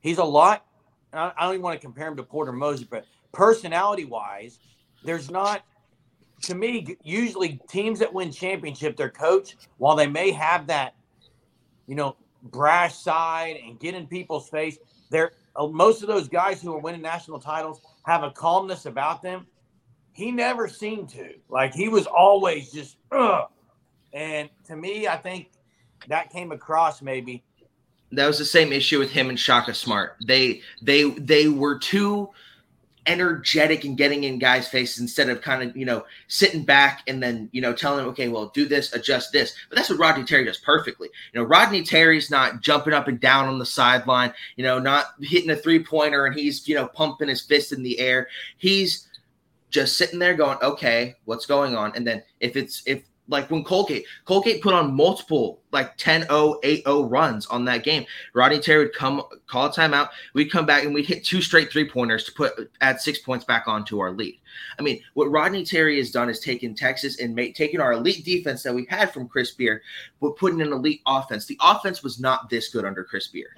He's 0.00 0.18
a 0.18 0.24
lot. 0.24 0.66
I 1.12 1.32
don't 1.40 1.54
even 1.54 1.62
want 1.62 1.80
to 1.80 1.84
compare 1.86 2.08
him 2.08 2.16
to 2.16 2.24
Porter 2.24 2.52
Moser, 2.52 2.86
but 2.90 3.06
personality 3.32 4.04
wise, 4.04 4.58
there's 5.04 5.30
not. 5.30 5.64
To 6.42 6.54
me, 6.54 6.96
usually 7.02 7.60
teams 7.68 7.98
that 8.00 8.12
win 8.12 8.30
championship, 8.30 8.96
their 8.96 9.10
coach, 9.10 9.56
while 9.78 9.96
they 9.96 10.06
may 10.06 10.30
have 10.32 10.66
that, 10.66 10.94
you 11.86 11.94
know, 11.94 12.16
brash 12.42 12.94
side 12.96 13.56
and 13.64 13.80
get 13.80 13.94
in 13.94 14.06
people's 14.06 14.48
face, 14.50 14.78
they're 15.10 15.32
uh, 15.56 15.66
most 15.68 16.02
of 16.02 16.08
those 16.08 16.28
guys 16.28 16.60
who 16.60 16.74
are 16.74 16.78
winning 16.78 17.00
national 17.00 17.38
titles 17.38 17.80
have 18.04 18.24
a 18.24 18.30
calmness 18.30 18.86
about 18.86 19.22
them. 19.22 19.46
He 20.12 20.30
never 20.30 20.68
seemed 20.68 21.08
to. 21.10 21.34
Like 21.48 21.72
he 21.74 21.88
was 21.88 22.06
always 22.06 22.70
just, 22.72 22.96
ugh. 23.10 23.48
And 24.12 24.50
to 24.66 24.76
me, 24.76 25.08
I 25.08 25.16
think 25.16 25.50
that 26.08 26.30
came 26.30 26.52
across 26.52 27.00
maybe. 27.00 27.42
that 28.12 28.26
was 28.26 28.38
the 28.38 28.44
same 28.44 28.72
issue 28.72 28.98
with 28.98 29.10
him 29.10 29.28
and 29.28 29.38
Shaka 29.38 29.74
Smart. 29.74 30.16
They 30.26 30.60
they 30.82 31.10
they 31.10 31.48
were 31.48 31.78
too 31.78 32.30
energetic 33.06 33.84
and 33.84 33.96
getting 33.96 34.24
in 34.24 34.38
guys' 34.38 34.68
faces 34.68 35.00
instead 35.00 35.28
of 35.28 35.42
kind 35.42 35.68
of 35.68 35.76
you 35.76 35.84
know 35.84 36.04
sitting 36.28 36.64
back 36.64 37.02
and 37.06 37.22
then 37.22 37.48
you 37.52 37.60
know 37.60 37.72
telling 37.72 37.98
them 37.98 38.08
okay 38.08 38.28
well 38.28 38.50
do 38.54 38.66
this 38.66 38.92
adjust 38.92 39.32
this. 39.32 39.54
But 39.68 39.76
that's 39.76 39.90
what 39.90 39.98
Rodney 39.98 40.24
Terry 40.24 40.44
does 40.44 40.58
perfectly. 40.58 41.08
You 41.32 41.40
know 41.40 41.46
Rodney 41.46 41.82
Terry's 41.82 42.30
not 42.30 42.60
jumping 42.60 42.92
up 42.92 43.08
and 43.08 43.20
down 43.20 43.48
on 43.48 43.58
the 43.58 43.66
sideline 43.66 44.32
you 44.56 44.64
know 44.64 44.78
not 44.78 45.14
hitting 45.20 45.50
a 45.50 45.56
three 45.56 45.82
pointer 45.82 46.26
and 46.26 46.34
he's 46.34 46.66
you 46.66 46.74
know 46.74 46.86
pumping 46.86 47.28
his 47.28 47.42
fist 47.42 47.72
in 47.72 47.82
the 47.82 47.98
air. 47.98 48.28
He's 48.56 49.08
just 49.70 49.96
sitting 49.96 50.18
there 50.18 50.34
going 50.34 50.58
okay 50.62 51.16
what's 51.24 51.46
going 51.46 51.76
on? 51.76 51.92
And 51.96 52.06
then 52.06 52.22
if 52.40 52.56
it's 52.56 52.82
if 52.86 53.02
like 53.28 53.50
when 53.50 53.64
Colgate 53.64 54.04
Colgate 54.24 54.62
put 54.62 54.74
on 54.74 54.94
multiple 54.94 55.60
like 55.72 55.96
10-0 55.96 56.26
8-0 56.62 57.10
runs 57.10 57.46
on 57.46 57.64
that 57.64 57.82
game 57.82 58.04
Rodney 58.32 58.60
Terry 58.60 58.84
would 58.84 58.94
come 58.94 59.22
call 59.46 59.66
a 59.66 59.72
timeout. 59.72 60.10
We'd 60.34 60.50
come 60.50 60.66
back 60.66 60.84
and 60.84 60.94
we'd 60.94 61.06
hit 61.06 61.24
two 61.24 61.40
straight 61.40 61.70
three 61.70 61.88
pointers 61.88 62.24
to 62.24 62.32
put 62.32 62.70
add 62.80 63.00
six 63.00 63.18
points 63.18 63.44
back 63.44 63.66
onto 63.66 63.98
our 64.00 64.12
lead. 64.12 64.38
I 64.78 64.82
mean, 64.82 65.00
what 65.14 65.30
Rodney 65.30 65.64
Terry 65.64 65.98
has 65.98 66.10
done 66.10 66.28
is 66.28 66.40
taken 66.40 66.74
Texas 66.74 67.20
and 67.20 67.34
made 67.34 67.54
taken 67.54 67.80
our 67.80 67.92
elite 67.92 68.24
defense 68.24 68.62
that 68.62 68.74
we 68.74 68.86
had 68.88 69.12
from 69.12 69.28
Chris 69.28 69.52
Beard, 69.52 69.80
but 70.20 70.36
putting 70.36 70.60
an 70.60 70.72
elite 70.72 71.02
offense. 71.06 71.46
The 71.46 71.58
offense 71.62 72.02
was 72.02 72.20
not 72.20 72.50
this 72.50 72.68
good 72.68 72.84
under 72.84 73.04
Chris 73.04 73.28
Beard. 73.28 73.50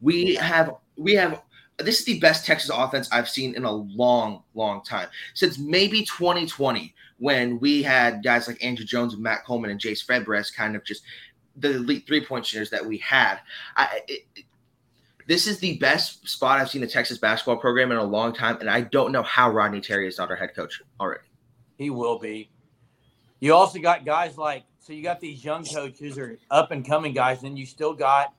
We 0.00 0.34
have 0.36 0.74
we 0.96 1.14
have 1.14 1.42
this 1.82 1.98
is 1.98 2.04
the 2.04 2.18
best 2.20 2.46
Texas 2.46 2.70
offense 2.72 3.08
I've 3.12 3.28
seen 3.28 3.54
in 3.54 3.64
a 3.64 3.72
long, 3.72 4.42
long 4.54 4.82
time 4.82 5.08
since 5.34 5.58
maybe 5.58 6.04
2020 6.04 6.94
when 7.18 7.58
we 7.60 7.82
had 7.82 8.22
guys 8.22 8.48
like 8.48 8.62
Andrew 8.64 8.84
Jones 8.84 9.14
and 9.14 9.22
Matt 9.22 9.44
Coleman 9.44 9.70
and 9.70 9.78
Jase 9.78 10.04
Febres 10.04 10.54
kind 10.54 10.74
of 10.74 10.84
just 10.84 11.02
the 11.56 11.76
elite 11.76 12.04
three 12.06 12.24
point 12.24 12.46
shooters 12.46 12.70
that 12.70 12.84
we 12.84 12.98
had. 12.98 13.38
I, 13.76 14.00
it, 14.08 14.44
this 15.28 15.46
is 15.46 15.58
the 15.58 15.78
best 15.78 16.28
spot 16.28 16.58
I've 16.58 16.70
seen 16.70 16.80
the 16.80 16.86
Texas 16.86 17.18
basketball 17.18 17.56
program 17.56 17.92
in 17.92 17.98
a 17.98 18.04
long 18.04 18.34
time, 18.34 18.58
and 18.60 18.68
I 18.68 18.80
don't 18.80 19.12
know 19.12 19.22
how 19.22 19.50
Rodney 19.50 19.80
Terry 19.80 20.08
is 20.08 20.18
not 20.18 20.30
our 20.30 20.36
head 20.36 20.54
coach 20.54 20.82
already. 20.98 21.22
He 21.78 21.90
will 21.90 22.18
be. 22.18 22.50
You 23.40 23.54
also 23.54 23.78
got 23.78 24.04
guys 24.04 24.36
like 24.36 24.64
so 24.80 24.92
you 24.92 25.02
got 25.02 25.20
these 25.20 25.44
young 25.44 25.64
coaches 25.64 26.18
or 26.18 26.38
up 26.50 26.72
and 26.72 26.84
coming 26.84 27.12
guys, 27.12 27.44
and 27.44 27.56
you 27.56 27.66
still 27.66 27.94
got 27.94 28.34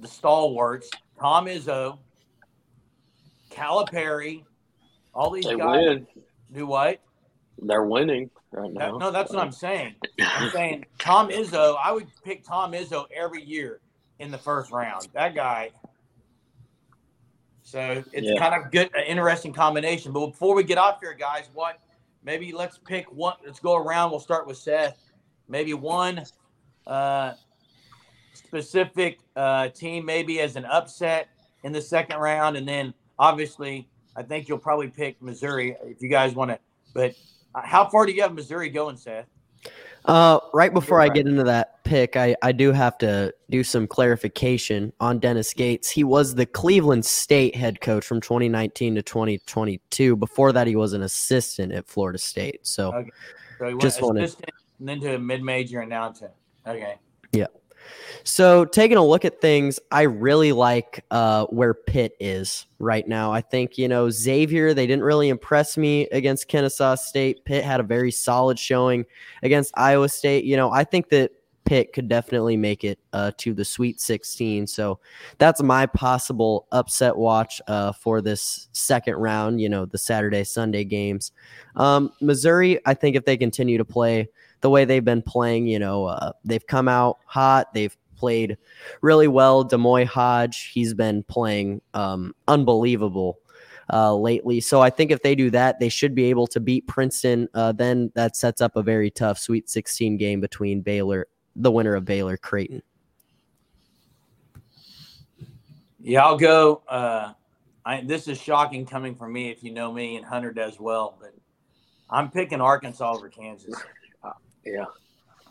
the 0.00 0.08
stalwarts, 0.08 0.90
Tom 1.20 1.46
Izzo, 1.46 1.98
Calipari, 3.54 4.44
all 5.14 5.30
these 5.30 5.44
they 5.44 5.56
guys 5.56 5.86
win. 5.86 6.06
do 6.52 6.66
what? 6.66 7.00
They're 7.62 7.84
winning 7.84 8.30
right 8.50 8.72
That- 8.74 8.92
now. 8.92 8.98
no, 8.98 9.10
that's 9.10 9.32
what 9.32 9.40
I'm 9.42 9.52
saying. 9.52 9.94
I'm 10.20 10.50
saying 10.50 10.86
Tom 10.98 11.28
Izzo. 11.30 11.76
I 11.82 11.92
would 11.92 12.08
pick 12.24 12.44
Tom 12.44 12.72
Izzo 12.72 13.06
every 13.14 13.42
year 13.42 13.80
in 14.18 14.30
the 14.30 14.38
first 14.38 14.70
round. 14.72 15.08
That 15.12 15.34
guy. 15.34 15.70
So 17.62 18.02
it's 18.12 18.28
Yeah. 18.28 18.38
kind 18.38 18.54
of 18.62 18.70
good, 18.70 18.90
an 18.94 19.04
interesting 19.06 19.52
combination. 19.52 20.12
But 20.12 20.26
before 20.28 20.54
we 20.54 20.62
get 20.64 20.78
off 20.78 21.00
here, 21.00 21.14
guys, 21.14 21.48
what 21.54 21.78
maybe 22.22 22.52
let's 22.52 22.78
pick 22.78 23.10
one. 23.12 23.34
Let's 23.44 23.60
go 23.60 23.76
around. 23.76 24.10
We'll 24.10 24.20
start 24.20 24.46
with 24.46 24.56
Seth. 24.58 24.98
Maybe 25.48 25.74
one 25.74 26.24
uh, 26.86 27.32
specific 28.34 29.18
uh, 29.36 29.68
team, 29.68 30.04
maybe 30.04 30.40
as 30.40 30.56
an 30.56 30.64
upset 30.66 31.28
in 31.62 31.72
the 31.72 31.80
second 31.80 32.18
round, 32.18 32.56
and 32.56 32.68
then 32.68 32.92
obviously, 33.18 33.88
I 34.16 34.22
think 34.22 34.48
you'll 34.48 34.58
probably 34.58 34.88
pick 34.88 35.20
Missouri 35.22 35.76
if 35.84 36.00
you 36.02 36.08
guys 36.08 36.34
want 36.34 36.50
to. 36.50 36.58
But 36.94 37.14
uh, 37.54 37.62
how 37.62 37.88
far 37.88 38.06
do 38.06 38.12
you 38.12 38.22
have 38.22 38.34
Missouri 38.34 38.68
going, 38.68 38.96
Seth? 38.96 39.26
Uh, 40.04 40.38
right 40.52 40.74
before 40.74 41.00
I 41.00 41.08
get 41.08 41.26
into 41.26 41.44
that 41.44 41.82
pick, 41.84 42.14
I, 42.14 42.36
I 42.42 42.52
do 42.52 42.72
have 42.72 42.98
to 42.98 43.32
do 43.48 43.64
some 43.64 43.86
clarification 43.86 44.92
on 45.00 45.18
Dennis 45.18 45.54
Gates. 45.54 45.90
He 45.90 46.04
was 46.04 46.34
the 46.34 46.44
Cleveland 46.44 47.06
State 47.06 47.56
head 47.56 47.80
coach 47.80 48.04
from 48.04 48.20
2019 48.20 48.96
to 48.96 49.02
2022. 49.02 50.14
Before 50.16 50.52
that, 50.52 50.66
he 50.66 50.76
was 50.76 50.92
an 50.92 51.02
assistant 51.02 51.72
at 51.72 51.86
Florida 51.86 52.18
State. 52.18 52.66
So, 52.66 52.92
okay. 52.92 53.10
so 53.58 53.68
he 53.68 53.78
just 53.78 54.02
went 54.02 54.18
assistant 54.18 54.50
and 54.78 54.88
then 54.88 55.00
to 55.00 55.14
a 55.14 55.18
mid 55.18 55.42
major 55.42 55.80
and 55.80 55.88
now 55.88 56.10
to 56.10 56.30
okay. 56.66 56.96
Yeah. 57.32 57.46
So 58.24 58.64
taking 58.64 58.96
a 58.96 59.04
look 59.04 59.24
at 59.24 59.40
things, 59.40 59.78
I 59.90 60.02
really 60.02 60.52
like 60.52 61.04
uh, 61.10 61.46
where 61.46 61.74
Pitt 61.74 62.16
is 62.20 62.66
right 62.78 63.06
now. 63.06 63.32
I 63.32 63.40
think 63.40 63.76
you 63.78 63.88
know 63.88 64.10
Xavier. 64.10 64.74
They 64.74 64.86
didn't 64.86 65.04
really 65.04 65.28
impress 65.28 65.76
me 65.76 66.06
against 66.08 66.48
Kennesaw 66.48 66.94
State. 66.96 67.44
Pitt 67.44 67.64
had 67.64 67.80
a 67.80 67.84
very 67.84 68.10
solid 68.10 68.58
showing 68.58 69.04
against 69.42 69.72
Iowa 69.76 70.08
State. 70.08 70.44
You 70.44 70.56
know, 70.56 70.70
I 70.72 70.84
think 70.84 71.10
that 71.10 71.32
Pitt 71.64 71.92
could 71.92 72.08
definitely 72.08 72.56
make 72.56 72.84
it 72.84 72.98
uh, 73.12 73.32
to 73.38 73.54
the 73.54 73.64
Sweet 73.64 74.00
16. 74.00 74.66
So 74.66 75.00
that's 75.38 75.62
my 75.62 75.86
possible 75.86 76.66
upset 76.72 77.16
watch 77.16 77.60
uh, 77.68 77.92
for 77.92 78.20
this 78.20 78.68
second 78.72 79.16
round. 79.16 79.60
You 79.60 79.68
know, 79.68 79.86
the 79.86 79.98
Saturday 79.98 80.44
Sunday 80.44 80.84
games. 80.84 81.32
Um, 81.76 82.12
Missouri, 82.20 82.80
I 82.86 82.94
think 82.94 83.16
if 83.16 83.24
they 83.24 83.36
continue 83.36 83.78
to 83.78 83.84
play 83.84 84.28
the 84.64 84.70
way 84.70 84.86
they've 84.86 85.04
been 85.04 85.20
playing, 85.20 85.66
you 85.66 85.78
know, 85.78 86.06
uh, 86.06 86.32
they've 86.42 86.66
come 86.66 86.88
out 86.88 87.18
hot. 87.26 87.74
They've 87.74 87.94
played 88.16 88.56
really 89.02 89.28
well. 89.28 89.62
D'Moi 89.62 90.06
Hodge, 90.06 90.70
he's 90.72 90.94
been 90.94 91.22
playing 91.24 91.82
um, 91.92 92.34
unbelievable 92.48 93.38
uh, 93.92 94.14
lately. 94.14 94.62
So 94.62 94.80
I 94.80 94.88
think 94.88 95.10
if 95.10 95.20
they 95.20 95.34
do 95.34 95.50
that, 95.50 95.80
they 95.80 95.90
should 95.90 96.14
be 96.14 96.24
able 96.30 96.46
to 96.46 96.60
beat 96.60 96.86
Princeton. 96.86 97.46
Uh, 97.52 97.72
then 97.72 98.10
that 98.14 98.36
sets 98.36 98.62
up 98.62 98.74
a 98.74 98.82
very 98.82 99.10
tough 99.10 99.38
Sweet 99.38 99.68
16 99.68 100.16
game 100.16 100.40
between 100.40 100.80
Baylor, 100.80 101.26
the 101.54 101.70
winner 101.70 101.94
of 101.94 102.06
Baylor 102.06 102.38
Creighton. 102.38 102.82
Yeah, 106.00 106.24
I'll 106.24 106.38
go. 106.38 106.80
Uh, 106.88 107.34
I, 107.84 108.00
this 108.00 108.28
is 108.28 108.40
shocking 108.40 108.86
coming 108.86 109.14
from 109.14 109.30
me 109.30 109.50
if 109.50 109.62
you 109.62 109.72
know 109.72 109.92
me, 109.92 110.16
and 110.16 110.24
Hunter 110.24 110.52
does 110.52 110.80
well, 110.80 111.18
but 111.20 111.34
I'm 112.08 112.30
picking 112.30 112.62
Arkansas 112.62 113.12
over 113.12 113.28
Kansas. 113.28 113.74
Yeah. 114.64 114.84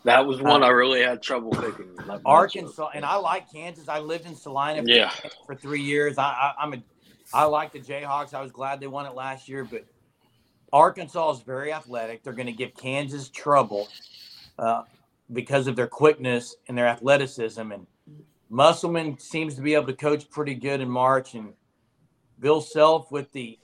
That 0.04 0.26
was 0.26 0.40
one 0.40 0.62
uh, 0.62 0.66
I 0.66 0.68
really 0.70 1.02
had 1.02 1.22
trouble 1.22 1.50
picking. 1.50 1.96
Arkansas, 2.26 2.90
and 2.94 3.04
I 3.04 3.16
like 3.16 3.50
Kansas. 3.50 3.88
I 3.88 4.00
lived 4.00 4.26
in 4.26 4.36
Salina 4.36 4.82
for, 4.82 4.88
yeah. 4.88 5.10
for 5.46 5.54
three 5.54 5.80
years. 5.80 6.18
I, 6.18 6.52
I, 6.58 6.64
am 6.64 6.74
a, 6.74 6.82
I 7.32 7.44
like 7.44 7.72
the 7.72 7.80
Jayhawks. 7.80 8.34
I 8.34 8.42
was 8.42 8.52
glad 8.52 8.80
they 8.80 8.86
won 8.86 9.06
it 9.06 9.14
last 9.14 9.48
year, 9.48 9.64
but 9.64 9.86
Arkansas 10.74 11.32
is 11.32 11.40
very 11.40 11.72
athletic. 11.72 12.22
They're 12.22 12.34
going 12.34 12.46
to 12.46 12.52
give 12.52 12.74
Kansas 12.74 13.30
trouble 13.30 13.88
uh, 14.58 14.82
because 15.32 15.68
of 15.68 15.76
their 15.76 15.86
quickness 15.86 16.54
and 16.68 16.76
their 16.76 16.86
athleticism. 16.86 17.72
And 17.72 17.86
Musselman 18.50 19.18
seems 19.18 19.54
to 19.54 19.62
be 19.62 19.72
able 19.72 19.86
to 19.86 19.94
coach 19.94 20.28
pretty 20.28 20.54
good 20.54 20.82
in 20.82 20.90
March. 20.90 21.34
And 21.34 21.54
Bill 22.38 22.60
Self 22.60 23.10
with 23.10 23.32
the 23.32 23.58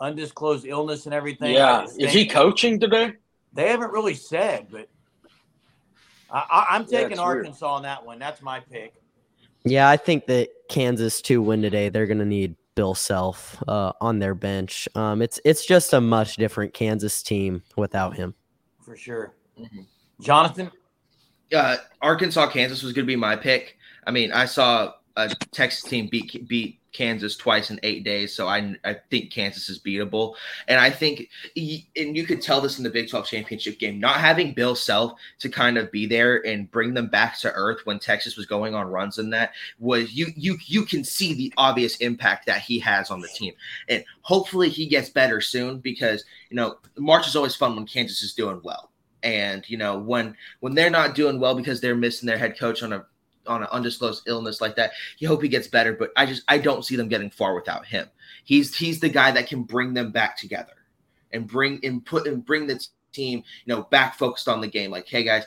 undisclosed 0.00 0.66
illness 0.66 1.06
and 1.06 1.14
everything. 1.14 1.54
Yeah, 1.54 1.86
is 1.98 2.12
he 2.12 2.26
coaching 2.26 2.78
today? 2.78 3.14
They 3.56 3.68
haven't 3.68 3.92
really 3.92 4.14
said, 4.14 4.68
but 4.70 4.88
I, 6.30 6.66
am 6.70 6.84
taking 6.84 7.16
yeah, 7.16 7.22
Arkansas 7.22 7.66
weird. 7.66 7.76
on 7.76 7.82
that 7.82 8.04
one. 8.04 8.18
That's 8.18 8.42
my 8.42 8.60
pick. 8.60 8.94
Yeah, 9.64 9.88
I 9.88 9.96
think 9.96 10.26
that 10.26 10.50
Kansas 10.68 11.20
to 11.22 11.42
win 11.42 11.62
today, 11.62 11.88
they're 11.88 12.06
going 12.06 12.18
to 12.18 12.24
need 12.24 12.54
Bill 12.74 12.94
Self 12.94 13.62
uh, 13.66 13.92
on 14.00 14.18
their 14.18 14.34
bench. 14.34 14.88
Um, 14.94 15.22
it's 15.22 15.40
it's 15.44 15.66
just 15.66 15.92
a 15.92 16.00
much 16.00 16.36
different 16.36 16.74
Kansas 16.74 17.22
team 17.22 17.62
without 17.76 18.14
him. 18.14 18.34
For 18.80 18.96
sure. 18.96 19.34
Mm-hmm. 19.58 19.82
Jonathan? 20.20 20.70
Uh, 21.54 21.76
Arkansas, 22.02 22.48
Kansas 22.50 22.82
was 22.82 22.92
going 22.92 23.04
to 23.04 23.10
be 23.10 23.16
my 23.16 23.36
pick. 23.36 23.76
I 24.06 24.10
mean, 24.10 24.32
I 24.32 24.44
saw 24.44 24.92
a 25.16 25.34
Texas 25.50 25.88
team 25.88 26.08
beat 26.10 26.46
beat 26.46 26.78
Kansas 26.96 27.36
twice 27.36 27.70
in 27.70 27.78
eight 27.82 28.04
days, 28.04 28.34
so 28.34 28.48
I 28.48 28.74
I 28.84 28.94
think 29.10 29.30
Kansas 29.30 29.68
is 29.68 29.78
beatable, 29.78 30.34
and 30.66 30.80
I 30.80 30.90
think 30.90 31.28
and 31.54 32.16
you 32.16 32.24
could 32.24 32.40
tell 32.40 32.60
this 32.60 32.78
in 32.78 32.84
the 32.84 32.90
Big 32.90 33.10
Twelve 33.10 33.26
championship 33.26 33.78
game. 33.78 34.00
Not 34.00 34.20
having 34.20 34.54
Bill 34.54 34.74
Self 34.74 35.18
to 35.40 35.48
kind 35.48 35.76
of 35.76 35.92
be 35.92 36.06
there 36.06 36.46
and 36.46 36.70
bring 36.70 36.94
them 36.94 37.08
back 37.08 37.38
to 37.40 37.52
earth 37.52 37.80
when 37.84 37.98
Texas 37.98 38.36
was 38.36 38.46
going 38.46 38.74
on 38.74 38.88
runs 38.88 39.18
and 39.18 39.32
that 39.32 39.52
was 39.78 40.14
you 40.14 40.28
you 40.36 40.56
you 40.64 40.84
can 40.84 41.04
see 41.04 41.34
the 41.34 41.52
obvious 41.58 41.96
impact 41.98 42.46
that 42.46 42.62
he 42.62 42.78
has 42.78 43.10
on 43.10 43.20
the 43.20 43.28
team, 43.28 43.52
and 43.88 44.02
hopefully 44.22 44.70
he 44.70 44.86
gets 44.86 45.10
better 45.10 45.40
soon 45.40 45.78
because 45.78 46.24
you 46.50 46.56
know 46.56 46.78
March 46.96 47.28
is 47.28 47.36
always 47.36 47.54
fun 47.54 47.76
when 47.76 47.86
Kansas 47.86 48.22
is 48.22 48.34
doing 48.34 48.60
well. 48.64 48.90
And 49.22 49.68
you 49.68 49.76
know 49.76 49.98
when 49.98 50.36
when 50.60 50.74
they're 50.74 50.88
not 50.88 51.14
doing 51.14 51.40
well 51.40 51.54
because 51.54 51.80
they're 51.80 51.94
missing 51.94 52.26
their 52.26 52.38
head 52.38 52.58
coach 52.58 52.82
on 52.82 52.92
a 52.92 53.04
on 53.46 53.62
an 53.62 53.68
undisclosed 53.72 54.26
illness 54.26 54.60
like 54.60 54.76
that. 54.76 54.92
You 55.18 55.28
hope 55.28 55.42
he 55.42 55.48
gets 55.48 55.68
better, 55.68 55.92
but 55.92 56.10
I 56.16 56.26
just 56.26 56.42
I 56.48 56.58
don't 56.58 56.84
see 56.84 56.96
them 56.96 57.08
getting 57.08 57.30
far 57.30 57.54
without 57.54 57.86
him. 57.86 58.08
He's 58.44 58.74
he's 58.74 59.00
the 59.00 59.08
guy 59.08 59.30
that 59.32 59.48
can 59.48 59.62
bring 59.62 59.94
them 59.94 60.12
back 60.12 60.36
together 60.36 60.72
and 61.32 61.46
bring 61.46 61.80
and 61.84 62.04
put 62.04 62.26
and 62.26 62.44
bring 62.44 62.66
the 62.66 62.84
team, 63.12 63.42
you 63.64 63.74
know, 63.74 63.82
back 63.84 64.16
focused 64.16 64.48
on 64.48 64.60
the 64.60 64.68
game. 64.68 64.90
Like, 64.90 65.08
hey 65.08 65.24
guys, 65.24 65.44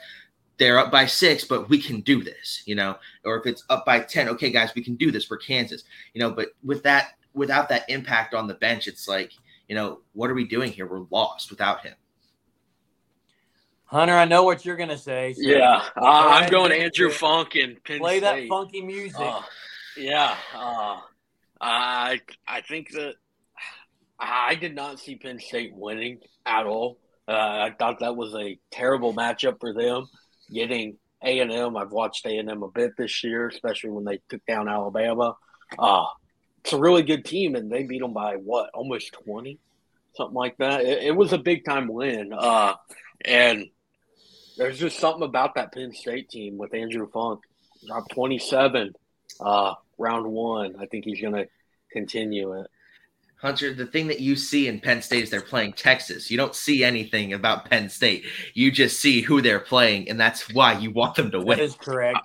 they're 0.57 0.77
up 0.77 0.91
by 0.91 1.05
six, 1.05 1.45
but 1.45 1.69
we 1.69 1.81
can 1.81 2.01
do 2.01 2.23
this, 2.23 2.63
you 2.65 2.75
know. 2.75 2.97
Or 3.23 3.39
if 3.39 3.45
it's 3.45 3.63
up 3.69 3.85
by 3.85 4.01
ten, 4.01 4.27
okay, 4.29 4.51
guys, 4.51 4.71
we 4.75 4.83
can 4.83 4.95
do 4.95 5.11
this 5.11 5.25
for 5.25 5.37
Kansas, 5.37 5.83
you 6.13 6.19
know. 6.19 6.31
But 6.31 6.49
with 6.63 6.83
that, 6.83 7.13
without 7.33 7.69
that 7.69 7.89
impact 7.89 8.33
on 8.33 8.47
the 8.47 8.55
bench, 8.55 8.87
it's 8.87 9.07
like, 9.07 9.31
you 9.67 9.75
know, 9.75 10.01
what 10.13 10.29
are 10.29 10.35
we 10.35 10.45
doing 10.45 10.71
here? 10.71 10.85
We're 10.85 11.05
lost 11.09 11.49
without 11.49 11.85
him. 11.85 11.95
Hunter, 13.89 14.13
I 14.13 14.25
know 14.25 14.43
what 14.43 14.65
you're 14.65 14.77
gonna 14.77 14.99
say. 14.99 15.33
So 15.33 15.41
yeah, 15.41 15.83
uh, 15.97 16.05
I'm 16.05 16.49
going 16.51 16.71
Andrew 16.71 17.09
Funk 17.09 17.55
and 17.55 17.83
Penn 17.83 17.97
play 17.99 18.19
State. 18.19 18.47
that 18.47 18.47
funky 18.47 18.81
music. 18.81 19.19
Uh, 19.19 19.41
yeah, 19.97 20.35
uh, 20.55 20.97
I 21.59 22.21
I 22.47 22.61
think 22.61 22.91
that 22.91 23.15
I 24.19 24.53
did 24.53 24.75
not 24.75 24.99
see 24.99 25.15
Penn 25.15 25.39
State 25.39 25.73
winning 25.73 26.19
at 26.45 26.67
all. 26.67 26.99
Uh, 27.27 27.31
I 27.31 27.75
thought 27.77 27.99
that 28.01 28.15
was 28.15 28.35
a 28.35 28.59
terrible 28.69 29.11
matchup 29.13 29.59
for 29.59 29.73
them. 29.73 30.07
Getting 30.53 30.97
A 31.23 31.39
and 31.39 31.51
M, 31.51 31.75
I've 31.75 31.91
watched 31.91 32.27
A 32.27 32.37
and 32.37 32.49
M 32.49 32.61
a 32.61 32.69
bit 32.69 32.91
this 32.95 33.23
year, 33.23 33.47
especially 33.47 33.89
when 33.89 34.05
they 34.05 34.19
took 34.29 34.45
down 34.45 34.69
Alabama. 34.69 35.35
Uh, 35.79 36.05
it's 36.63 36.73
a 36.73 36.79
really 36.79 37.01
good 37.01 37.25
team, 37.25 37.55
and 37.55 37.71
they 37.71 37.83
beat 37.83 38.01
them 38.01 38.13
by 38.13 38.35
what, 38.35 38.69
almost 38.75 39.13
twenty, 39.13 39.57
something 40.15 40.35
like 40.35 40.57
that. 40.57 40.81
It, 40.81 41.03
it 41.05 41.15
was 41.15 41.33
a 41.33 41.39
big 41.39 41.65
time 41.65 41.87
win, 41.87 42.33
uh, 42.33 42.75
and 43.25 43.65
there's 44.59 44.77
just 44.77 44.99
something 44.99 45.23
about 45.23 45.55
that 45.55 45.73
Penn 45.73 45.93
State 45.93 46.29
team 46.29 46.57
with 46.57 46.73
Andrew 46.73 47.09
Funk. 47.09 47.39
Dropped 47.87 48.11
27 48.11 48.93
uh, 49.39 49.73
round 49.97 50.27
one. 50.27 50.75
I 50.77 50.85
think 50.85 51.05
he's 51.05 51.21
going 51.21 51.33
to 51.33 51.47
continue 51.91 52.53
it. 52.53 52.67
Hunter, 53.37 53.73
the 53.73 53.85
thing 53.85 54.07
that 54.07 54.19
you 54.19 54.35
see 54.35 54.67
in 54.67 54.81
Penn 54.81 55.01
State 55.01 55.23
is 55.23 55.29
they're 55.29 55.39
playing 55.39 55.71
Texas. 55.73 56.29
You 56.29 56.35
don't 56.35 56.53
see 56.53 56.83
anything 56.83 57.31
about 57.31 57.69
Penn 57.69 57.87
State. 57.87 58.25
You 58.53 58.69
just 58.69 58.99
see 58.99 59.21
who 59.21 59.41
they're 59.41 59.61
playing, 59.61 60.09
and 60.09 60.19
that's 60.19 60.53
why 60.53 60.73
you 60.73 60.91
want 60.91 61.15
them 61.15 61.31
to 61.31 61.39
win. 61.39 61.57
That 61.57 61.63
is 61.63 61.75
correct. 61.75 62.19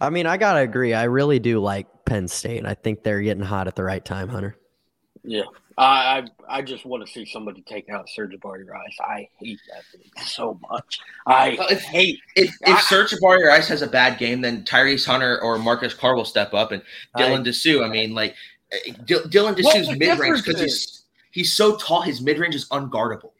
I 0.00 0.10
mean, 0.10 0.26
I 0.26 0.36
gotta 0.36 0.58
agree. 0.58 0.94
I 0.94 1.04
really 1.04 1.38
do 1.38 1.60
like 1.60 1.86
Penn 2.04 2.26
State. 2.26 2.66
I 2.66 2.74
think 2.74 3.04
they're 3.04 3.22
getting 3.22 3.44
hot 3.44 3.68
at 3.68 3.76
the 3.76 3.84
right 3.84 4.04
time, 4.04 4.28
Hunter. 4.28 4.56
Yeah, 5.22 5.44
I 5.76 6.24
I 6.48 6.62
just 6.62 6.84
want 6.84 7.04
to 7.04 7.12
see 7.12 7.24
somebody 7.24 7.62
take 7.62 7.88
out 7.88 8.06
Sir'Jabari 8.16 8.66
Rice. 8.66 8.96
I 9.00 9.28
hate 9.40 9.58
that 9.72 9.84
thing 9.92 10.10
so 10.24 10.58
much. 10.70 11.00
I 11.26 11.56
if, 11.70 11.82
hate 11.82 12.20
if 12.36 12.54
if 12.62 12.78
Sir'Jabari 12.78 13.44
Rice 13.46 13.68
has 13.68 13.82
a 13.82 13.86
bad 13.86 14.18
game, 14.18 14.40
then 14.40 14.64
Tyrese 14.64 15.04
Hunter 15.04 15.40
or 15.42 15.58
Marcus 15.58 15.92
Carr 15.92 16.14
will 16.14 16.24
step 16.24 16.54
up, 16.54 16.70
and 16.70 16.82
Dylan 17.16 17.40
I, 17.40 17.42
Disu. 17.42 17.84
I 17.84 17.88
mean, 17.88 18.14
like 18.14 18.36
eh, 18.70 18.92
D- 19.04 19.14
Dylan 19.26 19.56
Disu's 19.56 19.96
mid 19.98 20.18
range 20.18 20.44
because 20.44 20.60
he's 20.60 21.04
he's 21.32 21.52
so 21.52 21.76
tall, 21.76 22.02
his 22.02 22.20
mid 22.20 22.38
range 22.38 22.54
is 22.54 22.68
unguardable. 22.68 23.32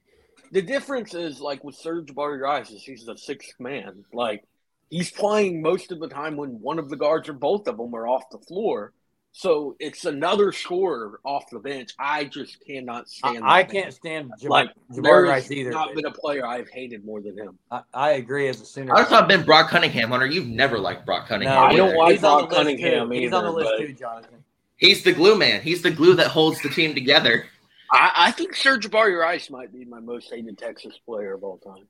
The 0.51 0.63
difference 0.63 1.15
is 1.15 1.41
like 1.41 1.63
with 1.63 1.77
Sir'Jabari 1.77 2.41
Rice 2.41 2.71
is 2.71 2.83
he's 2.83 3.05
the 3.05 3.17
sixth 3.17 3.61
man. 3.61 4.05
Like 4.13 4.45
he's 4.91 5.11
playing 5.13 5.63
most 5.63 5.93
of 5.93 6.01
the 6.01 6.09
time 6.09 6.37
when 6.37 6.61
one 6.61 6.81
of 6.81 6.89
the 6.89 6.97
guards 6.97 7.29
or 7.29 7.33
both 7.33 7.69
of 7.69 7.77
them 7.77 7.95
are 7.95 8.09
off 8.09 8.25
the 8.31 8.39
floor 8.39 8.93
so 9.37 9.75
it's 9.81 10.05
another 10.05 10.53
scorer 10.53 11.19
off 11.25 11.51
the 11.51 11.59
bench. 11.59 11.91
I 11.99 12.23
just 12.23 12.65
cannot 12.65 13.09
stand. 13.09 13.45
I, 13.45 13.59
I 13.59 13.65
can't 13.65 13.93
stand 13.93 14.31
Jab- 14.41 14.49
like 14.49 14.71
Jabari 14.93 15.29
Rice 15.29 15.51
either. 15.51 15.71
Not 15.71 15.93
been 15.93 16.07
a 16.07 16.13
player 16.13 16.47
I've 16.47 16.69
hated 16.69 17.05
more 17.05 17.21
than 17.21 17.37
him. 17.37 17.59
I, 17.69 17.81
I 17.93 18.11
agree 18.13 18.47
as 18.47 18.61
a 18.61 18.65
Sooner. 18.65 18.95
I 18.95 19.03
thought 19.03 19.27
been 19.27 19.43
Brock 19.45 19.71
Cunningham, 19.71 20.11
Hunter. 20.11 20.27
You've 20.27 20.47
never 20.47 20.79
liked 20.79 21.05
Brock 21.05 21.27
Cunningham. 21.27 21.57
No, 21.57 21.63
I 21.63 21.75
don't 21.75 21.97
like 21.97 22.21
Brock 22.21 22.49
Cunningham 22.49 23.13
either. 23.13 23.23
He's 23.23 23.33
on 23.33 23.43
the 23.43 23.51
list 23.51 23.73
too, 23.77 23.93
Jonathan. 23.93 24.45
He's 24.77 25.03
the 25.03 25.13
glue 25.13 25.37
man. 25.37 25.63
He's 25.63 25.83
the 25.83 25.91
glue 25.91 26.15
that 26.15 26.29
holds 26.29 26.63
the 26.63 26.69
team 26.69 26.95
together. 26.95 27.47
I, 27.91 28.13
I 28.17 28.31
think 28.31 28.55
Sir'Jabari 28.55 29.19
Rice 29.21 29.51
might 29.51 29.73
be 29.73 29.85
my 29.85 29.99
most 29.99 30.31
hated 30.31 30.59
Texas 30.59 30.97
player 31.05 31.35
of 31.35 31.43
all 31.43 31.59
time. 31.59 31.89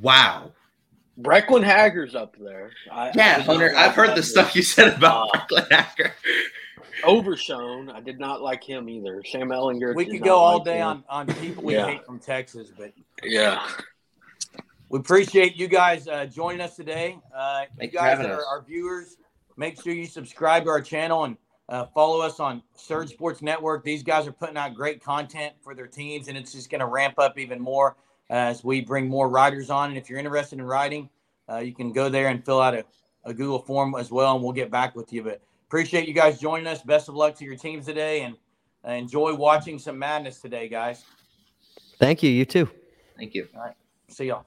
Wow. 0.00 0.50
Breckyn 1.20 1.64
Hager's 1.64 2.14
up 2.14 2.36
there. 2.38 2.70
I, 2.90 3.10
yeah, 3.14 3.36
I 3.38 3.42
Hunter, 3.42 3.74
I've 3.74 3.94
heard 3.94 4.16
the 4.16 4.22
stuff 4.22 4.54
you 4.54 4.62
said 4.62 4.96
about 4.96 5.30
uh, 5.34 5.46
Brecklin 5.48 5.70
Hager. 5.70 6.12
Overshown. 7.04 7.90
I 7.90 8.00
did 8.00 8.18
not 8.18 8.42
like 8.42 8.62
him 8.62 8.88
either. 8.88 9.22
Sam 9.24 9.48
Ehlinger. 9.48 9.94
We 9.94 10.06
could 10.06 10.22
go 10.22 10.36
all 10.36 10.58
like 10.58 10.64
day 10.64 10.80
on, 10.80 11.04
on 11.08 11.26
people 11.26 11.62
we 11.62 11.74
yeah. 11.74 11.86
hate 11.86 12.04
from 12.04 12.18
Texas, 12.18 12.70
but 12.76 12.92
yeah. 13.22 13.66
We 14.88 14.98
appreciate 14.98 15.56
you 15.56 15.68
guys 15.68 16.06
uh, 16.06 16.26
joining 16.26 16.60
us 16.60 16.76
today. 16.76 17.18
Uh, 17.34 17.64
you 17.80 17.88
guys 17.88 18.18
that 18.18 18.30
are 18.30 18.44
our 18.46 18.62
viewers. 18.62 19.16
Make 19.56 19.82
sure 19.82 19.92
you 19.92 20.06
subscribe 20.06 20.64
to 20.64 20.70
our 20.70 20.80
channel 20.82 21.24
and 21.24 21.36
uh, 21.68 21.86
follow 21.86 22.20
us 22.20 22.40
on 22.40 22.62
Surge 22.74 23.10
Sports 23.10 23.42
Network. 23.42 23.84
These 23.84 24.02
guys 24.02 24.26
are 24.26 24.32
putting 24.32 24.56
out 24.56 24.74
great 24.74 25.02
content 25.02 25.54
for 25.62 25.74
their 25.74 25.86
teams, 25.86 26.28
and 26.28 26.36
it's 26.36 26.52
just 26.52 26.70
going 26.70 26.80
to 26.80 26.86
ramp 26.86 27.18
up 27.18 27.38
even 27.38 27.60
more 27.60 27.96
as 28.30 28.64
we 28.64 28.80
bring 28.80 29.08
more 29.08 29.28
writers 29.28 29.70
on. 29.70 29.90
And 29.90 29.98
if 29.98 30.10
you're 30.10 30.18
interested 30.18 30.58
in 30.58 30.64
writing, 30.64 31.08
uh, 31.48 31.58
you 31.58 31.74
can 31.74 31.92
go 31.92 32.08
there 32.08 32.28
and 32.28 32.44
fill 32.44 32.60
out 32.60 32.74
a, 32.74 32.84
a 33.24 33.32
Google 33.32 33.58
form 33.58 33.94
as 33.94 34.10
well, 34.10 34.34
and 34.34 34.42
we'll 34.42 34.52
get 34.52 34.70
back 34.70 34.96
with 34.96 35.12
you. 35.12 35.22
But 35.22 35.40
appreciate 35.66 36.08
you 36.08 36.14
guys 36.14 36.40
joining 36.40 36.66
us. 36.66 36.82
Best 36.82 37.08
of 37.08 37.14
luck 37.14 37.36
to 37.36 37.44
your 37.44 37.56
teams 37.56 37.86
today, 37.86 38.22
and 38.22 38.36
uh, 38.86 38.92
enjoy 38.92 39.34
watching 39.34 39.78
some 39.78 39.98
madness 39.98 40.40
today, 40.40 40.68
guys. 40.68 41.04
Thank 41.98 42.22
you. 42.22 42.30
You 42.30 42.44
too. 42.44 42.68
Thank 43.16 43.34
you. 43.34 43.48
All 43.54 43.62
right. 43.62 43.74
See 44.08 44.26
y'all. 44.26 44.46